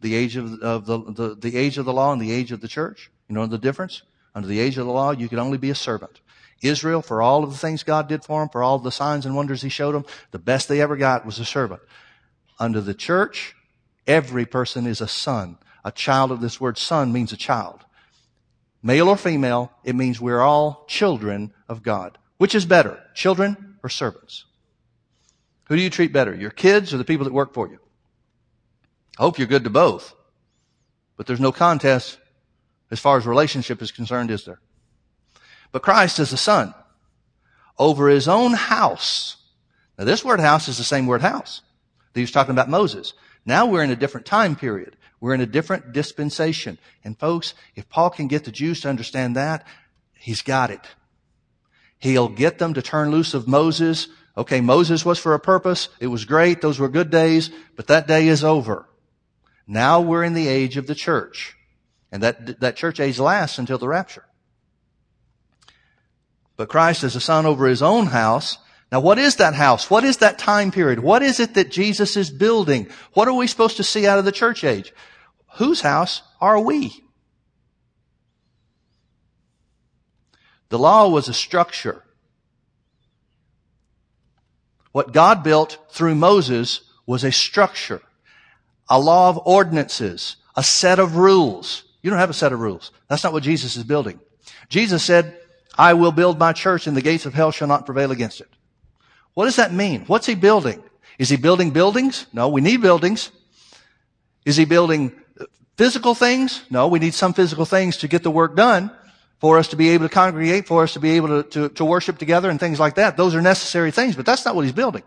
The 0.00 0.16
age 0.16 0.34
of, 0.34 0.58
of 0.58 0.84
the, 0.84 0.98
the, 1.12 1.36
the 1.36 1.56
age 1.56 1.78
of 1.78 1.84
the 1.84 1.92
law 1.92 2.12
and 2.12 2.20
the 2.20 2.32
age 2.32 2.50
of 2.50 2.60
the 2.60 2.66
church? 2.66 3.12
You 3.28 3.36
know 3.36 3.46
the 3.46 3.56
difference? 3.56 4.02
Under 4.34 4.48
the 4.48 4.58
age 4.58 4.76
of 4.78 4.86
the 4.86 4.92
law, 4.92 5.12
you 5.12 5.28
could 5.28 5.38
only 5.38 5.58
be 5.58 5.70
a 5.70 5.76
servant. 5.76 6.22
Israel, 6.60 7.02
for 7.02 7.22
all 7.22 7.44
of 7.44 7.52
the 7.52 7.56
things 7.56 7.84
God 7.84 8.08
did 8.08 8.24
for 8.24 8.40
them, 8.40 8.48
for 8.48 8.64
all 8.64 8.80
the 8.80 8.90
signs 8.90 9.26
and 9.26 9.36
wonders 9.36 9.62
He 9.62 9.68
showed 9.68 9.94
them, 9.94 10.06
the 10.32 10.40
best 10.40 10.68
they 10.68 10.80
ever 10.80 10.96
got 10.96 11.24
was 11.24 11.38
a 11.38 11.44
servant. 11.44 11.82
Under 12.58 12.80
the 12.80 12.94
church, 12.94 13.54
every 14.08 14.44
person 14.44 14.88
is 14.88 15.00
a 15.00 15.06
son. 15.06 15.58
A 15.84 15.92
child 15.92 16.30
of 16.30 16.40
this 16.40 16.60
word 16.60 16.78
son 16.78 17.12
means 17.12 17.32
a 17.32 17.36
child. 17.36 17.84
Male 18.82 19.08
or 19.08 19.16
female, 19.16 19.72
it 19.84 19.94
means 19.94 20.20
we're 20.20 20.40
all 20.40 20.84
children 20.88 21.52
of 21.68 21.82
God. 21.82 22.18
Which 22.38 22.54
is 22.54 22.66
better, 22.66 23.00
children 23.14 23.76
or 23.82 23.88
servants? 23.88 24.44
Who 25.64 25.76
do 25.76 25.82
you 25.82 25.90
treat 25.90 26.12
better, 26.12 26.34
your 26.34 26.50
kids 26.50 26.92
or 26.92 26.98
the 26.98 27.04
people 27.04 27.24
that 27.24 27.32
work 27.32 27.54
for 27.54 27.68
you? 27.68 27.78
I 29.18 29.22
hope 29.22 29.38
you're 29.38 29.46
good 29.46 29.64
to 29.64 29.70
both. 29.70 30.14
But 31.16 31.26
there's 31.26 31.40
no 31.40 31.52
contest 31.52 32.18
as 32.90 33.00
far 33.00 33.16
as 33.16 33.26
relationship 33.26 33.80
is 33.80 33.92
concerned, 33.92 34.30
is 34.30 34.44
there? 34.44 34.60
But 35.70 35.82
Christ 35.82 36.18
is 36.18 36.32
a 36.32 36.36
son 36.36 36.74
over 37.78 38.08
his 38.08 38.28
own 38.28 38.52
house. 38.52 39.36
Now 39.98 40.04
this 40.04 40.24
word 40.24 40.40
house 40.40 40.68
is 40.68 40.78
the 40.78 40.84
same 40.84 41.06
word 41.06 41.22
house 41.22 41.62
that 42.12 42.20
he 42.20 42.22
was 42.22 42.30
talking 42.30 42.52
about 42.52 42.68
Moses. 42.68 43.14
Now 43.46 43.66
we're 43.66 43.82
in 43.82 43.90
a 43.90 43.96
different 43.96 44.26
time 44.26 44.56
period. 44.56 44.96
We're 45.22 45.34
in 45.34 45.40
a 45.40 45.46
different 45.46 45.92
dispensation. 45.92 46.78
And 47.04 47.16
folks, 47.16 47.54
if 47.76 47.88
Paul 47.88 48.10
can 48.10 48.26
get 48.26 48.42
the 48.42 48.50
Jews 48.50 48.80
to 48.80 48.88
understand 48.88 49.36
that, 49.36 49.64
he's 50.14 50.42
got 50.42 50.72
it. 50.72 50.80
He'll 52.00 52.28
get 52.28 52.58
them 52.58 52.74
to 52.74 52.82
turn 52.82 53.12
loose 53.12 53.32
of 53.32 53.46
Moses. 53.46 54.08
Okay, 54.36 54.60
Moses 54.60 55.04
was 55.04 55.20
for 55.20 55.34
a 55.34 55.38
purpose. 55.38 55.88
It 56.00 56.08
was 56.08 56.24
great. 56.24 56.60
Those 56.60 56.80
were 56.80 56.88
good 56.88 57.10
days, 57.10 57.52
but 57.76 57.86
that 57.86 58.08
day 58.08 58.26
is 58.26 58.42
over. 58.42 58.88
Now 59.64 60.00
we're 60.00 60.24
in 60.24 60.34
the 60.34 60.48
age 60.48 60.76
of 60.76 60.88
the 60.88 60.94
church. 60.96 61.54
And 62.10 62.20
that, 62.24 62.58
that 62.58 62.74
church 62.74 62.98
age 62.98 63.20
lasts 63.20 63.60
until 63.60 63.78
the 63.78 63.86
rapture. 63.86 64.24
But 66.56 66.68
Christ 66.68 67.04
is 67.04 67.14
a 67.14 67.20
son 67.20 67.46
over 67.46 67.68
his 67.68 67.80
own 67.80 68.06
house 68.06 68.58
now, 68.92 69.00
what 69.00 69.18
is 69.18 69.36
that 69.36 69.54
house? 69.54 69.88
What 69.88 70.04
is 70.04 70.18
that 70.18 70.38
time 70.38 70.70
period? 70.70 71.00
What 71.00 71.22
is 71.22 71.40
it 71.40 71.54
that 71.54 71.70
Jesus 71.70 72.14
is 72.14 72.28
building? 72.28 72.88
What 73.14 73.26
are 73.26 73.32
we 73.32 73.46
supposed 73.46 73.78
to 73.78 73.82
see 73.82 74.06
out 74.06 74.18
of 74.18 74.26
the 74.26 74.32
church 74.32 74.64
age? 74.64 74.92
Whose 75.56 75.80
house 75.80 76.22
are 76.40 76.58
we? 76.58 77.02
The 80.70 80.78
law 80.78 81.08
was 81.08 81.28
a 81.28 81.34
structure. 81.34 82.02
What 84.92 85.12
God 85.12 85.42
built 85.42 85.78
through 85.90 86.14
Moses 86.14 86.80
was 87.06 87.24
a 87.24 87.32
structure, 87.32 88.00
a 88.88 88.98
law 88.98 89.28
of 89.28 89.40
ordinances, 89.44 90.36
a 90.56 90.62
set 90.62 90.98
of 90.98 91.16
rules. 91.16 91.84
You 92.02 92.10
don't 92.10 92.18
have 92.18 92.30
a 92.30 92.34
set 92.34 92.52
of 92.52 92.60
rules. 92.60 92.90
That's 93.08 93.24
not 93.24 93.32
what 93.32 93.42
Jesus 93.42 93.76
is 93.76 93.84
building. 93.84 94.20
Jesus 94.68 95.04
said, 95.04 95.38
I 95.76 95.94
will 95.94 96.12
build 96.12 96.38
my 96.38 96.52
church 96.52 96.86
and 96.86 96.96
the 96.96 97.02
gates 97.02 97.26
of 97.26 97.34
hell 97.34 97.50
shall 97.50 97.68
not 97.68 97.86
prevail 97.86 98.10
against 98.10 98.40
it. 98.40 98.48
What 99.34 99.46
does 99.46 99.56
that 99.56 99.72
mean? 99.72 100.04
What's 100.06 100.26
he 100.26 100.34
building? 100.34 100.82
Is 101.18 101.28
he 101.28 101.36
building 101.36 101.70
buildings? 101.70 102.26
No, 102.32 102.48
we 102.48 102.60
need 102.60 102.82
buildings. 102.82 103.30
Is 104.44 104.56
he 104.56 104.64
building 104.64 105.12
physical 105.76 106.14
things? 106.14 106.62
No, 106.70 106.88
we 106.88 106.98
need 106.98 107.14
some 107.14 107.32
physical 107.32 107.64
things 107.64 107.98
to 107.98 108.08
get 108.08 108.22
the 108.22 108.30
work 108.30 108.56
done 108.56 108.90
for 109.38 109.58
us 109.58 109.68
to 109.68 109.76
be 109.76 109.90
able 109.90 110.08
to 110.08 110.14
congregate, 110.14 110.66
for 110.66 110.84
us 110.84 110.92
to 110.92 111.00
be 111.00 111.12
able 111.12 111.42
to, 111.42 111.50
to, 111.50 111.68
to 111.70 111.84
worship 111.84 112.18
together 112.18 112.48
and 112.48 112.60
things 112.60 112.78
like 112.78 112.94
that. 112.94 113.16
Those 113.16 113.34
are 113.34 113.42
necessary 113.42 113.90
things, 113.90 114.14
but 114.14 114.24
that's 114.24 114.44
not 114.44 114.54
what 114.54 114.62
he's 114.62 114.72
building. 114.72 115.02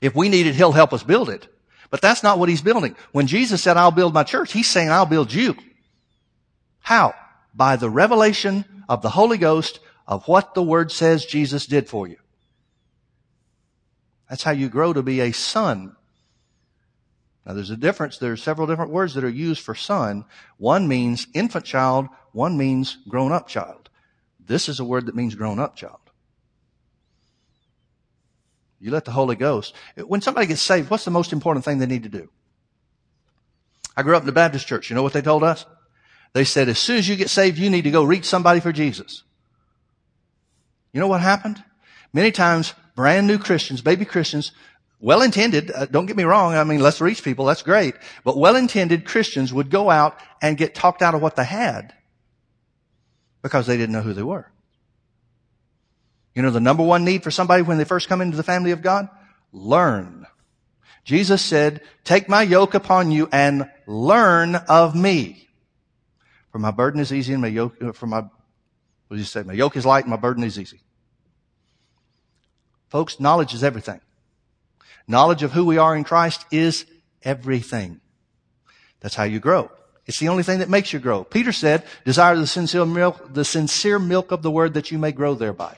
If 0.00 0.14
we 0.14 0.28
need 0.28 0.46
it, 0.46 0.54
he'll 0.54 0.72
help 0.72 0.92
us 0.92 1.02
build 1.02 1.28
it. 1.28 1.48
But 1.90 2.00
that's 2.00 2.22
not 2.22 2.38
what 2.38 2.48
he's 2.48 2.62
building. 2.62 2.94
When 3.12 3.26
Jesus 3.26 3.62
said, 3.62 3.76
I'll 3.76 3.90
build 3.90 4.14
my 4.14 4.22
church, 4.22 4.52
he's 4.52 4.68
saying, 4.68 4.90
I'll 4.90 5.06
build 5.06 5.32
you. 5.32 5.56
How? 6.80 7.14
By 7.54 7.76
the 7.76 7.90
revelation 7.90 8.64
of 8.88 9.02
the 9.02 9.10
Holy 9.10 9.38
Ghost 9.38 9.80
of 10.06 10.26
what 10.28 10.54
the 10.54 10.62
Word 10.62 10.92
says 10.92 11.24
Jesus 11.24 11.66
did 11.66 11.88
for 11.88 12.06
you. 12.06 12.16
That's 14.28 14.42
how 14.42 14.52
you 14.52 14.68
grow 14.68 14.92
to 14.92 15.02
be 15.02 15.20
a 15.20 15.32
son. 15.32 15.96
Now 17.48 17.54
there's 17.54 17.70
a 17.70 17.78
difference. 17.78 18.18
There 18.18 18.32
are 18.32 18.36
several 18.36 18.66
different 18.66 18.90
words 18.90 19.14
that 19.14 19.24
are 19.24 19.28
used 19.28 19.62
for 19.62 19.74
son. 19.74 20.26
One 20.58 20.86
means 20.86 21.26
infant 21.32 21.64
child. 21.64 22.08
One 22.32 22.58
means 22.58 22.98
grown 23.08 23.32
up 23.32 23.48
child. 23.48 23.88
This 24.38 24.68
is 24.68 24.80
a 24.80 24.84
word 24.84 25.06
that 25.06 25.16
means 25.16 25.34
grown 25.34 25.58
up 25.58 25.74
child. 25.74 25.98
You 28.78 28.90
let 28.90 29.06
the 29.06 29.12
Holy 29.12 29.34
Ghost. 29.34 29.74
When 29.96 30.20
somebody 30.20 30.46
gets 30.46 30.60
saved, 30.60 30.90
what's 30.90 31.06
the 31.06 31.10
most 31.10 31.32
important 31.32 31.64
thing 31.64 31.78
they 31.78 31.86
need 31.86 32.02
to 32.02 32.10
do? 32.10 32.28
I 33.96 34.02
grew 34.02 34.14
up 34.14 34.22
in 34.22 34.26
the 34.26 34.32
Baptist 34.32 34.66
church. 34.66 34.90
You 34.90 34.94
know 34.94 35.02
what 35.02 35.14
they 35.14 35.22
told 35.22 35.42
us? 35.42 35.64
They 36.34 36.44
said, 36.44 36.68
as 36.68 36.78
soon 36.78 36.98
as 36.98 37.08
you 37.08 37.16
get 37.16 37.30
saved, 37.30 37.58
you 37.58 37.70
need 37.70 37.82
to 37.82 37.90
go 37.90 38.04
reach 38.04 38.26
somebody 38.26 38.60
for 38.60 38.72
Jesus. 38.72 39.24
You 40.92 41.00
know 41.00 41.08
what 41.08 41.22
happened? 41.22 41.64
Many 42.12 42.30
times 42.30 42.74
brand 42.94 43.26
new 43.26 43.38
Christians, 43.38 43.80
baby 43.80 44.04
Christians, 44.04 44.52
well 45.00 45.22
intended, 45.22 45.70
uh, 45.70 45.86
don't 45.86 46.06
get 46.06 46.16
me 46.16 46.24
wrong, 46.24 46.54
I 46.54 46.64
mean, 46.64 46.80
let's 46.80 47.00
reach 47.00 47.22
people, 47.22 47.44
that's 47.44 47.62
great, 47.62 47.94
but 48.24 48.36
well 48.36 48.56
intended 48.56 49.04
Christians 49.04 49.52
would 49.52 49.70
go 49.70 49.90
out 49.90 50.18
and 50.42 50.56
get 50.56 50.74
talked 50.74 51.02
out 51.02 51.14
of 51.14 51.22
what 51.22 51.36
they 51.36 51.44
had 51.44 51.94
because 53.42 53.66
they 53.66 53.76
didn't 53.76 53.92
know 53.92 54.02
who 54.02 54.12
they 54.12 54.22
were. 54.22 54.50
You 56.34 56.42
know, 56.42 56.50
the 56.50 56.60
number 56.60 56.82
one 56.82 57.04
need 57.04 57.22
for 57.22 57.30
somebody 57.30 57.62
when 57.62 57.78
they 57.78 57.84
first 57.84 58.08
come 58.08 58.20
into 58.20 58.36
the 58.36 58.42
family 58.42 58.70
of 58.70 58.82
God? 58.82 59.08
Learn. 59.52 60.26
Jesus 61.04 61.42
said, 61.42 61.80
take 62.04 62.28
my 62.28 62.42
yoke 62.42 62.74
upon 62.74 63.10
you 63.10 63.28
and 63.32 63.68
learn 63.86 64.54
of 64.54 64.94
me. 64.94 65.48
For 66.52 66.58
my 66.58 66.70
burden 66.70 67.00
is 67.00 67.12
easy 67.12 67.32
and 67.32 67.42
my 67.42 67.48
yoke, 67.48 67.82
uh, 67.82 67.92
for 67.92 68.06
my, 68.06 68.20
what 68.20 68.30
did 69.10 69.18
you 69.18 69.24
say? 69.24 69.42
My 69.42 69.52
yoke 69.52 69.76
is 69.76 69.86
light 69.86 70.04
and 70.04 70.10
my 70.10 70.16
burden 70.16 70.44
is 70.44 70.58
easy. 70.58 70.80
Folks, 72.88 73.20
knowledge 73.20 73.54
is 73.54 73.64
everything. 73.64 74.00
Knowledge 75.08 75.42
of 75.42 75.52
who 75.52 75.64
we 75.64 75.78
are 75.78 75.96
in 75.96 76.04
Christ 76.04 76.44
is 76.52 76.84
everything. 77.22 78.00
That's 79.00 79.14
how 79.14 79.24
you 79.24 79.40
grow. 79.40 79.70
It's 80.06 80.20
the 80.20 80.28
only 80.28 80.42
thing 80.42 80.60
that 80.60 80.68
makes 80.68 80.92
you 80.92 81.00
grow. 81.00 81.24
Peter 81.24 81.52
said, 81.52 81.84
desire 82.04 82.36
the 82.36 82.46
sincere 82.46 82.86
milk, 82.86 83.32
the 83.32 83.44
sincere 83.44 83.98
milk 83.98 84.30
of 84.30 84.42
the 84.42 84.50
word 84.50 84.74
that 84.74 84.90
you 84.90 84.98
may 84.98 85.12
grow 85.12 85.34
thereby. 85.34 85.76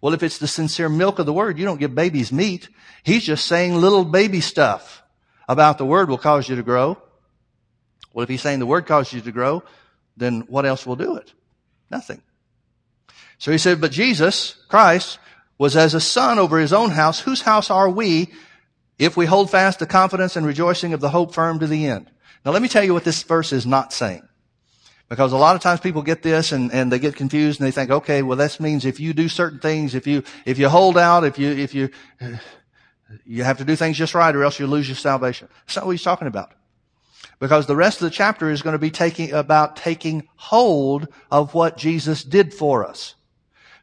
Well, 0.00 0.14
if 0.14 0.22
it's 0.22 0.38
the 0.38 0.48
sincere 0.48 0.88
milk 0.88 1.18
of 1.18 1.26
the 1.26 1.32
word, 1.32 1.58
you 1.58 1.64
don't 1.64 1.80
give 1.80 1.94
babies 1.94 2.32
meat. 2.32 2.68
He's 3.02 3.24
just 3.24 3.46
saying 3.46 3.74
little 3.74 4.04
baby 4.04 4.40
stuff 4.40 5.02
about 5.48 5.78
the 5.78 5.84
word 5.84 6.08
will 6.08 6.18
cause 6.18 6.48
you 6.48 6.56
to 6.56 6.62
grow. 6.62 6.98
Well, 8.12 8.22
if 8.22 8.28
he's 8.28 8.42
saying 8.42 8.58
the 8.58 8.66
word 8.66 8.86
causes 8.86 9.12
you 9.12 9.20
to 9.22 9.32
grow, 9.32 9.62
then 10.16 10.42
what 10.42 10.66
else 10.66 10.86
will 10.86 10.96
do 10.96 11.16
it? 11.16 11.32
Nothing. 11.90 12.22
So 13.38 13.52
he 13.52 13.58
said, 13.58 13.80
but 13.80 13.92
Jesus, 13.92 14.56
Christ, 14.68 15.18
was 15.56 15.76
as 15.76 15.94
a 15.94 16.00
son 16.00 16.38
over 16.38 16.58
his 16.58 16.72
own 16.72 16.90
house. 16.90 17.20
Whose 17.20 17.42
house 17.42 17.70
are 17.70 17.88
we 17.88 18.32
if 18.98 19.16
we 19.16 19.26
hold 19.26 19.50
fast 19.50 19.78
the 19.78 19.86
confidence 19.86 20.36
and 20.36 20.44
rejoicing 20.44 20.92
of 20.92 21.00
the 21.00 21.10
hope 21.10 21.34
firm 21.34 21.58
to 21.58 21.66
the 21.66 21.86
end? 21.86 22.10
Now 22.44 22.52
let 22.52 22.62
me 22.62 22.68
tell 22.68 22.84
you 22.84 22.94
what 22.94 23.04
this 23.04 23.22
verse 23.22 23.52
is 23.52 23.66
not 23.66 23.92
saying. 23.92 24.22
Because 25.08 25.32
a 25.32 25.38
lot 25.38 25.56
of 25.56 25.62
times 25.62 25.80
people 25.80 26.02
get 26.02 26.22
this 26.22 26.52
and, 26.52 26.72
and 26.72 26.92
they 26.92 26.98
get 26.98 27.16
confused 27.16 27.60
and 27.60 27.66
they 27.66 27.70
think, 27.70 27.90
okay, 27.90 28.22
well 28.22 28.36
that 28.36 28.60
means 28.60 28.84
if 28.84 29.00
you 29.00 29.12
do 29.14 29.28
certain 29.28 29.58
things, 29.58 29.94
if 29.94 30.06
you, 30.06 30.22
if 30.44 30.58
you 30.58 30.68
hold 30.68 30.98
out, 30.98 31.24
if 31.24 31.38
you, 31.38 31.50
if 31.50 31.74
you, 31.74 31.88
you 33.24 33.42
have 33.42 33.58
to 33.58 33.64
do 33.64 33.74
things 33.74 33.96
just 33.96 34.14
right 34.14 34.34
or 34.34 34.44
else 34.44 34.58
you 34.58 34.66
lose 34.66 34.88
your 34.88 34.96
salvation. 34.96 35.48
That's 35.66 35.76
not 35.76 35.86
what 35.86 35.92
he's 35.92 36.02
talking 36.02 36.28
about. 36.28 36.52
Because 37.40 37.66
the 37.66 37.76
rest 37.76 38.02
of 38.02 38.04
the 38.06 38.14
chapter 38.14 38.50
is 38.50 38.62
going 38.62 38.74
to 38.74 38.78
be 38.78 38.90
taking, 38.90 39.32
about 39.32 39.76
taking 39.76 40.28
hold 40.36 41.08
of 41.30 41.54
what 41.54 41.76
Jesus 41.76 42.24
did 42.24 42.52
for 42.52 42.84
us. 42.84 43.14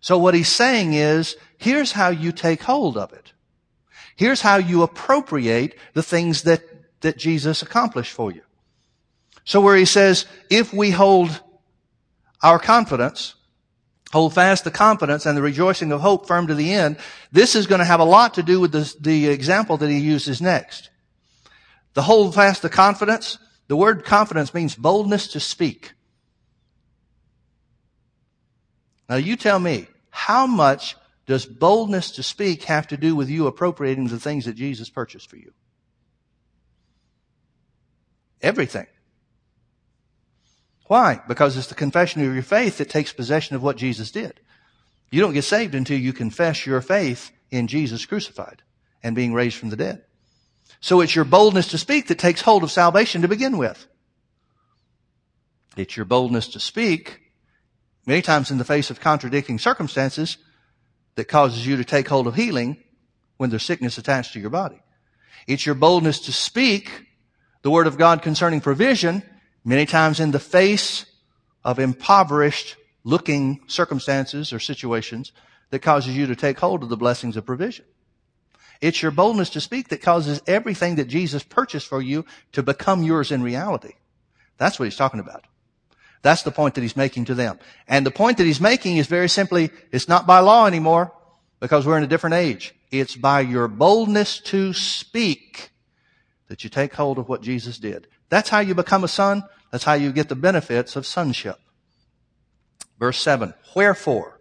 So 0.01 0.17
what 0.17 0.33
he's 0.33 0.53
saying 0.53 0.93
is, 0.93 1.35
here's 1.57 1.93
how 1.93 2.09
you 2.09 2.31
take 2.31 2.61
hold 2.61 2.97
of 2.97 3.13
it. 3.13 3.31
Here's 4.15 4.41
how 4.41 4.57
you 4.57 4.83
appropriate 4.83 5.77
the 5.93 6.03
things 6.03 6.43
that, 6.43 6.61
that 7.01 7.17
Jesus 7.17 7.61
accomplished 7.61 8.11
for 8.11 8.31
you. 8.31 8.41
So 9.43 9.61
where 9.61 9.75
he 9.75 9.85
says, 9.85 10.25
if 10.49 10.73
we 10.73 10.91
hold 10.91 11.41
our 12.41 12.57
confidence, 12.59 13.35
hold 14.11 14.33
fast 14.33 14.63
the 14.63 14.71
confidence 14.71 15.25
and 15.25 15.37
the 15.37 15.41
rejoicing 15.41 15.91
of 15.91 16.01
hope 16.01 16.27
firm 16.27 16.47
to 16.47 16.55
the 16.55 16.73
end, 16.73 16.97
this 17.31 17.55
is 17.55 17.67
going 17.67 17.79
to 17.79 17.85
have 17.85 17.99
a 17.99 18.05
lot 18.05 18.35
to 18.35 18.43
do 18.43 18.59
with 18.59 18.71
the, 18.71 18.93
the 18.99 19.27
example 19.27 19.77
that 19.77 19.89
he 19.89 19.99
uses 19.99 20.41
next. 20.41 20.89
The 21.93 22.01
hold 22.03 22.33
fast 22.33 22.61
the 22.61 22.69
confidence, 22.69 23.37
the 23.67 23.75
word 23.75 24.05
confidence 24.05 24.53
means 24.53 24.75
boldness 24.75 25.27
to 25.29 25.39
speak. 25.39 25.93
Now 29.09 29.15
you 29.17 29.35
tell 29.35 29.59
me, 29.59 29.87
how 30.09 30.47
much 30.47 30.95
does 31.25 31.45
boldness 31.45 32.11
to 32.11 32.23
speak 32.23 32.63
have 32.63 32.87
to 32.87 32.97
do 32.97 33.15
with 33.15 33.29
you 33.29 33.47
appropriating 33.47 34.07
the 34.07 34.19
things 34.19 34.45
that 34.45 34.55
Jesus 34.55 34.89
purchased 34.89 35.29
for 35.29 35.37
you? 35.37 35.53
Everything. 38.41 38.87
Why? 40.87 41.19
Because 41.27 41.57
it's 41.57 41.67
the 41.67 41.75
confession 41.75 42.25
of 42.25 42.33
your 42.33 42.43
faith 42.43 42.77
that 42.77 42.89
takes 42.89 43.11
possession 43.11 43.55
of 43.55 43.63
what 43.63 43.77
Jesus 43.77 44.11
did. 44.11 44.39
You 45.09 45.21
don't 45.21 45.33
get 45.33 45.43
saved 45.43 45.73
until 45.73 45.99
you 45.99 46.13
confess 46.13 46.65
your 46.65 46.81
faith 46.81 47.31
in 47.49 47.67
Jesus 47.67 48.05
crucified 48.05 48.61
and 49.01 49.15
being 49.15 49.33
raised 49.33 49.57
from 49.57 49.69
the 49.69 49.75
dead. 49.75 50.03
So 50.79 51.01
it's 51.01 51.15
your 51.15 51.25
boldness 51.25 51.69
to 51.69 51.77
speak 51.77 52.07
that 52.07 52.19
takes 52.19 52.41
hold 52.41 52.63
of 52.63 52.71
salvation 52.71 53.23
to 53.23 53.27
begin 53.27 53.57
with. 53.57 53.87
It's 55.75 55.97
your 55.97 56.05
boldness 56.05 56.49
to 56.49 56.59
speak, 56.59 57.21
many 58.05 58.21
times 58.21 58.51
in 58.51 58.57
the 58.57 58.63
face 58.63 58.89
of 58.89 58.99
contradicting 58.99 59.57
circumstances, 59.57 60.37
that 61.15 61.27
causes 61.27 61.65
you 61.65 61.77
to 61.77 61.85
take 61.85 62.07
hold 62.07 62.27
of 62.27 62.35
healing 62.35 62.77
when 63.37 63.49
there's 63.49 63.63
sickness 63.63 63.97
attached 63.97 64.33
to 64.33 64.39
your 64.39 64.49
body. 64.49 64.81
It's 65.47 65.65
your 65.65 65.75
boldness 65.75 66.21
to 66.21 66.33
speak 66.33 67.07
the 67.61 67.71
word 67.71 67.87
of 67.87 67.97
God 67.97 68.21
concerning 68.21 68.61
provision 68.61 69.23
many 69.63 69.85
times 69.85 70.19
in 70.19 70.31
the 70.31 70.39
face 70.39 71.05
of 71.63 71.79
impoverished 71.79 72.77
looking 73.03 73.61
circumstances 73.67 74.53
or 74.53 74.59
situations 74.59 75.31
that 75.71 75.79
causes 75.79 76.15
you 76.15 76.27
to 76.27 76.35
take 76.35 76.59
hold 76.59 76.83
of 76.83 76.89
the 76.89 76.97
blessings 76.97 77.37
of 77.37 77.45
provision. 77.45 77.85
It's 78.81 79.01
your 79.01 79.11
boldness 79.11 79.51
to 79.51 79.61
speak 79.61 79.89
that 79.89 80.01
causes 80.01 80.41
everything 80.47 80.95
that 80.95 81.07
Jesus 81.07 81.43
purchased 81.43 81.87
for 81.87 82.01
you 82.01 82.25
to 82.51 82.61
become 82.61 83.03
yours 83.03 83.31
in 83.31 83.41
reality. 83.41 83.93
That's 84.57 84.79
what 84.79 84.85
he's 84.85 84.95
talking 84.95 85.19
about. 85.19 85.45
That's 86.21 86.43
the 86.43 86.51
point 86.51 86.75
that 86.75 86.81
he's 86.81 86.97
making 86.97 87.25
to 87.25 87.35
them. 87.35 87.59
And 87.87 88.05
the 88.05 88.11
point 88.11 88.37
that 88.37 88.45
he's 88.45 88.61
making 88.61 88.97
is 88.97 89.07
very 89.07 89.29
simply, 89.29 89.69
it's 89.91 90.07
not 90.07 90.25
by 90.25 90.39
law 90.39 90.65
anymore 90.65 91.11
because 91.59 91.85
we're 91.85 91.97
in 91.97 92.03
a 92.03 92.07
different 92.07 92.35
age. 92.35 92.73
It's 92.91 93.15
by 93.15 93.41
your 93.41 93.67
boldness 93.67 94.39
to 94.41 94.73
speak 94.73 95.71
that 96.47 96.63
you 96.63 96.69
take 96.69 96.93
hold 96.93 97.17
of 97.17 97.29
what 97.29 97.41
Jesus 97.41 97.77
did. 97.77 98.07
That's 98.29 98.49
how 98.49 98.59
you 98.59 98.75
become 98.75 99.03
a 99.03 99.07
son. 99.07 99.43
That's 99.71 99.83
how 99.83 99.93
you 99.93 100.11
get 100.11 100.29
the 100.29 100.35
benefits 100.35 100.95
of 100.95 101.05
sonship. 101.05 101.59
Verse 102.99 103.19
7. 103.19 103.53
Wherefore? 103.75 104.39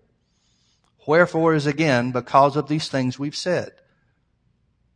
Wherefore 1.07 1.55
is 1.55 1.67
again 1.67 2.13
because 2.13 2.57
of 2.57 2.69
these 2.69 2.89
things 2.89 3.19
we've 3.19 3.37
said. 3.37 3.73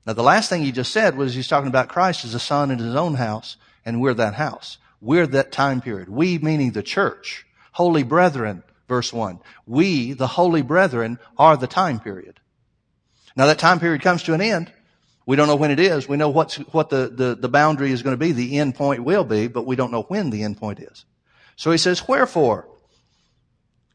Now 0.07 0.15
the 0.15 0.23
last 0.23 0.49
thing 0.49 0.63
he 0.63 0.73
just 0.73 0.93
said 0.93 1.17
was 1.17 1.35
he's 1.35 1.49
talking 1.49 1.69
about 1.69 1.89
Christ 1.89 2.25
as 2.25 2.35
a 2.35 2.41
son 2.41 2.71
in 2.71 2.79
his 2.79 2.95
own 2.95 3.15
house, 3.15 3.57
and 3.85 4.01
we're 4.01 4.15
that 4.15 4.35
house. 4.35 4.79
We're 5.01 5.27
that 5.29 5.53
time 5.53 5.81
period. 5.81 6.09
We 6.09 6.39
meaning 6.39 6.73
the 6.73 6.83
church. 6.83 7.47
Holy 7.73 8.03
brethren, 8.03 8.63
verse 8.89 9.13
1. 9.13 9.41
We, 9.67 10.13
the 10.13 10.27
holy 10.27 10.63
brethren, 10.63 11.19
are 11.37 11.57
the 11.57 11.67
time 11.67 12.01
period. 12.01 12.41
Now 13.37 13.47
that 13.47 13.59
time 13.59 13.79
period 13.79 14.03
comes 14.03 14.25
to 14.25 14.35
an 14.35 14.41
end. 14.41 14.73
We 15.27 15.37
don't 15.37 15.47
know 15.47 15.57
when 15.57 15.71
it 15.71 15.79
is. 15.79 16.09
We 16.09 16.17
know 16.17 16.31
what's, 16.31 16.57
what 16.57 16.89
the, 16.89 17.13
the, 17.15 17.35
the 17.35 17.49
boundary 17.49 17.93
is 17.93 18.03
going 18.03 18.15
to 18.15 18.19
be. 18.19 18.33
The 18.33 18.59
end 18.59 18.75
point 18.75 19.05
will 19.05 19.25
be, 19.25 19.47
but 19.47 19.67
we 19.67 19.77
don't 19.77 19.93
know 19.93 20.03
when 20.03 20.31
the 20.31 20.43
end 20.43 20.57
point 20.57 20.81
is. 20.81 21.05
So 21.55 21.71
he 21.71 21.79
says, 21.79 22.09
wherefore, 22.09 22.67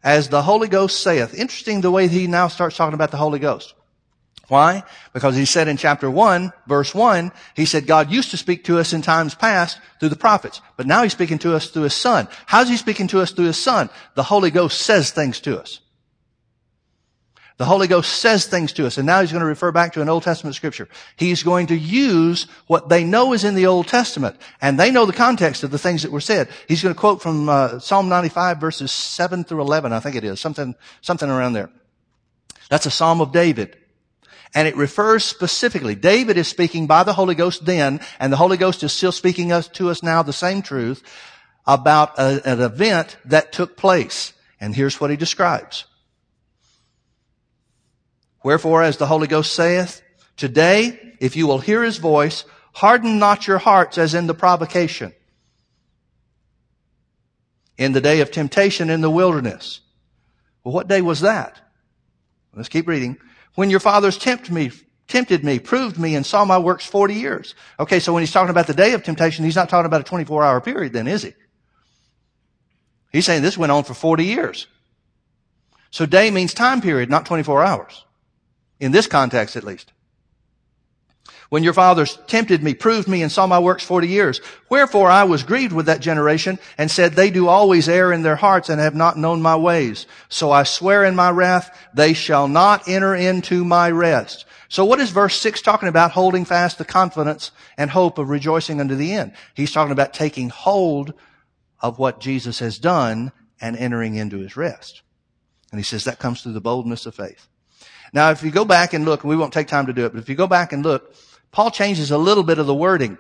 as 0.04 0.30
the 0.30 0.42
Holy 0.42 0.68
Ghost 0.68 1.02
saith. 1.02 1.34
Interesting 1.34 1.82
the 1.82 1.92
way 1.92 2.08
he 2.08 2.28
now 2.28 2.50
starts 2.50 2.76
talking 2.76 2.94
about 2.94 3.12
the 3.12 3.18
Holy 3.18 3.40
Ghost. 3.40 3.74
Why? 4.50 4.84
Because 5.14 5.36
he 5.36 5.46
said 5.46 5.68
in 5.68 5.78
chapter 5.78 6.10
1, 6.10 6.52
verse 6.68 6.94
1, 6.94 7.32
he 7.56 7.66
said 7.66 7.88
God 7.88 8.12
used 8.12 8.32
to 8.32 8.38
speak 8.38 8.66
to 8.66 8.78
us 8.78 8.92
in 8.92 9.02
times 9.02 9.36
past 9.36 9.80
through 10.00 10.10
the 10.10 10.18
prophets, 10.18 10.62
but 10.76 10.86
now 10.86 11.04
he's 11.04 11.14
speaking 11.14 11.40
to 11.40 11.56
us 11.56 11.70
through 11.70 11.84
his 11.84 11.94
son. 11.94 12.28
How's 12.46 12.68
he 12.68 12.76
speaking 12.76 13.08
to 13.08 13.22
us 13.22 13.32
through 13.32 13.46
his 13.46 13.62
son? 13.62 13.90
The 14.16 14.24
Holy 14.24 14.52
Ghost 14.52 14.82
says 14.82 15.12
things 15.12 15.40
to 15.42 15.60
us. 15.60 15.80
The 17.58 17.66
Holy 17.66 17.88
Ghost 17.88 18.12
says 18.12 18.48
things 18.48 18.74
to 18.74 18.88
us, 18.88 18.98
and 18.98 19.06
now 19.06 19.22
he's 19.22 19.32
going 19.32 19.44
to 19.44 19.48
refer 19.48 19.72
back 19.72 19.94
to 19.94 20.02
an 20.02 20.10
Old 20.10 20.24
Testament 20.24 20.56
scripture. 20.56 20.90
He's 21.16 21.44
going 21.44 21.68
to 21.68 21.78
use 21.78 22.48
what 22.66 22.90
they 22.90 23.04
know 23.04 23.32
is 23.32 23.44
in 23.44 23.54
the 23.54 23.68
Old 23.68 23.88
Testament, 23.88 24.36
and 24.60 24.80
they 24.80 24.90
know 24.90 25.06
the 25.06 25.14
context 25.14 25.64
of 25.64 25.70
the 25.70 25.78
things 25.78 26.02
that 26.02 26.12
were 26.12 26.20
said. 26.20 26.50
He's 26.68 26.82
going 26.82 26.96
to 26.96 27.00
quote 27.00 27.22
from 27.22 27.48
uh, 27.48 27.80
Psalm 27.80 28.10
95 28.10 28.60
verses 28.60 28.92
7 28.92 29.44
through 29.44 29.62
11, 29.62 29.94
I 29.94 30.00
think 30.00 30.16
it 30.16 30.24
is, 30.24 30.42
something, 30.42 30.74
something 31.02 31.30
around 31.30 31.54
there. 31.54 31.70
That's 32.70 32.88
a 32.88 32.92
Psalm 32.92 33.22
of 33.22 33.32
David. 33.32 33.78
And 34.56 34.68
it 34.68 34.76
refers 34.76 35.24
specifically, 35.24 35.96
David 35.96 36.38
is 36.38 36.48
speaking 36.48 36.86
by 36.86 37.04
the 37.04 37.14
Holy 37.14 37.34
Ghost 37.34 37.66
then, 37.66 38.00
and 38.20 38.32
the 38.32 38.38
Holy 38.38 38.58
Ghost 38.58 38.84
is 38.84 38.94
still 38.94 39.12
speaking 39.12 39.52
us, 39.52 39.68
to 39.70 39.90
us 39.90 40.04
now 40.04 40.22
the 40.22 40.34
same 40.34 40.62
truth 40.62 41.04
about 41.66 42.20
a, 42.20 42.42
an 42.46 42.62
event 42.62 43.18
that 43.26 43.52
took 43.52 43.76
place. 43.78 44.34
And 44.60 44.76
here's 44.76 45.02
what 45.02 45.10
he 45.10 45.18
describes. 45.18 45.86
Wherefore, 48.44 48.84
as 48.84 48.98
the 48.98 49.08
Holy 49.08 49.28
Ghost 49.28 49.54
saith, 49.54 50.02
today, 50.38 51.16
if 51.20 51.36
you 51.36 51.48
will 51.48 51.60
hear 51.60 51.82
his 51.82 51.98
voice, 51.98 52.46
harden 52.74 53.18
not 53.18 53.48
your 53.48 53.58
hearts 53.58 53.98
as 53.98 54.14
in 54.14 54.28
the 54.28 54.34
provocation. 54.34 55.14
In 57.78 57.94
the 57.94 58.02
day 58.02 58.22
of 58.22 58.30
temptation 58.30 58.90
in 58.90 59.02
the 59.02 59.10
wilderness. 59.10 59.80
Well, 60.64 60.74
what 60.74 60.88
day 60.88 61.02
was 61.02 61.22
that? 61.22 61.60
Let's 62.54 62.70
keep 62.70 62.88
reading. 62.88 63.18
When 63.56 63.70
your 63.70 63.80
fathers 63.80 64.18
tempted 64.18 64.52
me, 64.52 64.72
tempted 65.08 65.44
me, 65.44 65.60
proved 65.60 66.00
me, 66.00 66.16
and 66.16 66.26
saw 66.26 66.44
my 66.44 66.58
works 66.58 66.86
40 66.86 67.14
years. 67.14 67.56
Okay, 67.80 68.00
so 68.00 68.14
when 68.14 68.22
he's 68.22 68.32
talking 68.32 68.50
about 68.50 68.68
the 68.68 68.74
day 68.74 68.94
of 68.94 69.04
temptation, 69.04 69.46
he's 69.46 69.56
not 69.56 69.70
talking 69.70 69.86
about 69.86 70.02
a 70.02 70.06
24 70.06 70.44
hour 70.44 70.60
period 70.62 70.94
then, 70.94 71.08
is 71.08 71.24
he? 71.24 71.34
He's 73.12 73.26
saying 73.26 73.44
this 73.44 73.58
went 73.58 73.72
on 73.72 73.84
for 73.84 73.94
40 73.94 74.26
years. 74.26 74.68
So 75.92 76.08
day 76.08 76.32
means 76.32 76.54
time 76.56 76.82
period, 76.82 77.10
not 77.12 77.28
24 77.28 77.64
hours. 77.64 78.06
In 78.80 78.92
this 78.92 79.06
context, 79.06 79.56
at 79.56 79.64
least. 79.64 79.93
When 81.54 81.64
your 81.64 81.74
fathers 81.74 82.18
tempted 82.26 82.64
me, 82.64 82.74
proved 82.74 83.08
me, 83.08 83.22
and 83.22 83.32
saw 83.32 83.46
my 83.46 83.60
works 83.60 83.84
forty 83.84 84.08
years. 84.08 84.42
Wherefore 84.70 85.12
I 85.12 85.26
was 85.26 85.44
grieved 85.44 85.72
with 85.72 85.86
that 85.86 86.00
generation, 86.00 86.58
and 86.80 86.90
said, 86.90 87.14
They 87.14 87.30
do 87.30 87.48
always 87.48 87.88
err 87.88 88.12
in 88.12 88.24
their 88.24 88.38
hearts, 88.38 88.70
and 88.70 88.82
have 88.82 88.96
not 88.96 89.20
known 89.20 89.40
my 89.40 89.56
ways. 89.56 90.08
So 90.30 90.50
I 90.50 90.64
swear 90.64 91.06
in 91.06 91.16
my 91.16 91.30
wrath, 91.30 91.70
they 91.94 92.14
shall 92.14 92.48
not 92.48 92.88
enter 92.88 93.14
into 93.14 93.64
my 93.64 93.92
rest. 93.92 94.46
So 94.68 94.84
what 94.84 95.00
is 95.00 95.12
verse 95.12 95.36
6 95.36 95.62
talking 95.62 95.90
about? 95.90 96.10
Holding 96.10 96.44
fast 96.44 96.80
the 96.80 96.86
confidence 96.86 97.52
and 97.78 97.92
hope 97.92 98.18
of 98.18 98.30
rejoicing 98.30 98.80
unto 98.82 98.96
the 98.96 99.14
end. 99.14 99.34
He's 99.54 99.72
talking 99.72 99.92
about 99.92 100.12
taking 100.12 100.50
hold 100.50 101.14
of 101.80 102.00
what 102.00 102.20
Jesus 102.20 102.58
has 102.58 102.80
done 102.80 103.32
and 103.62 103.78
entering 103.78 104.16
into 104.16 104.40
his 104.40 104.58
rest. 104.58 105.04
And 105.70 105.80
he 105.80 105.84
says 105.84 106.06
that 106.06 106.18
comes 106.18 106.42
through 106.42 106.54
the 106.54 106.62
boldness 106.62 107.06
of 107.06 107.14
faith. 107.14 107.48
Now, 108.12 108.32
if 108.32 108.42
you 108.42 108.50
go 108.50 108.66
back 108.66 108.94
and 108.94 109.06
look, 109.06 109.22
and 109.22 109.30
we 109.30 109.38
won't 109.38 109.54
take 109.54 109.68
time 109.68 109.86
to 109.86 109.94
do 109.94 110.08
it, 110.08 110.14
but 110.14 110.20
if 110.20 110.30
you 110.30 110.36
go 110.36 110.48
back 110.48 110.74
and 110.74 110.82
look, 110.82 111.14
Paul 111.54 111.72
changes 111.72 112.12
a 112.12 112.18
little 112.18 112.44
bit 112.44 112.58
of 112.58 112.66
the 112.66 112.74
wording 112.74 113.18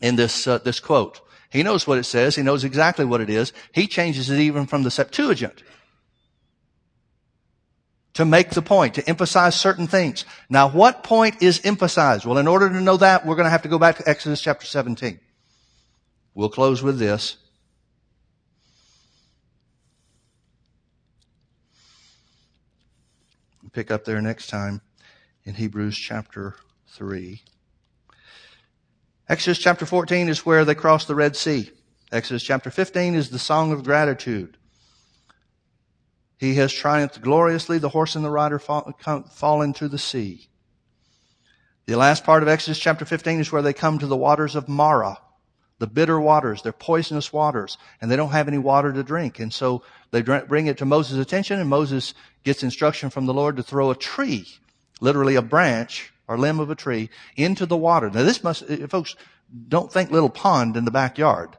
in 0.00 0.16
this, 0.16 0.46
uh, 0.46 0.58
this 0.58 0.80
quote. 0.80 1.20
He 1.50 1.62
knows 1.62 1.86
what 1.86 1.98
it 1.98 2.04
says. 2.04 2.34
He 2.34 2.42
knows 2.42 2.64
exactly 2.64 3.04
what 3.04 3.20
it 3.20 3.30
is. 3.30 3.52
He 3.72 3.86
changes 3.86 4.30
it 4.30 4.40
even 4.40 4.66
from 4.66 4.82
the 4.82 4.90
Septuagint 4.90 5.62
to 8.14 8.24
make 8.24 8.50
the 8.50 8.62
point, 8.62 8.94
to 8.94 9.06
emphasize 9.06 9.54
certain 9.54 9.86
things. 9.86 10.24
Now, 10.48 10.70
what 10.70 11.04
point 11.04 11.42
is 11.42 11.60
emphasized? 11.62 12.24
Well, 12.24 12.38
in 12.38 12.48
order 12.48 12.70
to 12.70 12.80
know 12.80 12.96
that, 12.96 13.26
we're 13.26 13.36
going 13.36 13.44
to 13.44 13.50
have 13.50 13.62
to 13.62 13.68
go 13.68 13.78
back 13.78 13.98
to 13.98 14.08
Exodus 14.08 14.40
chapter 14.40 14.64
17. 14.64 15.20
We'll 16.34 16.48
close 16.48 16.82
with 16.82 16.98
this. 16.98 17.36
pick 23.72 23.90
up 23.90 24.06
there 24.06 24.22
next 24.22 24.46
time 24.46 24.80
in 25.44 25.52
Hebrews 25.52 25.98
chapter 25.98 26.56
3. 26.96 27.42
Exodus 29.28 29.58
chapter 29.58 29.84
14 29.84 30.30
is 30.30 30.46
where 30.46 30.64
they 30.64 30.74
cross 30.74 31.04
the 31.04 31.14
Red 31.14 31.36
Sea. 31.36 31.70
Exodus 32.10 32.42
chapter 32.42 32.70
15 32.70 33.14
is 33.14 33.28
the 33.28 33.38
song 33.38 33.70
of 33.70 33.84
gratitude. 33.84 34.56
He 36.38 36.54
has 36.54 36.72
triumphed 36.72 37.20
gloriously. 37.20 37.76
The 37.78 37.90
horse 37.90 38.16
and 38.16 38.24
the 38.24 38.30
rider 38.30 38.58
fall, 38.58 38.94
fall 39.30 39.60
into 39.60 39.88
the 39.88 39.98
sea. 39.98 40.48
The 41.84 41.96
last 41.96 42.24
part 42.24 42.42
of 42.42 42.48
Exodus 42.48 42.78
chapter 42.78 43.04
15 43.04 43.40
is 43.40 43.52
where 43.52 43.62
they 43.62 43.74
come 43.74 43.98
to 43.98 44.06
the 44.06 44.16
waters 44.16 44.54
of 44.54 44.66
Marah, 44.66 45.18
the 45.78 45.86
bitter 45.86 46.18
waters. 46.18 46.62
They're 46.62 46.72
poisonous 46.72 47.30
waters, 47.30 47.76
and 48.00 48.10
they 48.10 48.16
don't 48.16 48.30
have 48.30 48.48
any 48.48 48.58
water 48.58 48.92
to 48.92 49.02
drink. 49.02 49.38
And 49.38 49.52
so 49.52 49.82
they 50.12 50.22
bring 50.22 50.66
it 50.66 50.78
to 50.78 50.86
Moses' 50.86 51.18
attention, 51.18 51.60
and 51.60 51.68
Moses 51.68 52.14
gets 52.42 52.62
instruction 52.62 53.10
from 53.10 53.26
the 53.26 53.34
Lord 53.34 53.56
to 53.56 53.62
throw 53.62 53.90
a 53.90 53.96
tree, 53.96 54.46
literally 55.00 55.34
a 55.34 55.42
branch 55.42 56.12
or 56.28 56.38
limb 56.38 56.60
of 56.60 56.70
a 56.70 56.74
tree, 56.74 57.10
into 57.36 57.66
the 57.66 57.76
water. 57.76 58.10
Now 58.10 58.22
this 58.22 58.42
must, 58.42 58.64
folks, 58.88 59.14
don't 59.68 59.92
think 59.92 60.10
little 60.10 60.30
pond 60.30 60.76
in 60.76 60.84
the 60.84 60.90
backyard. 60.90 61.56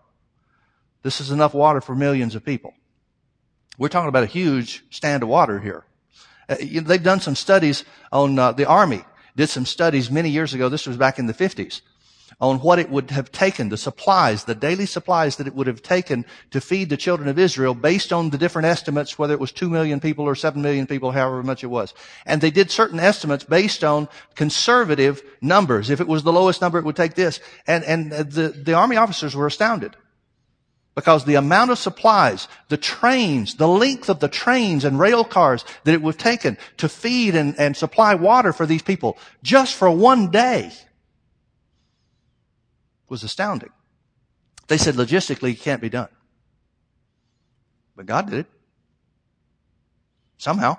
This 1.03 1.21
is 1.21 1.31
enough 1.31 1.53
water 1.53 1.79
for 1.79 1.95
millions 1.95 2.35
of 2.35 2.43
people. 2.43 2.73
We're 3.77 3.89
talking 3.89 4.09
about 4.09 4.23
a 4.23 4.27
huge 4.27 4.83
stand 4.89 5.23
of 5.23 5.29
water 5.29 5.59
here. 5.59 5.85
Uh, 6.49 6.55
you 6.59 6.81
know, 6.81 6.87
they've 6.87 7.01
done 7.01 7.19
some 7.19 7.35
studies 7.35 7.85
on 8.11 8.37
uh, 8.39 8.51
the 8.51 8.65
army. 8.65 9.03
Did 9.35 9.49
some 9.49 9.65
studies 9.65 10.09
many 10.09 10.29
years 10.29 10.53
ago. 10.53 10.67
This 10.67 10.87
was 10.87 10.97
back 10.97 11.19
in 11.19 11.27
the 11.27 11.33
50s 11.33 11.81
on 12.39 12.59
what 12.59 12.79
it 12.79 12.89
would 12.89 13.11
have 13.11 13.31
taken, 13.31 13.69
the 13.69 13.77
supplies, 13.77 14.43
the 14.43 14.55
daily 14.55 14.85
supplies 14.85 15.37
that 15.37 15.47
it 15.47 15.55
would 15.55 15.67
have 15.67 15.81
taken 15.81 16.25
to 16.51 16.61
feed 16.61 16.89
the 16.89 16.97
children 16.97 17.27
of 17.27 17.39
Israel 17.39 17.73
based 17.73 18.13
on 18.13 18.29
the 18.29 18.37
different 18.37 18.67
estimates, 18.67 19.17
whether 19.17 19.33
it 19.33 19.39
was 19.39 19.51
2 19.51 19.69
million 19.69 19.99
people 19.99 20.25
or 20.25 20.35
7 20.35 20.61
million 20.61 20.87
people, 20.87 21.11
however 21.11 21.41
much 21.41 21.63
it 21.63 21.67
was. 21.67 21.93
And 22.25 22.41
they 22.41 22.51
did 22.51 22.69
certain 22.69 22.99
estimates 22.99 23.43
based 23.43 23.83
on 23.83 24.07
conservative 24.35 25.23
numbers. 25.41 25.89
If 25.89 26.01
it 26.01 26.07
was 26.07 26.23
the 26.23 26.33
lowest 26.33 26.61
number, 26.61 26.77
it 26.77 26.85
would 26.85 26.95
take 26.95 27.15
this. 27.15 27.39
And, 27.65 27.83
and 27.83 28.11
the, 28.11 28.49
the 28.49 28.73
army 28.73 28.97
officers 28.97 29.35
were 29.35 29.47
astounded. 29.47 29.95
Because 30.95 31.25
the 31.25 31.35
amount 31.35 31.69
of 31.69 31.77
supplies, 31.77 32.47
the 32.69 32.77
trains, 32.77 33.55
the 33.55 33.67
length 33.67 34.09
of 34.09 34.19
the 34.19 34.27
trains 34.27 34.83
and 34.83 34.99
rail 34.99 35.23
cars 35.23 35.63
that 35.83 35.93
it 35.93 36.01
would 36.01 36.15
have 36.15 36.23
taken 36.23 36.57
to 36.77 36.89
feed 36.89 37.35
and, 37.35 37.57
and 37.59 37.77
supply 37.77 38.15
water 38.15 38.51
for 38.51 38.65
these 38.65 38.81
people 38.81 39.15
just 39.43 39.75
for 39.75 39.91
one 39.91 40.31
day 40.31 40.71
was 43.09 43.23
astounding. 43.23 43.69
They 44.67 44.77
said 44.77 44.95
logistically 44.95 45.53
it 45.53 45.61
can't 45.61 45.81
be 45.81 45.89
done. 45.89 46.09
But 47.95 48.05
God 48.05 48.29
did 48.29 48.39
it. 48.39 48.47
Somehow. 50.37 50.77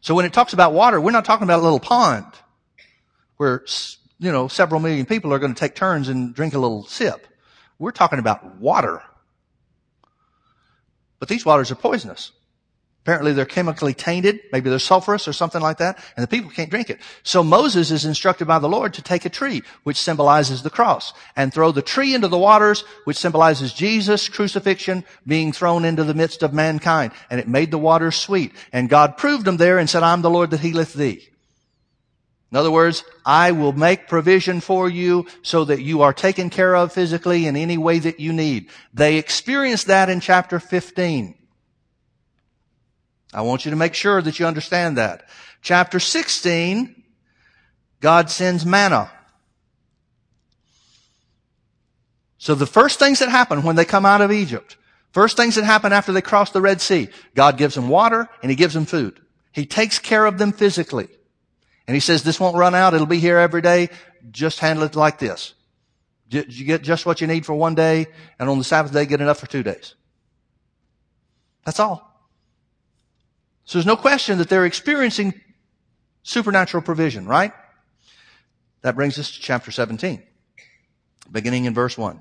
So 0.00 0.14
when 0.14 0.24
it 0.24 0.32
talks 0.32 0.52
about 0.52 0.72
water, 0.72 1.00
we're 1.00 1.10
not 1.10 1.24
talking 1.24 1.44
about 1.44 1.60
a 1.60 1.62
little 1.62 1.80
pond 1.80 2.26
where, 3.36 3.64
you 4.18 4.32
know, 4.32 4.48
several 4.48 4.80
million 4.80 5.04
people 5.04 5.32
are 5.32 5.38
going 5.38 5.54
to 5.54 5.58
take 5.58 5.74
turns 5.74 6.08
and 6.08 6.34
drink 6.34 6.54
a 6.54 6.58
little 6.58 6.84
sip. 6.84 7.26
We're 7.78 7.90
talking 7.90 8.18
about 8.18 8.56
water. 8.56 9.02
But 11.18 11.28
these 11.28 11.44
waters 11.44 11.70
are 11.70 11.74
poisonous. 11.74 12.32
Apparently 13.10 13.32
they're 13.32 13.44
chemically 13.44 13.92
tainted. 13.92 14.38
Maybe 14.52 14.70
they're 14.70 14.78
sulfurous 14.78 15.26
or 15.26 15.32
something 15.32 15.60
like 15.60 15.78
that. 15.78 15.98
And 16.16 16.22
the 16.22 16.28
people 16.28 16.48
can't 16.48 16.70
drink 16.70 16.90
it. 16.90 17.00
So 17.24 17.42
Moses 17.42 17.90
is 17.90 18.04
instructed 18.04 18.46
by 18.46 18.60
the 18.60 18.68
Lord 18.68 18.94
to 18.94 19.02
take 19.02 19.24
a 19.24 19.28
tree, 19.28 19.64
which 19.82 20.00
symbolizes 20.00 20.62
the 20.62 20.70
cross, 20.70 21.12
and 21.34 21.52
throw 21.52 21.72
the 21.72 21.82
tree 21.82 22.14
into 22.14 22.28
the 22.28 22.38
waters, 22.38 22.84
which 23.06 23.16
symbolizes 23.16 23.72
Jesus' 23.72 24.28
crucifixion 24.28 25.02
being 25.26 25.50
thrown 25.50 25.84
into 25.84 26.04
the 26.04 26.14
midst 26.14 26.44
of 26.44 26.54
mankind. 26.54 27.10
And 27.30 27.40
it 27.40 27.48
made 27.48 27.72
the 27.72 27.78
waters 27.78 28.14
sweet. 28.14 28.52
And 28.72 28.88
God 28.88 29.16
proved 29.16 29.44
them 29.44 29.56
there 29.56 29.78
and 29.80 29.90
said, 29.90 30.04
I'm 30.04 30.22
the 30.22 30.30
Lord 30.30 30.50
that 30.50 30.60
healeth 30.60 30.94
thee. 30.94 31.28
In 32.52 32.58
other 32.58 32.70
words, 32.70 33.02
I 33.26 33.50
will 33.50 33.72
make 33.72 34.06
provision 34.06 34.60
for 34.60 34.88
you 34.88 35.26
so 35.42 35.64
that 35.64 35.82
you 35.82 36.02
are 36.02 36.12
taken 36.12 36.48
care 36.48 36.76
of 36.76 36.92
physically 36.92 37.48
in 37.48 37.56
any 37.56 37.76
way 37.76 37.98
that 37.98 38.20
you 38.20 38.32
need. 38.32 38.68
They 38.94 39.16
experienced 39.16 39.88
that 39.88 40.08
in 40.08 40.20
chapter 40.20 40.60
15. 40.60 41.34
I 43.32 43.42
want 43.42 43.64
you 43.64 43.70
to 43.70 43.76
make 43.76 43.94
sure 43.94 44.20
that 44.20 44.38
you 44.38 44.46
understand 44.46 44.96
that. 44.96 45.28
Chapter 45.62 46.00
16, 46.00 47.02
God 48.00 48.30
sends 48.30 48.66
manna. 48.66 49.10
So 52.38 52.54
the 52.54 52.66
first 52.66 52.98
things 52.98 53.18
that 53.18 53.28
happen 53.28 53.62
when 53.62 53.76
they 53.76 53.84
come 53.84 54.06
out 54.06 54.22
of 54.22 54.32
Egypt, 54.32 54.76
first 55.12 55.36
things 55.36 55.54
that 55.56 55.64
happen 55.64 55.92
after 55.92 56.12
they 56.12 56.22
cross 56.22 56.50
the 56.50 56.62
Red 56.62 56.80
Sea, 56.80 57.08
God 57.34 57.58
gives 57.58 57.74
them 57.74 57.88
water 57.88 58.28
and 58.42 58.50
He 58.50 58.56
gives 58.56 58.74
them 58.74 58.86
food. 58.86 59.20
He 59.52 59.66
takes 59.66 59.98
care 59.98 60.24
of 60.24 60.38
them 60.38 60.52
physically. 60.52 61.08
And 61.86 61.94
He 61.94 62.00
says, 62.00 62.22
this 62.22 62.40
won't 62.40 62.56
run 62.56 62.74
out. 62.74 62.94
It'll 62.94 63.06
be 63.06 63.18
here 63.20 63.38
every 63.38 63.62
day. 63.62 63.90
Just 64.30 64.58
handle 64.60 64.84
it 64.84 64.96
like 64.96 65.18
this. 65.18 65.54
You 66.30 66.64
get 66.64 66.82
just 66.82 67.06
what 67.06 67.20
you 67.20 67.26
need 67.26 67.44
for 67.44 67.54
one 67.54 67.74
day, 67.74 68.06
and 68.38 68.48
on 68.48 68.56
the 68.58 68.64
Sabbath 68.64 68.92
day, 68.92 69.04
get 69.04 69.20
enough 69.20 69.40
for 69.40 69.48
two 69.48 69.64
days. 69.64 69.96
That's 71.64 71.80
all. 71.80 72.09
So 73.70 73.78
there's 73.78 73.86
no 73.86 73.94
question 73.94 74.38
that 74.38 74.48
they're 74.48 74.66
experiencing 74.66 75.40
supernatural 76.24 76.82
provision, 76.82 77.24
right? 77.24 77.52
That 78.82 78.96
brings 78.96 79.16
us 79.16 79.30
to 79.30 79.40
chapter 79.40 79.70
17, 79.70 80.24
beginning 81.30 81.66
in 81.66 81.72
verse 81.72 81.96
1. 81.96 82.20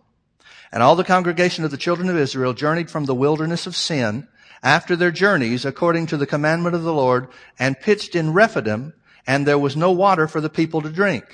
And 0.71 0.83
all 0.83 0.95
the 0.95 1.03
congregation 1.03 1.65
of 1.65 1.71
the 1.71 1.77
children 1.77 2.07
of 2.07 2.17
Israel 2.17 2.53
journeyed 2.53 2.91
from 2.91 3.05
the 3.05 3.15
wilderness 3.15 3.65
of 3.65 3.75
sin 3.75 4.27
after 4.61 4.95
their 4.95 5.09
journeys 5.09 5.65
according 5.65 6.05
to 6.05 6.17
the 6.17 6.27
commandment 6.27 6.75
of 6.75 6.83
the 6.83 6.93
Lord 6.93 7.29
and 7.57 7.79
pitched 7.79 8.13
in 8.13 8.31
Rephidim 8.31 8.93
and 9.25 9.47
there 9.47 9.57
was 9.57 9.75
no 9.75 9.91
water 9.91 10.27
for 10.27 10.41
the 10.41 10.51
people 10.51 10.83
to 10.83 10.89
drink. 10.91 11.25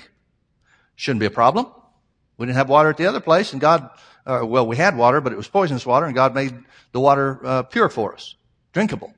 Shouldn't 0.94 1.20
be 1.20 1.26
a 1.26 1.30
problem. 1.30 1.66
We 2.38 2.46
didn't 2.46 2.56
have 2.56 2.70
water 2.70 2.88
at 2.88 2.96
the 2.96 3.04
other 3.04 3.20
place 3.20 3.52
and 3.52 3.60
God, 3.60 3.90
uh, 4.24 4.40
well, 4.46 4.66
we 4.66 4.76
had 4.76 4.96
water, 4.96 5.20
but 5.20 5.34
it 5.34 5.36
was 5.36 5.46
poisonous 5.46 5.84
water 5.84 6.06
and 6.06 6.14
God 6.14 6.34
made 6.34 6.54
the 6.92 7.00
water 7.00 7.38
uh, 7.44 7.62
pure 7.64 7.90
for 7.90 8.14
us, 8.14 8.34
drinkable. 8.72 9.12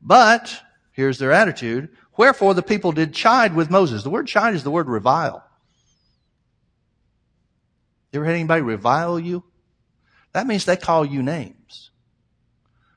But, 0.00 0.60
here's 0.92 1.18
their 1.18 1.32
attitude, 1.32 1.88
wherefore 2.16 2.54
the 2.54 2.62
people 2.62 2.92
did 2.92 3.12
chide 3.12 3.54
with 3.54 3.70
Moses. 3.70 4.02
The 4.02 4.10
word 4.10 4.26
chide 4.26 4.54
is 4.54 4.64
the 4.64 4.70
word 4.70 4.88
revile. 4.88 5.44
You 8.12 8.20
ever 8.20 8.26
had 8.26 8.34
anybody 8.34 8.62
revile 8.62 9.18
you? 9.18 9.44
That 10.32 10.46
means 10.46 10.64
they 10.64 10.76
call 10.76 11.04
you 11.04 11.22
names. 11.22 11.90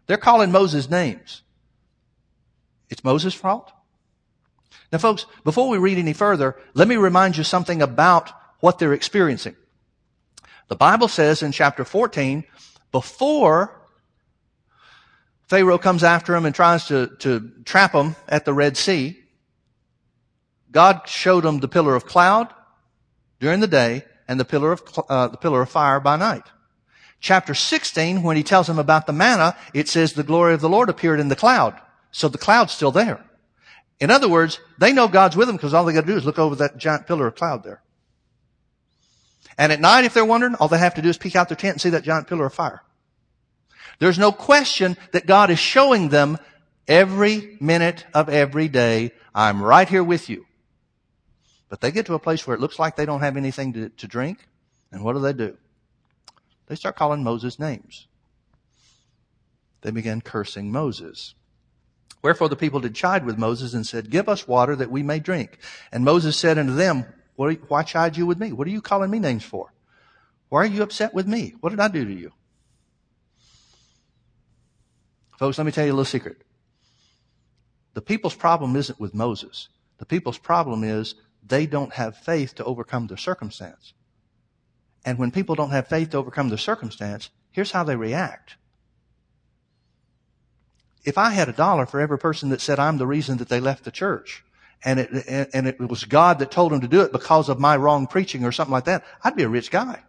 They're 0.08 0.18
calling 0.18 0.52
Moses 0.52 0.89
names. 0.89 1.41
It's 2.89 3.04
Moses' 3.04 3.34
fault? 3.34 3.72
Now 4.91 4.97
folks, 4.97 5.26
before 5.43 5.70
we 5.70 5.78
read 5.78 5.97
any 5.97 6.14
further, 6.14 6.58
let 6.74 6.88
me 6.88 6.97
remind 6.97 7.38
you 7.38 7.43
something 7.43 7.82
about 7.82 8.32
what 8.60 8.78
they're 8.78 8.93
experiencing. 8.93 9.56
The 10.68 10.76
Bible 10.76 11.08
says 11.08 11.41
in 11.41 11.52
chapter 11.52 11.84
14, 11.84 12.43
before 12.91 13.80
Pharaoh 15.52 15.78
comes 15.78 16.02
after 16.02 16.34
him 16.34 16.45
and 16.45 16.56
tries 16.56 16.86
to, 16.86 17.08
to 17.20 17.52
trap 17.66 17.91
him 17.91 18.16
at 18.30 18.45
the 18.45 18.54
Red 18.54 18.78
Sea. 18.78 19.20
God 20.72 21.02
showed 21.08 21.43
him 21.43 21.60
the 21.60 21.68
pillar 21.68 21.93
of 21.93 22.06
cloud 22.06 22.54
during 23.41 23.60
the 23.60 23.68
day 23.68 24.06
and 24.30 24.39
the 24.39 24.45
pillar 24.45 24.72
of, 24.72 24.82
uh, 25.10 25.28
the 25.28 25.36
pillar 25.36 25.62
of 25.62 25.70
fire 25.70 25.99
by 25.99 26.16
night. 26.16 26.43
Chapter 27.20 27.54
16, 27.54 28.24
when 28.24 28.38
he 28.38 28.43
tells 28.43 28.70
him 28.70 28.80
about 28.80 29.08
the 29.08 29.12
manna, 29.12 29.58
it 29.74 29.89
says 29.89 30.14
the 30.14 30.24
glory 30.24 30.54
of 30.54 30.62
the 30.62 30.70
Lord 30.70 30.88
appeared 30.88 31.20
in 31.20 31.28
the 31.28 31.36
cloud. 31.36 31.78
So 32.14 32.30
the 32.30 32.38
cloud's 32.38 32.72
still 32.72 32.93
there. 32.93 33.22
In 33.99 34.10
other 34.10 34.30
words, 34.30 34.58
they 34.80 34.93
know 34.93 35.10
God's 35.10 35.36
with 35.36 35.47
them 35.47 35.58
because 35.58 35.74
all 35.74 35.84
they 35.84 35.91
got 35.91 36.06
to 36.06 36.08
do 36.08 36.16
is 36.16 36.24
look 36.24 36.39
over 36.39 36.56
that 36.56 36.78
giant 36.78 37.08
pillar 37.08 37.28
of 37.28 37.36
cloud 37.36 37.66
there. 37.66 37.82
And 39.58 39.74
at 39.74 39.82
night, 39.82 40.06
if 40.06 40.14
they're 40.14 40.24
wondering, 40.24 40.56
all 40.56 40.70
they 40.70 40.78
have 40.78 40.95
to 40.95 41.02
do 41.02 41.10
is 41.10 41.18
peek 41.18 41.36
out 41.36 41.49
their 41.49 41.58
tent 41.58 41.74
and 41.74 41.82
see 41.82 41.89
that 41.89 42.06
giant 42.06 42.28
pillar 42.30 42.45
of 42.45 42.54
fire. 42.54 42.84
There's 43.99 44.19
no 44.19 44.31
question 44.31 44.97
that 45.11 45.25
God 45.25 45.49
is 45.49 45.59
showing 45.59 46.09
them 46.09 46.37
every 46.87 47.57
minute 47.59 48.05
of 48.13 48.29
every 48.29 48.67
day, 48.67 49.11
I'm 49.33 49.61
right 49.61 49.87
here 49.87 50.03
with 50.03 50.29
you. 50.29 50.45
But 51.69 51.79
they 51.79 51.91
get 51.91 52.07
to 52.07 52.15
a 52.15 52.19
place 52.19 52.45
where 52.45 52.55
it 52.55 52.59
looks 52.59 52.79
like 52.79 52.95
they 52.95 53.05
don't 53.05 53.21
have 53.21 53.37
anything 53.37 53.73
to, 53.73 53.89
to 53.89 54.07
drink. 54.07 54.45
And 54.91 55.03
what 55.03 55.13
do 55.13 55.19
they 55.19 55.33
do? 55.33 55.57
They 56.67 56.75
start 56.75 56.97
calling 56.97 57.23
Moses 57.23 57.59
names. 57.59 58.07
They 59.81 59.91
began 59.91 60.21
cursing 60.21 60.71
Moses. 60.71 61.33
Wherefore 62.21 62.49
the 62.49 62.55
people 62.55 62.81
did 62.81 62.93
chide 62.93 63.25
with 63.25 63.37
Moses 63.37 63.73
and 63.73 63.87
said, 63.87 64.09
Give 64.09 64.29
us 64.29 64.47
water 64.47 64.75
that 64.75 64.91
we 64.91 65.01
may 65.01 65.19
drink. 65.19 65.57
And 65.91 66.03
Moses 66.03 66.37
said 66.37 66.57
unto 66.57 66.73
them, 66.73 67.05
Why 67.35 67.83
chide 67.83 68.17
you 68.17 68.25
with 68.25 68.39
me? 68.39 68.51
What 68.51 68.67
are 68.67 68.71
you 68.71 68.81
calling 68.81 69.09
me 69.09 69.19
names 69.19 69.43
for? 69.43 69.73
Why 70.49 70.63
are 70.63 70.65
you 70.65 70.83
upset 70.83 71.13
with 71.13 71.27
me? 71.27 71.55
What 71.61 71.69
did 71.69 71.79
I 71.79 71.87
do 71.87 72.05
to 72.05 72.13
you? 72.13 72.33
Folks, 75.41 75.57
let 75.57 75.65
me 75.65 75.71
tell 75.71 75.83
you 75.83 75.91
a 75.91 75.95
little 75.95 76.05
secret. 76.05 76.37
The 77.95 78.01
people's 78.01 78.35
problem 78.35 78.75
isn't 78.75 78.99
with 78.99 79.15
Moses. 79.15 79.69
The 79.97 80.05
people's 80.05 80.37
problem 80.37 80.83
is 80.83 81.15
they 81.43 81.65
don't 81.65 81.91
have 81.93 82.15
faith 82.15 82.53
to 82.55 82.63
overcome 82.63 83.07
their 83.07 83.17
circumstance. 83.17 83.93
And 85.03 85.17
when 85.17 85.31
people 85.31 85.55
don't 85.55 85.71
have 85.71 85.87
faith 85.87 86.11
to 86.11 86.17
overcome 86.17 86.49
their 86.49 86.59
circumstance, 86.59 87.31
here's 87.49 87.71
how 87.71 87.83
they 87.83 87.95
react. 87.95 88.57
If 91.05 91.17
I 91.17 91.31
had 91.31 91.49
a 91.49 91.53
dollar 91.53 91.87
for 91.87 91.99
every 91.99 92.19
person 92.19 92.49
that 92.49 92.61
said 92.61 92.77
I'm 92.77 92.99
the 92.99 93.07
reason 93.07 93.39
that 93.39 93.49
they 93.49 93.59
left 93.59 93.83
the 93.83 93.89
church, 93.89 94.43
and 94.85 94.99
it, 94.99 95.49
and 95.55 95.65
it 95.65 95.79
was 95.79 96.03
God 96.03 96.37
that 96.37 96.51
told 96.51 96.71
them 96.71 96.81
to 96.81 96.87
do 96.87 97.01
it 97.01 97.11
because 97.11 97.49
of 97.49 97.59
my 97.59 97.75
wrong 97.77 98.05
preaching 98.05 98.45
or 98.45 98.51
something 98.51 98.73
like 98.73 98.85
that, 98.85 99.03
I'd 99.23 99.35
be 99.35 99.41
a 99.41 99.49
rich 99.49 99.71
guy. 99.71 100.03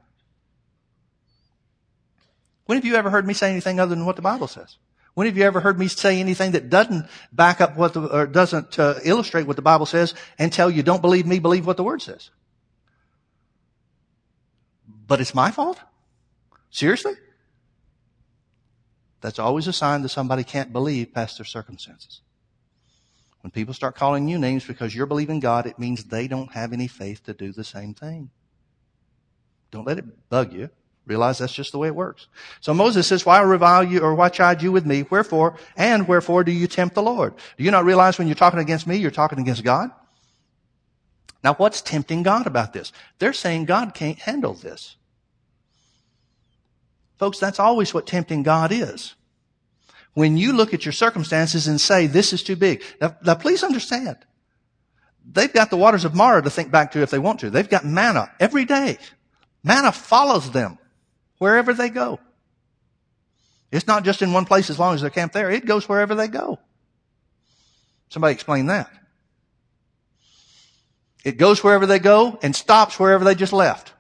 When 2.67 2.77
have 2.77 2.85
you 2.85 2.97
ever 2.97 3.09
heard 3.09 3.27
me 3.27 3.33
say 3.33 3.51
anything 3.51 3.81
other 3.81 3.95
than 3.95 4.05
what 4.05 4.17
the 4.17 4.21
Bible 4.21 4.47
says? 4.47 4.77
When 5.15 5.27
have 5.27 5.37
you 5.37 5.45
ever 5.45 5.61
heard 5.61 5.79
me 5.79 5.89
say 5.89 6.21
anything 6.21 6.53
that 6.53 6.71
doesn't 6.71 7.07
back 7.33 7.61
up 7.61 7.77
what 7.77 7.93
the, 7.93 8.07
or 8.07 8.27
doesn't 8.27 8.79
uh, 8.79 8.95
illustrate 9.05 9.47
what 9.47 9.57
the 9.57 9.63
Bible 9.63 9.87
says 9.87 10.15
and 10.39 10.53
tell 10.53 10.71
you 10.71 10.83
don't 10.83 11.03
believe 11.03 11.27
me, 11.27 11.39
believe 11.39 11.67
what 11.67 11.77
the 11.77 11.85
Word 11.85 12.01
says? 12.01 12.31
But 15.07 15.21
it's 15.21 15.35
my 15.35 15.51
fault? 15.51 15.79
Seriously? 16.71 17.13
That's 19.21 19.39
always 19.39 19.67
a 19.69 19.73
sign 19.73 20.03
that 20.03 20.09
somebody 20.09 20.45
can't 20.45 20.73
believe 20.73 21.13
past 21.13 21.39
their 21.39 21.45
circumstances. 21.45 22.23
When 23.43 23.51
people 23.51 23.75
start 23.75 23.95
calling 23.95 24.29
you 24.29 24.39
names 24.39 24.65
because 24.65 24.95
you're 24.95 25.07
believing 25.07 25.41
God, 25.41 25.67
it 25.67 25.79
means 25.79 26.05
they 26.05 26.29
don't 26.29 26.53
have 26.53 26.73
any 26.73 26.89
faith 26.89 27.25
to 27.25 27.35
do 27.35 27.53
the 27.53 27.65
same 27.65 27.93
thing. 27.93 28.31
Don't 29.71 29.87
let 29.87 29.99
it 29.99 30.29
bug 30.29 30.53
you. 30.53 30.71
Realize 31.07 31.39
that's 31.39 31.53
just 31.53 31.73
the 31.73 31.79
way 31.79 31.89
it 31.89 31.97
works. 31.97 32.29
So 32.61 32.73
Moses 32.73 33.09
says, 33.09 33.27
why 33.27 33.41
revile 33.41 33.83
you 33.83 34.01
or 34.01 34.15
why 34.15 34.29
chide 34.29 34.63
you 34.63 34.71
with 34.71 34.87
me? 34.87 35.03
Wherefore 35.03 35.57
and 35.77 36.07
wherefore 36.07 36.45
do 36.45 36.53
you 36.53 36.69
tempt 36.69 36.95
the 36.95 37.03
Lord? 37.03 37.35
Do 37.57 37.65
you 37.65 37.73
not 37.73 37.85
realize 37.85 38.19
when 38.19 38.29
you're 38.29 38.37
talking 38.37 38.61
against 38.61 38.87
me, 38.87 38.97
you're 38.97 39.11
talking 39.11 39.41
against 39.41 39.65
God? 39.65 39.91
Now 41.43 41.55
what's 41.55 41.83
tempting 41.83 42.23
God 42.23 42.47
about 42.47 42.73
this? 42.73 42.93
They're 43.19 43.33
saying 43.33 43.65
God 43.65 43.95
can't 43.95 44.19
handle 44.19 44.55
this. 44.55 44.97
Folks, 47.19 47.41
that's 47.41 47.59
always 47.59 47.93
what 47.93 48.07
tempting 48.07 48.45
God 48.45 48.71
is. 48.71 49.15
When 50.15 50.37
you 50.37 50.53
look 50.53 50.73
at 50.73 50.85
your 50.85 50.93
circumstances 50.93 51.67
and 51.67 51.81
say, 51.81 52.07
this 52.07 52.33
is 52.33 52.45
too 52.45 52.55
big. 52.57 52.83
Now, 53.01 53.17
now 53.25 53.35
please 53.35 53.65
understand. 53.65 54.19
They've 55.25 55.53
got 55.53 55.71
the 55.71 55.77
waters 55.77 56.05
of 56.05 56.15
Marah 56.15 56.43
to 56.43 56.51
think 56.51 56.71
back 56.71 56.93
to 56.93 57.03
if 57.03 57.11
they 57.11 57.19
want 57.19 57.41
to. 57.41 57.51
They've 57.51 57.69
got 57.69 57.85
manna 57.85 58.31
every 58.39 58.65
day. 58.65 58.99
Manna 59.65 59.91
follows 59.91 60.51
them 60.51 60.79
wherever 61.43 61.75
they 61.75 61.89
go. 61.89 62.21
It's 63.73 63.89
not 63.89 64.05
just 64.05 64.23
in 64.23 64.33
one 64.33 64.45
place 64.45 64.71
as 64.71 64.79
long 64.79 64.95
as 64.95 65.01
they're 65.01 65.11
camped 65.11 65.35
there. 65.35 65.51
It 65.51 65.67
goes 65.67 65.89
wherever 65.89 66.15
they 66.15 66.29
go. 66.29 66.61
Somebody 68.11 68.33
explain 68.33 68.67
that. 68.67 68.89
It 71.25 71.39
goes 71.39 71.65
wherever 71.65 71.85
they 71.85 71.99
go 71.99 72.39
and 72.45 72.55
stops 72.55 72.97
wherever 72.97 73.25
they 73.25 73.35
just 73.35 73.53
left. 73.53 73.93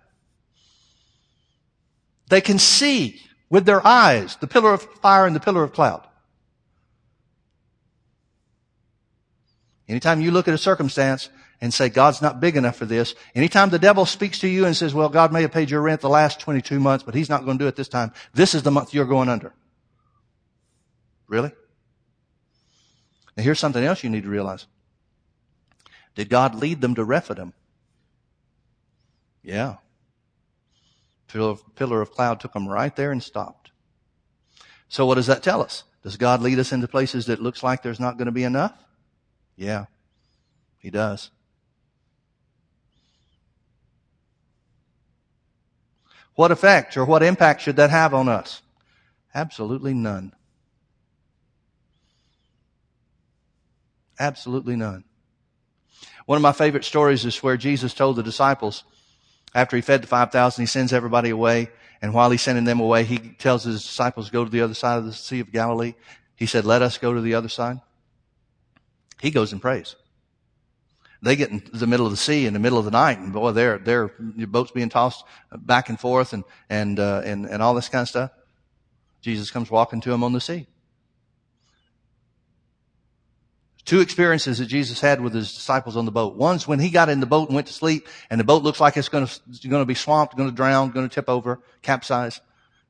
They 2.28 2.40
can 2.40 2.60
see 2.60 3.20
with 3.50 3.66
their 3.66 3.84
eyes 3.84 4.36
the 4.36 4.46
pillar 4.46 4.72
of 4.74 4.82
fire 5.00 5.26
and 5.26 5.34
the 5.34 5.40
pillar 5.40 5.64
of 5.64 5.72
cloud. 5.72 6.06
Anytime 9.88 10.20
you 10.20 10.30
look 10.30 10.46
at 10.46 10.54
a 10.54 10.58
circumstance 10.58 11.28
and 11.62 11.72
say, 11.72 11.88
God's 11.88 12.20
not 12.20 12.40
big 12.40 12.56
enough 12.56 12.74
for 12.74 12.86
this. 12.86 13.14
Anytime 13.36 13.70
the 13.70 13.78
devil 13.78 14.04
speaks 14.04 14.40
to 14.40 14.48
you 14.48 14.66
and 14.66 14.76
says, 14.76 14.92
well, 14.92 15.08
God 15.08 15.32
may 15.32 15.42
have 15.42 15.52
paid 15.52 15.70
your 15.70 15.80
rent 15.80 16.00
the 16.00 16.08
last 16.08 16.40
22 16.40 16.80
months, 16.80 17.04
but 17.04 17.14
he's 17.14 17.28
not 17.28 17.44
going 17.44 17.56
to 17.56 17.64
do 17.64 17.68
it 17.68 17.76
this 17.76 17.88
time. 17.88 18.12
This 18.34 18.52
is 18.52 18.64
the 18.64 18.72
month 18.72 18.92
you're 18.92 19.04
going 19.04 19.28
under. 19.28 19.54
Really? 21.28 21.52
Now 23.36 23.44
here's 23.44 23.60
something 23.60 23.82
else 23.82 24.02
you 24.02 24.10
need 24.10 24.24
to 24.24 24.28
realize. 24.28 24.66
Did 26.16 26.28
God 26.28 26.56
lead 26.56 26.80
them 26.80 26.96
to 26.96 27.04
Rephidim? 27.04 27.52
Yeah. 29.44 29.76
Pillar 31.28 31.50
of, 31.50 31.74
pillar 31.76 32.02
of 32.02 32.10
cloud 32.10 32.40
took 32.40 32.54
them 32.54 32.68
right 32.68 32.94
there 32.96 33.12
and 33.12 33.22
stopped. 33.22 33.70
So 34.88 35.06
what 35.06 35.14
does 35.14 35.28
that 35.28 35.44
tell 35.44 35.62
us? 35.62 35.84
Does 36.02 36.16
God 36.16 36.42
lead 36.42 36.58
us 36.58 36.72
into 36.72 36.88
places 36.88 37.26
that 37.26 37.40
looks 37.40 37.62
like 37.62 37.84
there's 37.84 38.00
not 38.00 38.18
going 38.18 38.26
to 38.26 38.32
be 38.32 38.42
enough? 38.42 38.74
Yeah, 39.56 39.84
He 40.78 40.90
does. 40.90 41.30
What 46.34 46.50
effect 46.50 46.96
or 46.96 47.04
what 47.04 47.22
impact 47.22 47.60
should 47.60 47.76
that 47.76 47.90
have 47.90 48.14
on 48.14 48.28
us? 48.28 48.62
Absolutely 49.34 49.94
none. 49.94 50.32
Absolutely 54.18 54.76
none. 54.76 55.04
One 56.26 56.36
of 56.36 56.42
my 56.42 56.52
favorite 56.52 56.84
stories 56.84 57.24
is 57.24 57.42
where 57.42 57.56
Jesus 57.56 57.94
told 57.94 58.16
the 58.16 58.22
disciples, 58.22 58.84
after 59.54 59.76
he 59.76 59.82
fed 59.82 60.02
the 60.02 60.06
5,000, 60.06 60.62
he 60.62 60.66
sends 60.66 60.92
everybody 60.92 61.30
away. 61.30 61.68
And 62.00 62.14
while 62.14 62.30
he's 62.30 62.42
sending 62.42 62.64
them 62.64 62.80
away, 62.80 63.04
he 63.04 63.18
tells 63.18 63.64
his 63.64 63.82
disciples, 63.82 64.30
go 64.30 64.44
to 64.44 64.50
the 64.50 64.62
other 64.62 64.74
side 64.74 64.98
of 64.98 65.04
the 65.04 65.12
Sea 65.12 65.40
of 65.40 65.52
Galilee. 65.52 65.94
He 66.34 66.46
said, 66.46 66.64
let 66.64 66.82
us 66.82 66.98
go 66.98 67.12
to 67.14 67.20
the 67.20 67.34
other 67.34 67.48
side. 67.48 67.80
He 69.20 69.30
goes 69.30 69.52
and 69.52 69.62
prays. 69.62 69.94
They 71.22 71.36
get 71.36 71.50
in 71.50 71.62
the 71.72 71.86
middle 71.86 72.04
of 72.04 72.12
the 72.12 72.16
sea 72.16 72.46
in 72.46 72.52
the 72.52 72.58
middle 72.58 72.78
of 72.78 72.84
the 72.84 72.90
night, 72.90 73.18
and 73.18 73.32
boy, 73.32 73.52
their 73.52 73.78
their 73.78 74.08
boats 74.08 74.72
being 74.72 74.88
tossed 74.88 75.24
back 75.56 75.88
and 75.88 75.98
forth, 75.98 76.32
and 76.32 76.42
and 76.68 76.98
uh, 76.98 77.22
and 77.24 77.46
and 77.46 77.62
all 77.62 77.74
this 77.74 77.88
kind 77.88 78.02
of 78.02 78.08
stuff. 78.08 78.30
Jesus 79.20 79.50
comes 79.52 79.70
walking 79.70 80.00
to 80.00 80.10
them 80.10 80.24
on 80.24 80.32
the 80.32 80.40
sea. 80.40 80.66
Two 83.84 84.00
experiences 84.00 84.58
that 84.58 84.66
Jesus 84.66 85.00
had 85.00 85.20
with 85.20 85.34
his 85.34 85.54
disciples 85.54 85.96
on 85.96 86.04
the 86.04 86.12
boat. 86.12 86.36
One's 86.36 86.66
when 86.66 86.80
he 86.80 86.90
got 86.90 87.08
in 87.08 87.20
the 87.20 87.26
boat 87.26 87.48
and 87.48 87.54
went 87.54 87.66
to 87.68 87.72
sleep, 87.72 88.08
and 88.30 88.38
the 88.38 88.44
boat 88.44 88.62
looks 88.62 88.80
like 88.80 88.96
it's 88.96 89.08
going 89.08 89.26
to, 89.26 89.68
going 89.68 89.82
to 89.82 89.86
be 89.86 89.94
swamped, 89.94 90.36
going 90.36 90.48
to 90.48 90.54
drown, 90.54 90.90
going 90.90 91.08
to 91.08 91.14
tip 91.14 91.28
over, 91.28 91.60
capsize. 91.82 92.40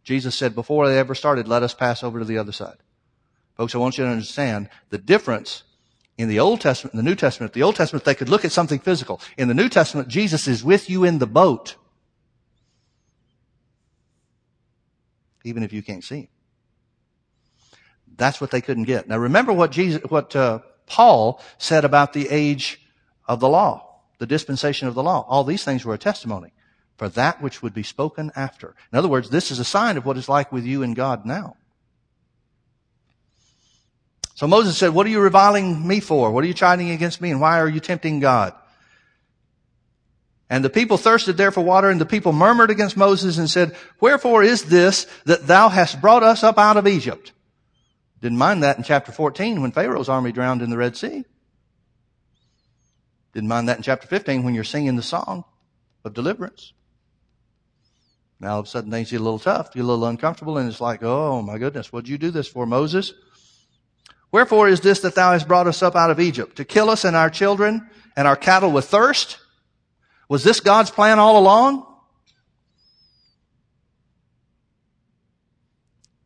Jesus 0.05 0.35
said, 0.35 0.55
before 0.55 0.89
they 0.89 0.99
ever 0.99 1.15
started, 1.15 1.49
let 1.49 1.63
us 1.63 1.73
pass 1.75 2.03
over 2.03 2.19
to 2.19 2.25
the 2.25 2.39
other 2.39 2.53
side. 2.53 2.77
Folks, 3.57 3.75
I 3.75 3.79
want 3.79 3.97
you 3.97 4.05
to 4.05 4.11
understand 4.11 4.69
the 4.91 4.99
difference 4.99 5.63
in 6.23 6.29
the 6.29 6.41
Old 6.41 6.61
Testament, 6.61 6.95
in 6.95 6.97
the 6.97 7.03
New 7.03 7.15
Testament, 7.15 7.53
the 7.53 7.63
Old 7.63 7.77
Testament, 7.77 8.05
they 8.05 8.15
could 8.15 8.29
look 8.29 8.45
at 8.45 8.53
something 8.53 8.79
physical. 8.79 9.21
In 9.37 9.49
the 9.49 9.55
New 9.55 9.69
Testament, 9.69 10.09
Jesus 10.09 10.49
is 10.49 10.65
with 10.65 10.89
you 10.89 11.05
in 11.05 11.19
the 11.19 11.27
boat. 11.27 11.77
Even 15.45 15.63
if 15.63 15.73
you 15.73 15.83
can't 15.83 16.05
see 16.05 16.21
him. 16.21 16.29
That's 18.17 18.41
what 18.41 18.51
they 18.51 18.61
couldn't 18.61 18.85
get. 18.85 19.09
Now 19.09 19.19
remember 19.19 19.53
what 19.53 19.73
Jesus, 19.73 20.03
what, 20.09 20.35
uh, 20.37 20.61
Paul 20.87 21.41
said 21.59 21.85
about 21.85 22.13
the 22.13 22.29
age 22.29 22.81
of 23.27 23.41
the 23.41 23.49
law, 23.49 24.01
the 24.19 24.27
dispensation 24.27 24.89
of 24.89 24.95
the 24.95 25.03
law. 25.03 25.25
All 25.29 25.45
these 25.45 25.65
things 25.65 25.85
were 25.85 25.95
a 25.95 25.99
testimony 25.99 26.53
for 26.97 27.09
that 27.09 27.43
which 27.43 27.63
would 27.63 27.75
be 27.75 27.83
spoken 27.83 28.31
after. 28.37 28.77
In 28.93 28.99
other 28.99 29.09
words, 29.09 29.31
this 29.31 29.51
is 29.51 29.59
a 29.59 29.65
sign 29.65 29.97
of 29.97 30.07
what 30.07 30.17
it's 30.17 30.29
like 30.29 30.53
with 30.53 30.65
you 30.65 30.83
and 30.83 30.95
God 30.95 31.27
now. 31.27 31.57
So 34.43 34.49
Moses 34.49 34.77
said, 34.77 34.89
what 34.89 35.07
are 35.07 35.09
you 35.09 35.21
reviling 35.21 35.87
me 35.87 36.01
for? 36.01 36.33
What 36.33 36.43
are 36.43 36.49
you 36.49 36.53
chiding 36.53 36.91
against 36.91 37.21
me? 37.21 37.31
And 37.31 37.41
why 37.41 37.61
are 37.61 37.69
you 37.69 37.79
tempting 37.79 38.19
God? 38.19 38.53
And 40.51 40.65
the 40.65 40.69
people 40.69 40.97
thirsted 40.97 41.37
there 41.37 41.53
for 41.53 41.61
water, 41.61 41.89
and 41.89 42.01
the 42.01 42.07
people 42.07 42.33
murmured 42.33 42.69
against 42.69 42.97
Moses 42.97 43.39
and 43.39 43.49
said, 43.49 43.77
Wherefore 44.01 44.43
is 44.43 44.65
this 44.65 45.07
that 45.27 45.47
thou 45.47 45.69
hast 45.69 46.01
brought 46.01 46.25
us 46.25 46.43
up 46.43 46.59
out 46.59 46.77
of 46.77 46.89
Egypt? 46.89 47.31
Didn't 48.21 48.37
mind 48.37 48.65
that 48.65 48.79
in 48.79 48.83
chapter 48.83 49.13
14 49.13 49.63
when 49.63 49.71
Pharaoh's 49.71 50.09
army 50.09 50.33
drowned 50.33 50.61
in 50.61 50.71
the 50.71 50.77
Red 50.77 50.97
Sea. 50.97 51.25
Didn't 53.35 53.49
mind 53.49 53.69
that 53.69 53.77
in 53.77 53.85
chapter 53.85 54.09
15 54.09 54.43
when 54.43 54.55
you're 54.55 54.65
singing 54.65 54.97
the 54.97 55.05
song 55.05 55.45
of 56.05 56.15
deliverance. 56.15 56.73
Now 58.41 58.55
all 58.55 58.59
of 58.59 58.67
a 58.67 58.69
sudden 58.69 58.91
things 58.91 59.13
get 59.13 59.21
a 59.21 59.23
little 59.23 59.39
tough, 59.39 59.73
get 59.73 59.85
a 59.85 59.87
little 59.87 60.05
uncomfortable, 60.05 60.59
and 60.59 60.69
it's 60.69 60.81
like, 60.81 61.05
oh 61.05 61.43
my 61.43 61.59
goodness, 61.59 61.93
what'd 61.93 62.09
you 62.09 62.19
do 62.19 62.33
this 62.33 62.49
for, 62.49 62.67
Moses? 62.67 63.15
Wherefore 64.33 64.67
is 64.67 64.81
this 64.81 65.01
that 65.01 65.15
thou 65.15 65.33
hast 65.33 65.47
brought 65.47 65.67
us 65.67 65.83
up 65.83 65.95
out 65.95 66.11
of 66.11 66.19
Egypt? 66.19 66.57
To 66.57 66.65
kill 66.65 66.89
us 66.89 67.05
and 67.05 67.15
our 67.15 67.31
children 67.31 67.89
and 68.17 68.27
our 68.27 68.37
cattle 68.37 68.73
with 68.73 68.87
thirst? 68.87 69.39
Was 70.29 70.43
this 70.43 70.61
God's 70.61 70.91
plan 70.91 71.19
all 71.19 71.39
along? 71.39 71.87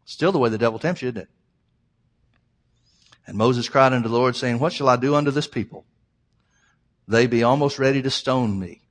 Still 0.05 0.31
the 0.31 0.39
way 0.39 0.49
the 0.49 0.57
devil 0.57 0.79
tempts 0.79 1.03
you, 1.03 1.09
isn't 1.09 1.23
it? 1.23 1.29
And 3.27 3.37
Moses 3.37 3.69
cried 3.69 3.93
unto 3.93 4.09
the 4.09 4.15
Lord, 4.15 4.37
saying, 4.37 4.61
What 4.61 4.73
shall 4.73 4.89
I 4.89 4.95
do 4.95 5.17
unto 5.17 5.33
this 5.33 5.49
people? 5.49 5.85
They 7.09 7.27
be 7.27 7.43
almost 7.43 7.81
ready 7.81 8.03
to 8.03 8.11
stone 8.11 8.59
me. 8.59 8.83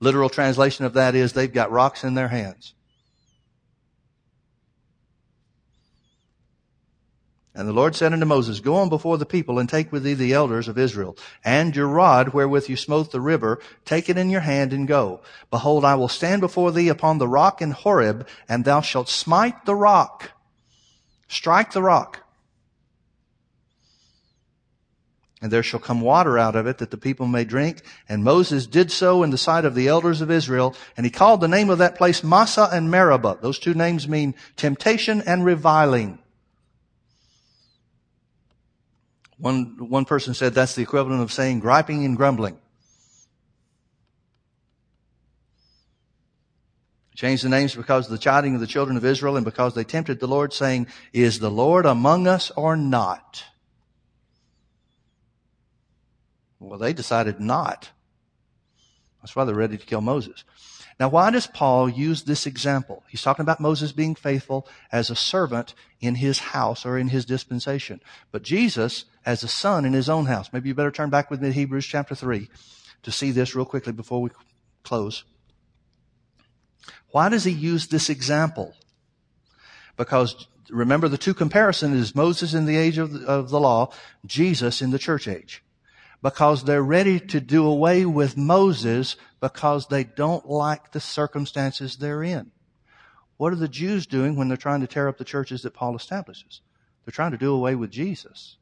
Literal 0.00 0.30
translation 0.30 0.86
of 0.86 0.94
that 0.94 1.14
is, 1.14 1.34
they've 1.34 1.52
got 1.52 1.70
rocks 1.70 2.02
in 2.02 2.14
their 2.14 2.28
hands. 2.28 2.72
And 7.58 7.66
the 7.66 7.72
Lord 7.72 7.96
said 7.96 8.12
unto 8.12 8.24
Moses, 8.24 8.60
Go 8.60 8.76
on 8.76 8.88
before 8.88 9.18
the 9.18 9.26
people 9.26 9.58
and 9.58 9.68
take 9.68 9.90
with 9.90 10.04
thee 10.04 10.14
the 10.14 10.32
elders 10.32 10.68
of 10.68 10.78
Israel, 10.78 11.16
and 11.44 11.74
your 11.74 11.88
rod 11.88 12.28
wherewith 12.28 12.68
you 12.68 12.76
smote 12.76 13.10
the 13.10 13.20
river, 13.20 13.58
take 13.84 14.08
it 14.08 14.16
in 14.16 14.30
your 14.30 14.42
hand 14.42 14.72
and 14.72 14.86
go. 14.86 15.22
Behold, 15.50 15.84
I 15.84 15.96
will 15.96 16.06
stand 16.06 16.40
before 16.40 16.70
thee 16.70 16.88
upon 16.88 17.18
the 17.18 17.26
rock 17.26 17.60
in 17.60 17.72
Horeb, 17.72 18.28
and 18.48 18.64
thou 18.64 18.80
shalt 18.80 19.08
smite 19.08 19.64
the 19.64 19.74
rock. 19.74 20.30
Strike 21.26 21.72
the 21.72 21.82
rock. 21.82 22.24
And 25.42 25.50
there 25.50 25.64
shall 25.64 25.80
come 25.80 26.00
water 26.00 26.38
out 26.38 26.54
of 26.54 26.68
it 26.68 26.78
that 26.78 26.92
the 26.92 26.96
people 26.96 27.26
may 27.26 27.44
drink. 27.44 27.82
And 28.08 28.22
Moses 28.22 28.68
did 28.68 28.92
so 28.92 29.24
in 29.24 29.30
the 29.30 29.38
sight 29.38 29.64
of 29.64 29.74
the 29.74 29.88
elders 29.88 30.20
of 30.20 30.30
Israel. 30.30 30.76
And 30.96 31.04
he 31.04 31.10
called 31.10 31.40
the 31.40 31.48
name 31.48 31.70
of 31.70 31.78
that 31.78 31.96
place 31.96 32.22
Massah 32.22 32.68
and 32.72 32.88
Meribah. 32.88 33.38
Those 33.40 33.58
two 33.58 33.74
names 33.74 34.06
mean 34.06 34.36
temptation 34.56 35.22
and 35.26 35.44
reviling. 35.44 36.20
One, 39.38 39.76
one 39.88 40.04
person 40.04 40.34
said 40.34 40.52
that's 40.52 40.74
the 40.74 40.82
equivalent 40.82 41.22
of 41.22 41.32
saying 41.32 41.60
griping 41.60 42.04
and 42.04 42.16
grumbling. 42.16 42.58
Changed 47.14 47.44
the 47.44 47.48
names 47.48 47.74
because 47.74 48.06
of 48.06 48.12
the 48.12 48.18
chiding 48.18 48.54
of 48.54 48.60
the 48.60 48.66
children 48.66 48.96
of 48.96 49.04
Israel 49.04 49.36
and 49.36 49.44
because 49.44 49.74
they 49.74 49.82
tempted 49.82 50.20
the 50.20 50.28
Lord 50.28 50.52
saying, 50.52 50.86
is 51.12 51.40
the 51.40 51.50
Lord 51.50 51.84
among 51.84 52.28
us 52.28 52.52
or 52.52 52.76
not? 52.76 53.42
Well, 56.60 56.78
they 56.78 56.92
decided 56.92 57.40
not. 57.40 57.90
That's 59.20 59.34
why 59.34 59.44
they're 59.44 59.54
ready 59.54 59.76
to 59.76 59.84
kill 59.84 60.00
Moses. 60.00 60.44
Now, 60.98 61.08
why 61.08 61.30
does 61.30 61.46
Paul 61.46 61.88
use 61.88 62.24
this 62.24 62.44
example? 62.44 63.04
He's 63.08 63.22
talking 63.22 63.44
about 63.44 63.60
Moses 63.60 63.92
being 63.92 64.16
faithful 64.16 64.66
as 64.90 65.10
a 65.10 65.16
servant 65.16 65.74
in 66.00 66.16
his 66.16 66.40
house 66.40 66.84
or 66.84 66.98
in 66.98 67.08
his 67.08 67.24
dispensation, 67.24 68.00
but 68.32 68.42
Jesus 68.42 69.04
as 69.24 69.44
a 69.44 69.48
son 69.48 69.84
in 69.84 69.92
his 69.92 70.08
own 70.08 70.26
house. 70.26 70.52
Maybe 70.52 70.68
you 70.68 70.74
better 70.74 70.90
turn 70.90 71.10
back 71.10 71.30
with 71.30 71.40
me 71.40 71.48
to 71.48 71.54
Hebrews 71.54 71.86
chapter 71.86 72.16
3 72.16 72.48
to 73.04 73.12
see 73.12 73.30
this 73.30 73.54
real 73.54 73.64
quickly 73.64 73.92
before 73.92 74.20
we 74.20 74.30
close. 74.82 75.22
Why 77.10 77.28
does 77.28 77.44
he 77.44 77.52
use 77.52 77.86
this 77.86 78.10
example? 78.10 78.74
Because 79.96 80.48
remember 80.68 81.06
the 81.06 81.16
two 81.16 81.34
comparisons 81.34 81.96
is 81.96 82.14
Moses 82.14 82.54
in 82.54 82.66
the 82.66 82.76
age 82.76 82.98
of 82.98 83.12
the, 83.12 83.24
of 83.24 83.50
the 83.50 83.60
law, 83.60 83.92
Jesus 84.26 84.82
in 84.82 84.90
the 84.90 84.98
church 84.98 85.28
age 85.28 85.62
because 86.22 86.64
they're 86.64 86.82
ready 86.82 87.20
to 87.20 87.40
do 87.40 87.66
away 87.66 88.04
with 88.04 88.36
Moses 88.36 89.16
because 89.40 89.86
they 89.86 90.04
don't 90.04 90.48
like 90.48 90.92
the 90.92 91.00
circumstances 91.00 91.96
they're 91.96 92.22
in. 92.22 92.50
What 93.36 93.52
are 93.52 93.56
the 93.56 93.68
Jews 93.68 94.06
doing 94.06 94.34
when 94.34 94.48
they're 94.48 94.56
trying 94.56 94.80
to 94.80 94.86
tear 94.88 95.08
up 95.08 95.18
the 95.18 95.24
churches 95.24 95.62
that 95.62 95.74
Paul 95.74 95.94
establishes? 95.94 96.60
They're 97.04 97.12
trying 97.12 97.30
to 97.30 97.38
do 97.38 97.54
away 97.54 97.76
with 97.76 97.90
Jesus 97.90 98.56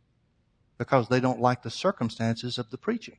because 0.79 1.09
they 1.09 1.21
don't 1.21 1.41
like 1.41 1.63
the 1.63 1.71
circumstances 1.71 2.59
of 2.59 2.71
the 2.71 2.79
preaching. 2.79 3.17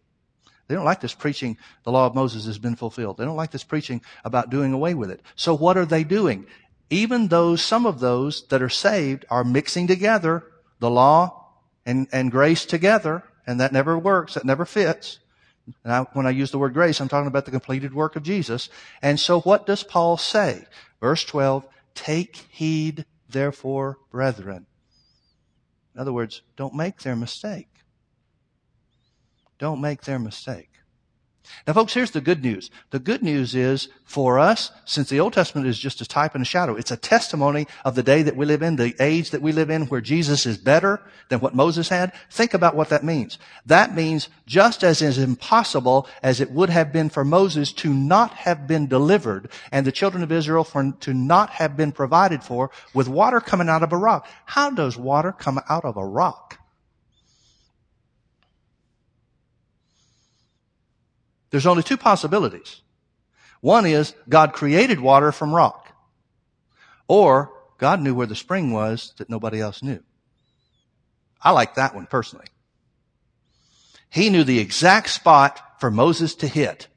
They 0.68 0.76
don't 0.76 0.86
like 0.86 1.02
this 1.02 1.14
preaching, 1.14 1.58
the 1.84 1.92
law 1.92 2.06
of 2.06 2.14
Moses 2.14 2.46
has 2.46 2.60
been 2.60 2.76
fulfilled. 2.76 3.18
They 3.18 3.26
don't 3.26 3.38
like 3.38 3.52
this 3.52 3.64
preaching 3.64 4.02
about 4.24 4.50
doing 4.50 4.74
away 4.74 4.94
with 4.94 5.10
it. 5.10 5.22
So 5.36 5.56
what 5.56 5.78
are 5.78 5.86
they 5.86 6.04
doing? 6.04 6.46
Even 6.90 7.30
those, 7.30 7.62
some 7.62 7.86
of 7.86 8.00
those 8.00 8.46
that 8.48 8.62
are 8.62 8.70
saved 8.70 9.26
are 9.30 9.44
mixing 9.44 9.88
together 9.88 10.44
the 10.80 10.90
law 10.90 11.46
and, 11.86 12.08
and 12.12 12.32
grace 12.32 12.66
together 12.66 13.24
and 13.48 13.60
that 13.62 13.72
never 13.72 13.98
works. 13.98 14.34
That 14.36 14.46
never 14.46 14.66
fits. 14.66 15.20
I, 15.84 16.02
when 16.14 16.28
I 16.28 16.32
use 16.32 16.52
the 16.52 16.60
word 16.60 16.74
grace, 16.74 17.00
I'm 17.00 17.08
talking 17.08 17.28
about 17.28 17.46
the 17.46 17.52
completed 17.52 17.94
work 17.94 18.16
of 18.16 18.24
Jesus. 18.24 18.70
And 19.02 19.20
so 19.20 19.42
what 19.42 19.66
does 19.66 19.84
Paul 19.84 20.18
say? 20.18 20.66
Verse 21.02 21.24
12, 21.24 21.66
take 21.96 22.36
heed 22.50 23.06
therefore, 23.30 23.98
brethren. 24.12 24.66
In 25.96 26.02
other 26.02 26.14
words, 26.14 26.42
don't 26.56 26.76
make 26.76 27.02
their 27.02 27.16
mistake. 27.16 27.70
Don't 29.58 29.82
make 29.82 30.02
their 30.02 30.20
mistake. 30.20 30.70
Now, 31.66 31.74
folks, 31.74 31.94
here's 31.94 32.12
the 32.12 32.22
good 32.22 32.44
news. 32.44 32.70
The 32.92 33.00
good 33.00 33.24
news 33.24 33.56
is 33.56 33.90
for 34.06 34.40
us, 34.40 34.72
since 34.86 35.10
the 35.10 35.20
Old 35.20 35.34
Testament 35.34 35.68
is 35.68 35.78
just 35.78 36.02
a 36.02 36.06
type 36.06 36.34
and 36.34 36.42
a 36.42 36.46
shadow, 36.46 36.76
it's 36.76 36.92
a 36.92 36.98
testimony 36.98 37.68
of 37.84 37.96
the 37.96 38.04
day 38.04 38.22
that 38.22 38.36
we 38.36 38.46
live 38.46 38.62
in, 38.62 38.76
the 38.76 38.96
age 39.00 39.32
that 39.32 39.42
we 39.42 39.52
live 39.52 39.70
in, 39.70 39.88
where 39.88 40.02
Jesus 40.02 40.46
is 40.46 40.58
better 40.58 41.02
than 41.30 41.40
what 41.40 41.56
Moses 41.56 41.90
had. 41.90 42.14
Think 42.30 42.54
about 42.54 42.76
what 42.76 42.90
that 42.90 43.04
means. 43.04 43.38
That 43.66 43.96
means 43.96 44.30
just 44.46 44.84
as 44.84 45.02
is 45.02 45.18
impossible 45.18 46.08
as 46.24 46.40
it 46.40 46.52
would 46.52 46.70
have 46.70 46.94
been 46.94 47.10
for 47.10 47.26
Moses 47.26 47.74
to 47.74 47.94
not 47.94 48.34
have 48.34 48.68
been 48.68 48.88
delivered 48.88 49.50
and 49.72 49.86
the 49.86 49.92
children 49.92 50.24
of 50.24 50.32
Israel 50.32 50.64
for, 50.64 50.94
to 51.02 51.14
not 51.14 51.50
have 51.52 51.76
been 51.76 51.92
provided 51.92 52.44
for 52.44 52.72
with 52.94 53.08
water 53.08 53.42
coming 53.42 53.70
out 53.70 53.84
of 53.84 53.92
a 53.92 53.98
rock. 53.98 54.28
How 54.46 54.70
does 54.70 54.98
water 54.98 55.32
come 55.32 55.60
out 55.70 55.86
of 55.86 55.98
a 55.98 56.06
rock? 56.06 56.60
There's 61.50 61.66
only 61.66 61.84
two 61.84 61.98
possibilities. 61.98 62.82
One 63.62 63.86
is 63.86 64.14
God 64.30 64.54
created 64.54 65.00
water 65.00 65.32
from 65.32 65.54
rock. 65.54 65.92
Or 67.08 67.54
God 67.78 68.02
knew 68.02 68.14
where 68.14 68.28
the 68.28 68.36
spring 68.36 68.72
was 68.72 69.14
that 69.18 69.30
nobody 69.30 69.62
else 69.62 69.82
knew. 69.82 70.04
I 71.42 71.52
like 71.52 71.76
that 71.76 71.96
one 71.96 72.08
personally. 72.08 72.48
He 74.10 74.30
knew 74.30 74.44
the 74.44 74.60
exact 74.60 75.10
spot 75.10 75.62
for 75.80 75.92
Moses 75.92 76.36
to 76.36 76.48
hit 76.48 76.88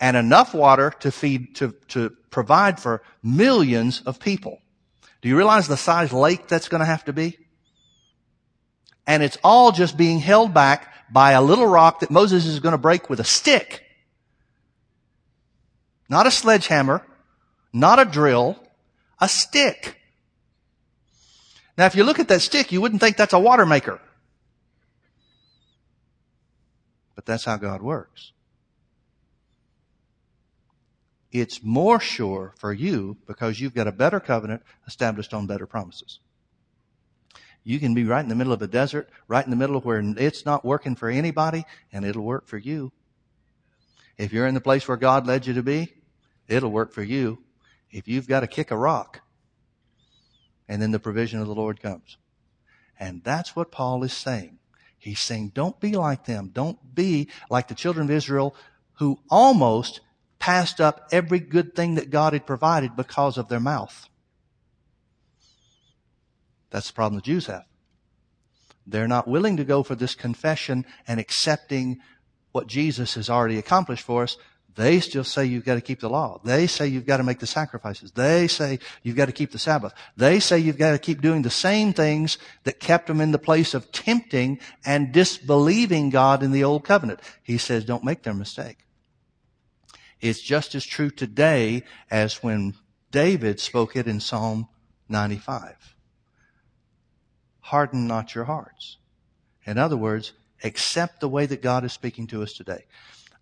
and 0.00 0.16
enough 0.16 0.54
water 0.54 0.92
to 1.00 1.12
feed, 1.12 1.54
to, 1.56 1.74
to 1.88 2.10
provide 2.30 2.80
for 2.80 3.02
millions 3.22 4.02
of 4.02 4.18
people. 4.18 4.60
Do 5.20 5.28
you 5.28 5.36
realize 5.36 5.68
the 5.68 5.76
size 5.76 6.12
lake 6.12 6.48
that's 6.48 6.68
going 6.68 6.80
to 6.80 6.86
have 6.86 7.04
to 7.04 7.12
be? 7.12 7.36
And 9.06 9.22
it's 9.22 9.38
all 9.44 9.72
just 9.72 9.96
being 9.96 10.18
held 10.18 10.54
back 10.54 10.89
by 11.10 11.32
a 11.32 11.42
little 11.42 11.66
rock 11.66 12.00
that 12.00 12.10
Moses 12.10 12.46
is 12.46 12.60
going 12.60 12.72
to 12.72 12.78
break 12.78 13.10
with 13.10 13.20
a 13.20 13.24
stick. 13.24 13.82
Not 16.08 16.26
a 16.26 16.30
sledgehammer, 16.30 17.06
not 17.72 17.98
a 17.98 18.04
drill, 18.04 18.56
a 19.20 19.28
stick. 19.28 19.96
Now, 21.76 21.86
if 21.86 21.94
you 21.94 22.04
look 22.04 22.18
at 22.18 22.28
that 22.28 22.42
stick, 22.42 22.72
you 22.72 22.80
wouldn't 22.80 23.00
think 23.00 23.16
that's 23.16 23.32
a 23.32 23.38
water 23.38 23.64
maker. 23.64 24.00
But 27.14 27.26
that's 27.26 27.44
how 27.44 27.56
God 27.56 27.82
works. 27.82 28.32
It's 31.32 31.62
more 31.62 32.00
sure 32.00 32.54
for 32.58 32.72
you 32.72 33.16
because 33.26 33.60
you've 33.60 33.74
got 33.74 33.86
a 33.86 33.92
better 33.92 34.18
covenant 34.18 34.62
established 34.86 35.32
on 35.32 35.46
better 35.46 35.66
promises. 35.66 36.18
You 37.62 37.78
can 37.78 37.94
be 37.94 38.04
right 38.04 38.22
in 38.22 38.28
the 38.28 38.34
middle 38.34 38.52
of 38.52 38.62
a 38.62 38.66
desert, 38.66 39.10
right 39.28 39.44
in 39.44 39.50
the 39.50 39.56
middle 39.56 39.76
of 39.76 39.84
where 39.84 40.02
it's 40.16 40.46
not 40.46 40.64
working 40.64 40.96
for 40.96 41.08
anybody, 41.10 41.64
and 41.92 42.04
it'll 42.04 42.24
work 42.24 42.46
for 42.46 42.58
you. 42.58 42.92
If 44.16 44.32
you're 44.32 44.46
in 44.46 44.54
the 44.54 44.60
place 44.60 44.86
where 44.86 44.96
God 44.96 45.26
led 45.26 45.46
you 45.46 45.54
to 45.54 45.62
be, 45.62 45.94
it'll 46.48 46.70
work 46.70 46.92
for 46.92 47.02
you. 47.02 47.38
If 47.90 48.08
you've 48.08 48.28
got 48.28 48.40
to 48.40 48.46
kick 48.46 48.70
a 48.70 48.76
rock, 48.76 49.20
and 50.68 50.80
then 50.80 50.90
the 50.90 51.00
provision 51.00 51.40
of 51.40 51.48
the 51.48 51.54
Lord 51.54 51.80
comes. 51.80 52.16
And 52.98 53.24
that's 53.24 53.56
what 53.56 53.72
Paul 53.72 54.04
is 54.04 54.12
saying. 54.12 54.58
He's 54.98 55.20
saying, 55.20 55.52
don't 55.54 55.80
be 55.80 55.92
like 55.92 56.26
them. 56.26 56.50
Don't 56.52 56.94
be 56.94 57.28
like 57.48 57.68
the 57.68 57.74
children 57.74 58.04
of 58.04 58.10
Israel 58.10 58.54
who 58.98 59.18
almost 59.30 60.00
passed 60.38 60.80
up 60.80 61.08
every 61.10 61.40
good 61.40 61.74
thing 61.74 61.94
that 61.94 62.10
God 62.10 62.34
had 62.34 62.46
provided 62.46 62.94
because 62.94 63.38
of 63.38 63.48
their 63.48 63.58
mouth. 63.58 64.09
That's 66.70 66.88
the 66.88 66.94
problem 66.94 67.16
the 67.16 67.22
Jews 67.22 67.46
have. 67.46 67.64
They're 68.86 69.08
not 69.08 69.28
willing 69.28 69.56
to 69.58 69.64
go 69.64 69.82
for 69.82 69.94
this 69.94 70.14
confession 70.14 70.84
and 71.06 71.20
accepting 71.20 72.00
what 72.52 72.66
Jesus 72.66 73.14
has 73.14 73.30
already 73.30 73.58
accomplished 73.58 74.04
for 74.04 74.22
us. 74.22 74.36
They 74.76 75.00
still 75.00 75.24
say 75.24 75.44
you've 75.44 75.64
got 75.64 75.74
to 75.74 75.80
keep 75.80 76.00
the 76.00 76.08
law. 76.08 76.40
They 76.44 76.66
say 76.66 76.86
you've 76.86 77.06
got 77.06 77.18
to 77.18 77.22
make 77.22 77.40
the 77.40 77.46
sacrifices. 77.46 78.12
They 78.12 78.46
say 78.46 78.78
you've 79.02 79.16
got 79.16 79.26
to 79.26 79.32
keep 79.32 79.50
the 79.50 79.58
Sabbath. 79.58 79.92
They 80.16 80.40
say 80.40 80.58
you've 80.58 80.78
got 80.78 80.92
to 80.92 80.98
keep 80.98 81.20
doing 81.20 81.42
the 81.42 81.50
same 81.50 81.92
things 81.92 82.38
that 82.64 82.80
kept 82.80 83.08
them 83.08 83.20
in 83.20 83.32
the 83.32 83.38
place 83.38 83.74
of 83.74 83.90
tempting 83.92 84.60
and 84.84 85.12
disbelieving 85.12 86.10
God 86.10 86.42
in 86.42 86.52
the 86.52 86.64
old 86.64 86.84
covenant. 86.84 87.20
He 87.42 87.58
says 87.58 87.84
don't 87.84 88.04
make 88.04 88.22
their 88.22 88.34
mistake. 88.34 88.78
It's 90.20 90.40
just 90.40 90.74
as 90.74 90.86
true 90.86 91.10
today 91.10 91.82
as 92.10 92.42
when 92.42 92.74
David 93.10 93.58
spoke 93.58 93.96
it 93.96 94.06
in 94.06 94.20
Psalm 94.20 94.68
95 95.08 95.96
harden 97.70 98.06
not 98.06 98.34
your 98.34 98.44
hearts. 98.44 98.96
In 99.64 99.78
other 99.78 99.96
words, 99.96 100.32
accept 100.64 101.20
the 101.20 101.28
way 101.28 101.46
that 101.46 101.62
God 101.62 101.84
is 101.84 101.92
speaking 101.92 102.26
to 102.28 102.42
us 102.42 102.52
today. 102.52 102.84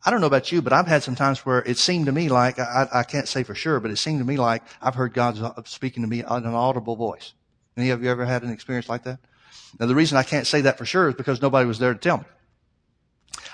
I 0.05 0.11
don't 0.11 0.21
know 0.21 0.27
about 0.27 0.53
you, 0.53 0.63
but 0.63 0.73
I've 0.73 0.87
had 0.87 1.03
some 1.03 1.17
times 1.17 1.45
where 1.47 1.63
it 1.63 1.79
seemed 1.79 2.07
to 2.07 2.13
me 2.13 2.29
like, 2.29 2.59
I, 2.59 2.89
I 2.93 3.03
can't 3.03 3.27
say 3.27 3.43
for 3.43 3.55
sure, 3.55 3.81
but 3.81 3.91
it 3.91 3.97
seemed 3.97 4.21
to 4.21 4.25
me 4.25 4.37
like 4.37 4.63
I've 4.81 4.95
heard 4.95 5.15
God 5.15 5.67
speaking 5.67 6.03
to 6.03 6.09
me 6.09 6.21
in 6.21 6.27
an 6.27 6.47
audible 6.47 6.95
voice. 6.95 7.33
Any 7.77 7.91
of 7.91 8.03
you 8.03 8.11
ever 8.11 8.25
had 8.25 8.43
an 8.43 8.51
experience 8.51 8.89
like 8.89 9.05
that? 9.05 9.19
Now 9.81 9.87
the 9.87 9.95
reason 9.95 10.19
I 10.19 10.23
can't 10.23 10.47
say 10.47 10.61
that 10.63 10.79
for 10.79 10.85
sure 10.85 11.09
is 11.09 11.15
because 11.15 11.43
nobody 11.43 11.67
was 11.67 11.79
there 11.79 11.95
to 11.95 11.99
tell 11.99 12.19
me. 12.19 12.25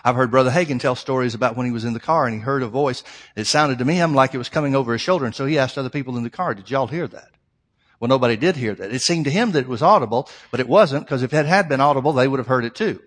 I've 0.05 0.17
heard 0.17 0.31
Brother 0.31 0.51
Hagin 0.51 0.81
tell 0.81 0.97
stories 0.97 1.35
about 1.35 1.57
when 1.57 1.67
he 1.67 1.73
was 1.73 1.85
in 1.85 1.95
the 1.95 2.01
car 2.01 2.27
and 2.27 2.35
he 2.35 2.41
heard 2.41 2.63
a 2.63 2.69
voice. 2.69 3.05
It 3.37 3.47
sounded 3.47 3.79
to 3.79 3.85
me 3.85 4.05
like 4.05 4.35
it 4.35 4.39
was 4.39 4.49
coming 4.49 4.75
over 4.75 4.93
his 4.93 5.01
shoulder. 5.01 5.25
And 5.25 5.35
so 5.35 5.47
he 5.47 5.59
asked 5.59 5.79
other 5.79 5.89
people 5.89 6.17
in 6.17 6.25
the 6.25 6.31
car, 6.31 6.55
did 6.55 6.71
y'all 6.71 6.89
hear 6.89 7.07
that? 7.09 7.31
Well, 8.01 8.09
nobody 8.09 8.37
did 8.37 8.57
hear 8.57 8.75
that. 8.75 8.93
It 8.93 9.03
seemed 9.03 9.25
to 9.27 9.31
him 9.31 9.53
that 9.53 9.61
it 9.61 9.69
was 9.69 9.83
audible, 9.83 10.29
but 10.51 10.61
it 10.61 10.69
wasn't 10.69 11.05
because 11.05 11.23
if 11.23 11.33
it 11.33 11.47
had 11.47 11.69
been 11.69 11.81
audible, 11.81 12.13
they 12.13 12.29
would 12.29 12.41
have 12.41 12.47
heard 12.47 12.65
it 12.65 12.75
too. 12.75 13.01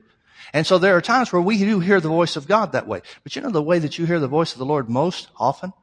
And 0.53 0.65
so 0.65 0.77
there 0.77 0.95
are 0.95 1.01
times 1.01 1.31
where 1.31 1.41
we 1.41 1.57
do 1.57 1.79
hear 1.79 1.99
the 1.99 2.07
voice 2.07 2.35
of 2.35 2.47
God 2.47 2.71
that 2.71 2.87
way. 2.87 3.01
But 3.23 3.35
you 3.35 3.41
know 3.41 3.49
the 3.49 3.61
way 3.61 3.79
that 3.79 3.97
you 3.97 4.05
hear 4.05 4.19
the 4.19 4.27
voice 4.27 4.53
of 4.53 4.59
the 4.59 4.65
Lord 4.65 4.89
most 4.89 5.29
often? 5.37 5.73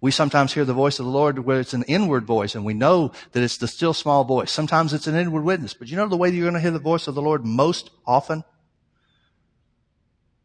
We 0.00 0.10
sometimes 0.10 0.52
hear 0.52 0.66
the 0.66 0.74
voice 0.74 0.98
of 0.98 1.06
the 1.06 1.10
Lord 1.10 1.38
where 1.38 1.60
it's 1.60 1.72
an 1.72 1.84
inward 1.84 2.26
voice 2.26 2.54
and 2.54 2.64
we 2.64 2.74
know 2.74 3.12
that 3.32 3.42
it's 3.42 3.56
the 3.56 3.68
still 3.68 3.94
small 3.94 4.24
voice. 4.24 4.50
Sometimes 4.50 4.92
it's 4.92 5.06
an 5.06 5.14
inward 5.14 5.44
witness. 5.44 5.72
But 5.72 5.88
you 5.88 5.96
know 5.96 6.08
the 6.08 6.16
way 6.16 6.28
that 6.30 6.36
you're 6.36 6.44
going 6.44 6.54
to 6.54 6.60
hear 6.60 6.70
the 6.70 6.78
voice 6.78 7.06
of 7.08 7.14
the 7.14 7.22
Lord 7.22 7.46
most 7.46 7.90
often? 8.06 8.44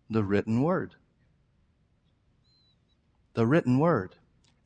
The 0.09 0.23
written 0.23 0.61
word. 0.61 0.95
The 3.33 3.45
written 3.45 3.79
word. 3.79 4.15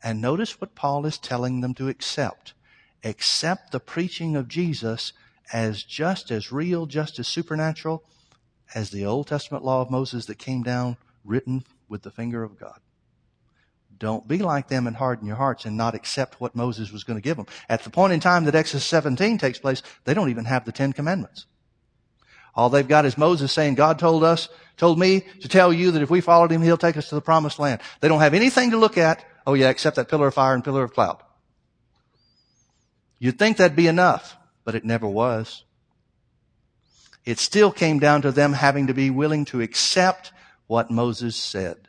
And 0.04 0.22
notice 0.22 0.62
what 0.62 0.76
Paul 0.76 1.06
is 1.06 1.18
telling 1.18 1.62
them 1.62 1.74
to 1.76 1.90
accept 1.90 2.54
accept 3.04 3.72
the 3.72 3.80
preaching 3.80 4.36
of 4.36 4.48
Jesus 4.48 5.14
as 5.52 5.84
just 5.84 6.32
as 6.32 6.52
real, 6.52 6.86
just 6.86 7.20
as 7.20 7.28
supernatural 7.28 8.04
as 8.74 8.90
the 8.90 9.06
Old 9.06 9.28
Testament 9.28 9.64
law 9.64 9.82
of 9.82 9.92
Moses 9.92 10.26
that 10.26 10.40
came 10.40 10.64
down 10.64 10.98
written 11.24 11.64
with 11.88 12.04
the 12.04 12.12
finger 12.12 12.44
of 12.44 12.60
God. 12.60 12.80
Don't 13.98 14.28
be 14.28 14.40
like 14.40 14.68
them 14.68 14.88
and 14.88 14.96
harden 14.96 15.28
your 15.28 15.36
hearts 15.36 15.66
and 15.66 15.78
not 15.78 15.96
accept 15.96 16.42
what 16.42 16.56
Moses 16.56 16.92
was 16.92 17.04
going 17.04 17.18
to 17.18 17.24
give 17.24 17.38
them. 17.38 17.46
At 17.70 17.84
the 17.84 17.90
point 17.90 18.14
in 18.14 18.20
time 18.20 18.46
that 18.46 18.56
Exodus 18.56 18.86
17 18.86 19.38
takes 19.38 19.60
place, 19.60 19.84
they 20.04 20.14
don't 20.14 20.30
even 20.30 20.46
have 20.46 20.66
the 20.66 20.72
Ten 20.72 20.94
Commandments. 20.94 21.46
All 22.56 22.70
they've 22.70 22.88
got 22.88 23.06
is 23.06 23.18
Moses 23.18 23.52
saying, 23.52 23.76
God 23.76 24.00
told 24.00 24.24
us, 24.24 24.50
told 24.78 25.00
me 25.00 25.24
to 25.42 25.48
tell 25.48 25.72
you 25.72 25.92
that 25.92 26.02
if 26.02 26.10
we 26.10 26.22
followed 26.22 26.52
him, 26.52 26.62
he'll 26.62 26.78
take 26.78 26.98
us 26.98 27.10
to 27.10 27.16
the 27.16 27.22
promised 27.22 27.60
land. 27.60 27.82
They 28.00 28.08
don't 28.08 28.20
have 28.20 28.34
anything 28.34 28.72
to 28.72 28.78
look 28.78 28.98
at. 28.98 29.26
Oh 29.46 29.54
yeah, 29.54 29.70
except 29.70 29.96
that 29.96 30.10
pillar 30.10 30.28
of 30.28 30.34
fire 30.34 30.54
and 30.54 30.64
pillar 30.64 30.84
of 30.84 30.94
cloud. 30.94 31.22
You'd 33.24 33.40
think 33.40 33.56
that'd 33.56 33.78
be 33.78 33.88
enough, 33.88 34.36
but 34.66 34.76
it 34.76 34.84
never 34.84 35.08
was. 35.08 35.64
It 37.24 37.40
still 37.40 37.72
came 37.72 37.98
down 37.98 38.22
to 38.24 38.34
them 38.34 38.52
having 38.52 38.88
to 38.88 38.94
be 38.94 39.10
willing 39.10 39.46
to 39.46 39.62
accept 39.62 40.34
what 40.68 40.92
Moses 40.92 41.38
said. 41.38 41.88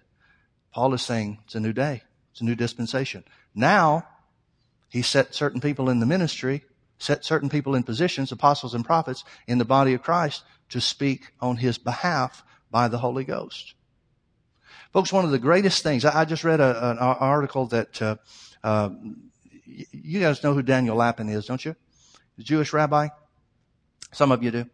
Paul 0.72 0.94
is 0.94 1.02
saying 1.02 1.38
it's 1.44 1.56
a 1.56 1.60
new 1.60 1.72
day. 1.72 2.04
It's 2.30 2.40
a 2.40 2.44
new 2.44 2.54
dispensation. 2.54 3.24
Now, 3.52 4.06
he 4.88 5.02
set 5.02 5.34
certain 5.34 5.60
people 5.60 5.90
in 5.90 5.98
the 5.98 6.06
ministry, 6.06 6.62
set 6.98 7.24
certain 7.24 7.48
people 7.48 7.74
in 7.74 7.82
positions, 7.82 8.30
apostles 8.30 8.72
and 8.72 8.84
prophets, 8.84 9.24
in 9.48 9.58
the 9.58 9.64
body 9.64 9.92
of 9.92 10.04
Christ 10.04 10.44
to 10.68 10.80
speak 10.80 11.32
on 11.40 11.56
his 11.56 11.78
behalf 11.78 12.44
by 12.70 12.86
the 12.86 12.98
Holy 12.98 13.24
Ghost. 13.24 13.74
Folks, 14.92 15.12
one 15.12 15.24
of 15.24 15.32
the 15.32 15.40
greatest 15.40 15.82
things, 15.82 16.04
I 16.04 16.26
just 16.26 16.44
read 16.44 16.60
a, 16.60 16.92
an 16.92 16.98
article 16.98 17.66
that, 17.66 18.00
uh, 18.00 18.16
uh, 18.62 18.90
you 19.66 20.20
guys 20.20 20.42
know 20.42 20.54
who 20.54 20.62
Daniel 20.62 20.96
Lapin 20.96 21.28
is, 21.28 21.46
don't 21.46 21.64
you? 21.64 21.76
The 22.36 22.42
Jewish 22.42 22.72
rabbi? 22.72 23.08
Some 24.12 24.32
of 24.32 24.42
you 24.42 24.50
do. 24.50 24.66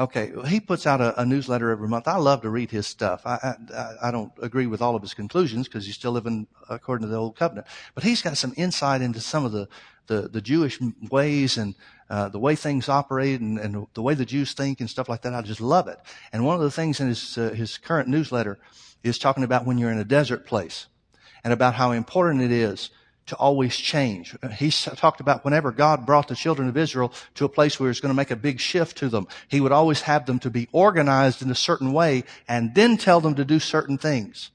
Okay, 0.00 0.32
he 0.46 0.60
puts 0.60 0.86
out 0.86 1.00
a, 1.00 1.20
a, 1.20 1.26
newsletter 1.26 1.70
every 1.70 1.88
month. 1.88 2.06
I 2.06 2.18
love 2.18 2.42
to 2.42 2.50
read 2.50 2.70
his 2.70 2.86
stuff. 2.86 3.22
I, 3.26 3.56
I, 3.74 3.94
I 4.04 4.10
don't 4.12 4.30
agree 4.40 4.68
with 4.68 4.80
all 4.80 4.94
of 4.94 5.02
his 5.02 5.12
conclusions 5.12 5.66
because 5.66 5.86
he's 5.86 5.96
still 5.96 6.12
living 6.12 6.46
according 6.70 7.04
to 7.08 7.10
the 7.10 7.18
old 7.18 7.34
covenant. 7.34 7.66
But 7.96 8.04
he's 8.04 8.22
got 8.22 8.36
some 8.36 8.54
insight 8.56 9.02
into 9.02 9.20
some 9.20 9.44
of 9.44 9.50
the, 9.50 9.68
the, 10.06 10.28
the 10.28 10.40
Jewish 10.40 10.78
ways 11.10 11.58
and 11.58 11.74
uh, 12.08 12.28
the 12.28 12.38
way 12.38 12.54
things 12.54 12.88
operate 12.88 13.40
and, 13.40 13.58
and, 13.58 13.88
the 13.94 14.02
way 14.02 14.14
the 14.14 14.24
Jews 14.24 14.52
think 14.52 14.78
and 14.78 14.88
stuff 14.88 15.08
like 15.08 15.22
that. 15.22 15.34
I 15.34 15.42
just 15.42 15.60
love 15.60 15.88
it. 15.88 15.98
And 16.32 16.44
one 16.44 16.54
of 16.54 16.62
the 16.62 16.70
things 16.70 17.00
in 17.00 17.08
his, 17.08 17.36
uh, 17.36 17.50
his 17.50 17.76
current 17.76 18.08
newsletter 18.08 18.60
is 19.02 19.18
talking 19.18 19.42
about 19.42 19.66
when 19.66 19.78
you're 19.78 19.90
in 19.90 19.98
a 19.98 20.04
desert 20.04 20.46
place 20.46 20.86
and 21.42 21.52
about 21.52 21.74
how 21.74 21.90
important 21.90 22.40
it 22.40 22.52
is 22.52 22.90
to 23.28 23.36
always 23.36 23.76
change. 23.76 24.36
He 24.56 24.70
talked 24.70 25.20
about 25.20 25.44
whenever 25.44 25.70
God 25.72 26.04
brought 26.04 26.28
the 26.28 26.34
children 26.34 26.68
of 26.68 26.76
Israel 26.76 27.12
to 27.34 27.44
a 27.44 27.48
place 27.48 27.78
where 27.78 27.88
he 27.88 27.90
was 27.90 28.00
going 28.00 28.10
to 28.10 28.16
make 28.16 28.30
a 28.30 28.36
big 28.36 28.60
shift 28.60 28.98
to 28.98 29.08
them, 29.08 29.28
he 29.48 29.60
would 29.60 29.72
always 29.72 30.02
have 30.02 30.26
them 30.26 30.38
to 30.40 30.50
be 30.50 30.68
organized 30.72 31.42
in 31.42 31.50
a 31.50 31.54
certain 31.54 31.92
way 31.92 32.24
and 32.48 32.74
then 32.74 32.96
tell 32.96 33.20
them 33.20 33.34
to 33.36 33.44
do 33.44 33.58
certain 33.58 33.98
things. 33.98 34.50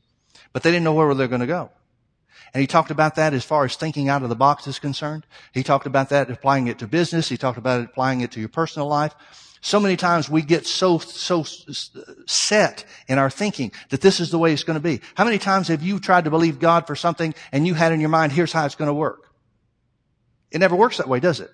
But 0.51 0.63
they 0.63 0.71
didn't 0.71 0.83
know 0.83 0.93
where 0.93 1.13
they're 1.15 1.27
going 1.27 1.41
to 1.41 1.47
go. 1.47 1.71
And 2.53 2.61
he 2.61 2.67
talked 2.67 2.91
about 2.91 3.15
that 3.15 3.33
as 3.33 3.43
far 3.43 3.65
as 3.65 3.75
thinking 3.75 4.09
out 4.09 4.21
of 4.21 4.29
the 4.29 4.35
box 4.35 4.67
is 4.67 4.77
concerned. 4.77 5.25
He 5.53 5.63
talked 5.63 5.87
about 5.87 6.09
that 6.09 6.29
applying 6.29 6.67
it 6.67 6.77
to 6.79 6.87
business. 6.87 7.29
He 7.29 7.37
talked 7.37 7.57
about 7.57 7.81
it 7.81 7.85
applying 7.85 8.21
it 8.21 8.31
to 8.33 8.39
your 8.39 8.49
personal 8.49 8.87
life. 8.87 9.15
So 9.65 9.79
many 9.79 9.95
times 9.95 10.29
we 10.29 10.41
get 10.41 10.67
so, 10.67 10.97
so 10.97 11.43
set 12.25 12.83
in 13.07 13.17
our 13.17 13.29
thinking 13.29 13.71
that 13.91 14.01
this 14.01 14.19
is 14.19 14.29
the 14.29 14.37
way 14.37 14.51
it's 14.51 14.65
going 14.65 14.75
to 14.75 14.83
be. 14.83 14.99
How 15.15 15.23
many 15.23 15.37
times 15.37 15.69
have 15.69 15.81
you 15.81 16.01
tried 16.01 16.25
to 16.25 16.29
believe 16.29 16.59
God 16.59 16.85
for 16.85 16.97
something 16.97 17.33
and 17.49 17.65
you 17.65 17.73
had 17.73 17.93
in 17.93 18.01
your 18.01 18.09
mind, 18.09 18.33
here's 18.33 18.51
how 18.51 18.65
it's 18.65 18.75
going 18.75 18.89
to 18.89 18.93
work? 18.93 19.31
It 20.51 20.57
never 20.57 20.75
works 20.75 20.97
that 20.97 21.07
way, 21.07 21.21
does 21.21 21.39
it? 21.39 21.49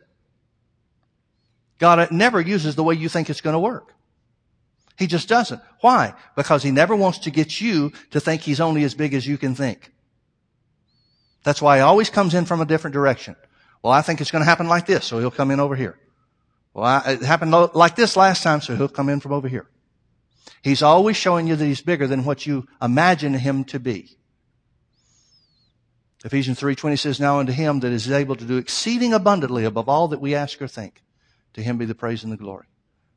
God 1.78 2.00
uh, 2.00 2.08
never 2.10 2.42
uses 2.42 2.76
the 2.76 2.84
way 2.84 2.96
you 2.96 3.10
think 3.10 3.30
it's 3.30 3.42
going 3.42 3.54
to 3.54 3.60
work. 3.60 3.94
He 4.98 5.06
just 5.06 5.30
doesn't. 5.30 5.62
Why? 5.82 6.16
Because 6.36 6.64
he 6.64 6.72
never 6.72 6.96
wants 6.96 7.20
to 7.20 7.32
get 7.32 7.62
you 7.62 7.94
to 8.10 8.20
think 8.20 8.42
he's 8.42 8.60
only 8.60 8.84
as 8.86 8.96
big 8.96 9.14
as 9.14 9.28
you 9.28 9.38
can 9.38 9.54
think. 9.54 9.92
That's 11.44 11.62
why 11.62 11.78
he 11.78 11.82
always 11.84 12.10
comes 12.10 12.34
in 12.34 12.46
from 12.46 12.60
a 12.60 12.66
different 12.66 12.96
direction. 12.96 13.36
Well, 13.84 13.94
I 13.94 14.02
think 14.02 14.20
it's 14.20 14.32
going 14.32 14.42
to 14.42 14.50
happen 14.50 14.68
like 14.68 14.88
this, 14.88 15.06
so 15.06 15.20
he'll 15.20 15.30
come 15.30 15.52
in 15.52 15.60
over 15.60 15.76
here. 15.76 16.00
Well, 16.74 16.86
I, 16.86 17.14
it 17.14 17.22
happened 17.22 17.52
like 17.52 17.96
this 17.96 18.16
last 18.16 18.44
time, 18.44 18.62
so 18.62 18.76
he'll 18.76 18.88
come 18.88 19.10
in 19.10 19.20
from 19.20 19.34
over 19.34 19.48
here. 19.48 19.68
He's 20.62 20.82
always 20.82 21.18
showing 21.18 21.48
you 21.48 21.56
that 21.56 21.66
he's 21.66 21.82
bigger 21.82 22.08
than 22.08 22.26
what 22.26 22.46
you 22.46 22.68
imagine 22.82 23.34
him 23.34 23.64
to 23.66 23.80
be. 23.80 24.18
Ephesians 26.26 26.60
3.20 26.60 27.00
says, 27.00 27.20
Now 27.20 27.40
unto 27.40 27.54
him 27.54 27.80
that 27.80 27.94
is 27.94 28.12
able 28.12 28.36
to 28.36 28.46
do 28.46 28.58
exceeding 28.58 29.14
abundantly 29.14 29.64
above 29.64 29.88
all 29.88 30.10
that 30.10 30.20
we 30.20 30.36
ask 30.36 30.62
or 30.62 30.68
think, 30.68 31.02
to 31.54 31.64
him 31.64 31.78
be 31.78 31.86
the 31.86 31.96
praise 31.96 32.24
and 32.24 32.32
the 32.32 32.38
glory. 32.38 32.66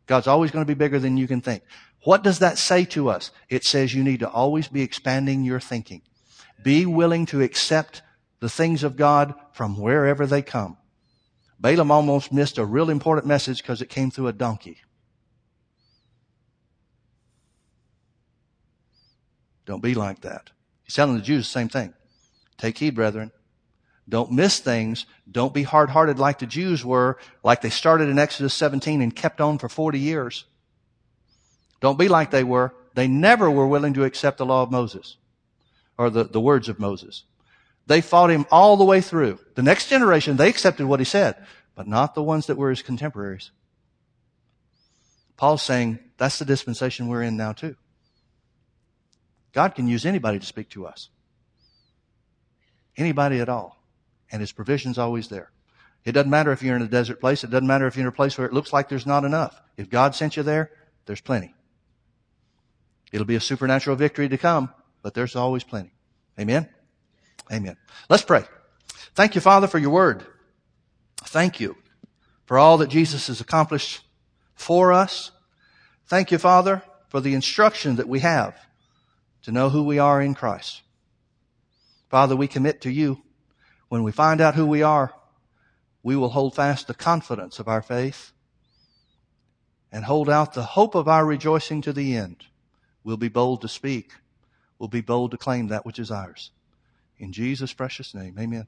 God's 0.06 0.28
always 0.28 0.50
going 0.50 0.64
to 0.64 0.70
be 0.70 0.78
bigger 0.78 0.98
than 0.98 1.16
you 1.16 1.26
can 1.26 1.40
think. 1.40 1.64
What 2.04 2.22
does 2.22 2.38
that 2.40 2.58
say 2.58 2.84
to 2.86 3.08
us? 3.08 3.30
It 3.48 3.64
says 3.64 3.94
you 3.94 4.04
need 4.04 4.20
to 4.20 4.28
always 4.28 4.68
be 4.68 4.82
expanding 4.82 5.42
your 5.42 5.60
thinking. 5.60 6.02
Be 6.62 6.86
willing 6.86 7.26
to 7.26 7.42
accept 7.42 8.02
the 8.40 8.48
things 8.48 8.84
of 8.84 8.96
God 8.96 9.34
from 9.52 9.78
wherever 9.78 10.26
they 10.26 10.42
come. 10.42 10.76
Balaam 11.62 11.92
almost 11.92 12.32
missed 12.32 12.58
a 12.58 12.64
real 12.64 12.90
important 12.90 13.24
message 13.24 13.62
because 13.62 13.80
it 13.80 13.88
came 13.88 14.10
through 14.10 14.26
a 14.26 14.32
donkey. 14.32 14.78
Don't 19.64 19.80
be 19.80 19.94
like 19.94 20.22
that. 20.22 20.50
He's 20.82 20.94
telling 20.94 21.14
the 21.14 21.22
Jews 21.22 21.46
the 21.46 21.52
same 21.52 21.68
thing. 21.68 21.94
Take 22.58 22.78
heed, 22.78 22.96
brethren. 22.96 23.30
Don't 24.08 24.32
miss 24.32 24.58
things. 24.58 25.06
Don't 25.30 25.54
be 25.54 25.62
hard 25.62 25.90
hearted 25.90 26.18
like 26.18 26.40
the 26.40 26.46
Jews 26.46 26.84
were, 26.84 27.16
like 27.44 27.62
they 27.62 27.70
started 27.70 28.08
in 28.08 28.18
Exodus 28.18 28.54
17 28.54 29.00
and 29.00 29.14
kept 29.14 29.40
on 29.40 29.58
for 29.58 29.68
40 29.68 30.00
years. 30.00 30.44
Don't 31.80 31.98
be 31.98 32.08
like 32.08 32.32
they 32.32 32.42
were. 32.42 32.74
They 32.94 33.06
never 33.06 33.48
were 33.48 33.68
willing 33.68 33.94
to 33.94 34.04
accept 34.04 34.38
the 34.38 34.46
law 34.46 34.64
of 34.64 34.72
Moses 34.72 35.16
or 35.96 36.10
the, 36.10 36.24
the 36.24 36.40
words 36.40 36.68
of 36.68 36.80
Moses. 36.80 37.22
They 37.86 38.00
fought 38.00 38.30
him 38.30 38.46
all 38.50 38.76
the 38.76 38.84
way 38.84 39.00
through. 39.00 39.38
The 39.54 39.62
next 39.62 39.88
generation, 39.88 40.36
they 40.36 40.48
accepted 40.48 40.86
what 40.86 41.00
he 41.00 41.04
said, 41.04 41.36
but 41.74 41.88
not 41.88 42.14
the 42.14 42.22
ones 42.22 42.46
that 42.46 42.56
were 42.56 42.70
his 42.70 42.82
contemporaries. 42.82 43.50
Paul's 45.36 45.62
saying 45.62 45.98
that's 46.18 46.38
the 46.38 46.44
dispensation 46.44 47.08
we're 47.08 47.22
in 47.22 47.36
now 47.36 47.52
too. 47.52 47.76
God 49.52 49.74
can 49.74 49.88
use 49.88 50.06
anybody 50.06 50.38
to 50.38 50.46
speak 50.46 50.70
to 50.70 50.86
us. 50.86 51.08
Anybody 52.96 53.40
at 53.40 53.48
all. 53.48 53.78
And 54.30 54.40
his 54.40 54.52
provision's 54.52 54.98
always 54.98 55.28
there. 55.28 55.50
It 56.04 56.12
doesn't 56.12 56.30
matter 56.30 56.52
if 56.52 56.62
you're 56.62 56.76
in 56.76 56.82
a 56.82 56.88
desert 56.88 57.20
place. 57.20 57.44
It 57.44 57.50
doesn't 57.50 57.66
matter 57.66 57.86
if 57.86 57.96
you're 57.96 58.04
in 58.04 58.08
a 58.08 58.12
place 58.12 58.38
where 58.38 58.46
it 58.46 58.52
looks 58.52 58.72
like 58.72 58.88
there's 58.88 59.06
not 59.06 59.24
enough. 59.24 59.60
If 59.76 59.90
God 59.90 60.14
sent 60.14 60.36
you 60.36 60.42
there, 60.42 60.70
there's 61.06 61.20
plenty. 61.20 61.54
It'll 63.12 63.26
be 63.26 63.34
a 63.34 63.40
supernatural 63.40 63.96
victory 63.96 64.28
to 64.28 64.38
come, 64.38 64.72
but 65.02 65.14
there's 65.14 65.36
always 65.36 65.64
plenty. 65.64 65.92
Amen? 66.40 66.68
Amen. 67.52 67.76
Let's 68.08 68.22
pray. 68.22 68.44
Thank 69.14 69.34
you, 69.34 69.40
Father, 69.40 69.66
for 69.66 69.78
your 69.78 69.90
word. 69.90 70.24
Thank 71.24 71.60
you 71.60 71.76
for 72.46 72.58
all 72.58 72.78
that 72.78 72.88
Jesus 72.88 73.26
has 73.26 73.40
accomplished 73.40 74.00
for 74.54 74.92
us. 74.92 75.30
Thank 76.06 76.30
you, 76.30 76.38
Father, 76.38 76.82
for 77.08 77.20
the 77.20 77.34
instruction 77.34 77.96
that 77.96 78.08
we 78.08 78.20
have 78.20 78.56
to 79.42 79.52
know 79.52 79.68
who 79.68 79.82
we 79.82 79.98
are 79.98 80.22
in 80.22 80.34
Christ. 80.34 80.82
Father, 82.08 82.36
we 82.36 82.48
commit 82.48 82.80
to 82.82 82.90
you. 82.90 83.22
When 83.88 84.02
we 84.02 84.12
find 84.12 84.40
out 84.40 84.54
who 84.54 84.66
we 84.66 84.82
are, 84.82 85.12
we 86.02 86.16
will 86.16 86.30
hold 86.30 86.54
fast 86.54 86.86
the 86.86 86.94
confidence 86.94 87.58
of 87.58 87.68
our 87.68 87.82
faith 87.82 88.32
and 89.90 90.04
hold 90.04 90.30
out 90.30 90.54
the 90.54 90.62
hope 90.62 90.94
of 90.94 91.06
our 91.06 91.26
rejoicing 91.26 91.82
to 91.82 91.92
the 91.92 92.16
end. 92.16 92.44
We'll 93.04 93.18
be 93.18 93.28
bold 93.28 93.60
to 93.62 93.68
speak. 93.68 94.12
We'll 94.78 94.88
be 94.88 95.02
bold 95.02 95.32
to 95.32 95.36
claim 95.36 95.68
that 95.68 95.84
which 95.84 95.98
is 95.98 96.10
ours. 96.10 96.50
In 97.22 97.32
Jesus' 97.32 97.72
precious 97.72 98.14
name, 98.14 98.36
amen. 98.38 98.66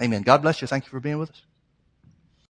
Amen. 0.00 0.22
God 0.22 0.42
bless 0.42 0.62
you. 0.62 0.68
Thank 0.68 0.84
you 0.86 0.90
for 0.90 1.00
being 1.00 1.18
with 1.18 1.30
us. 1.30 1.42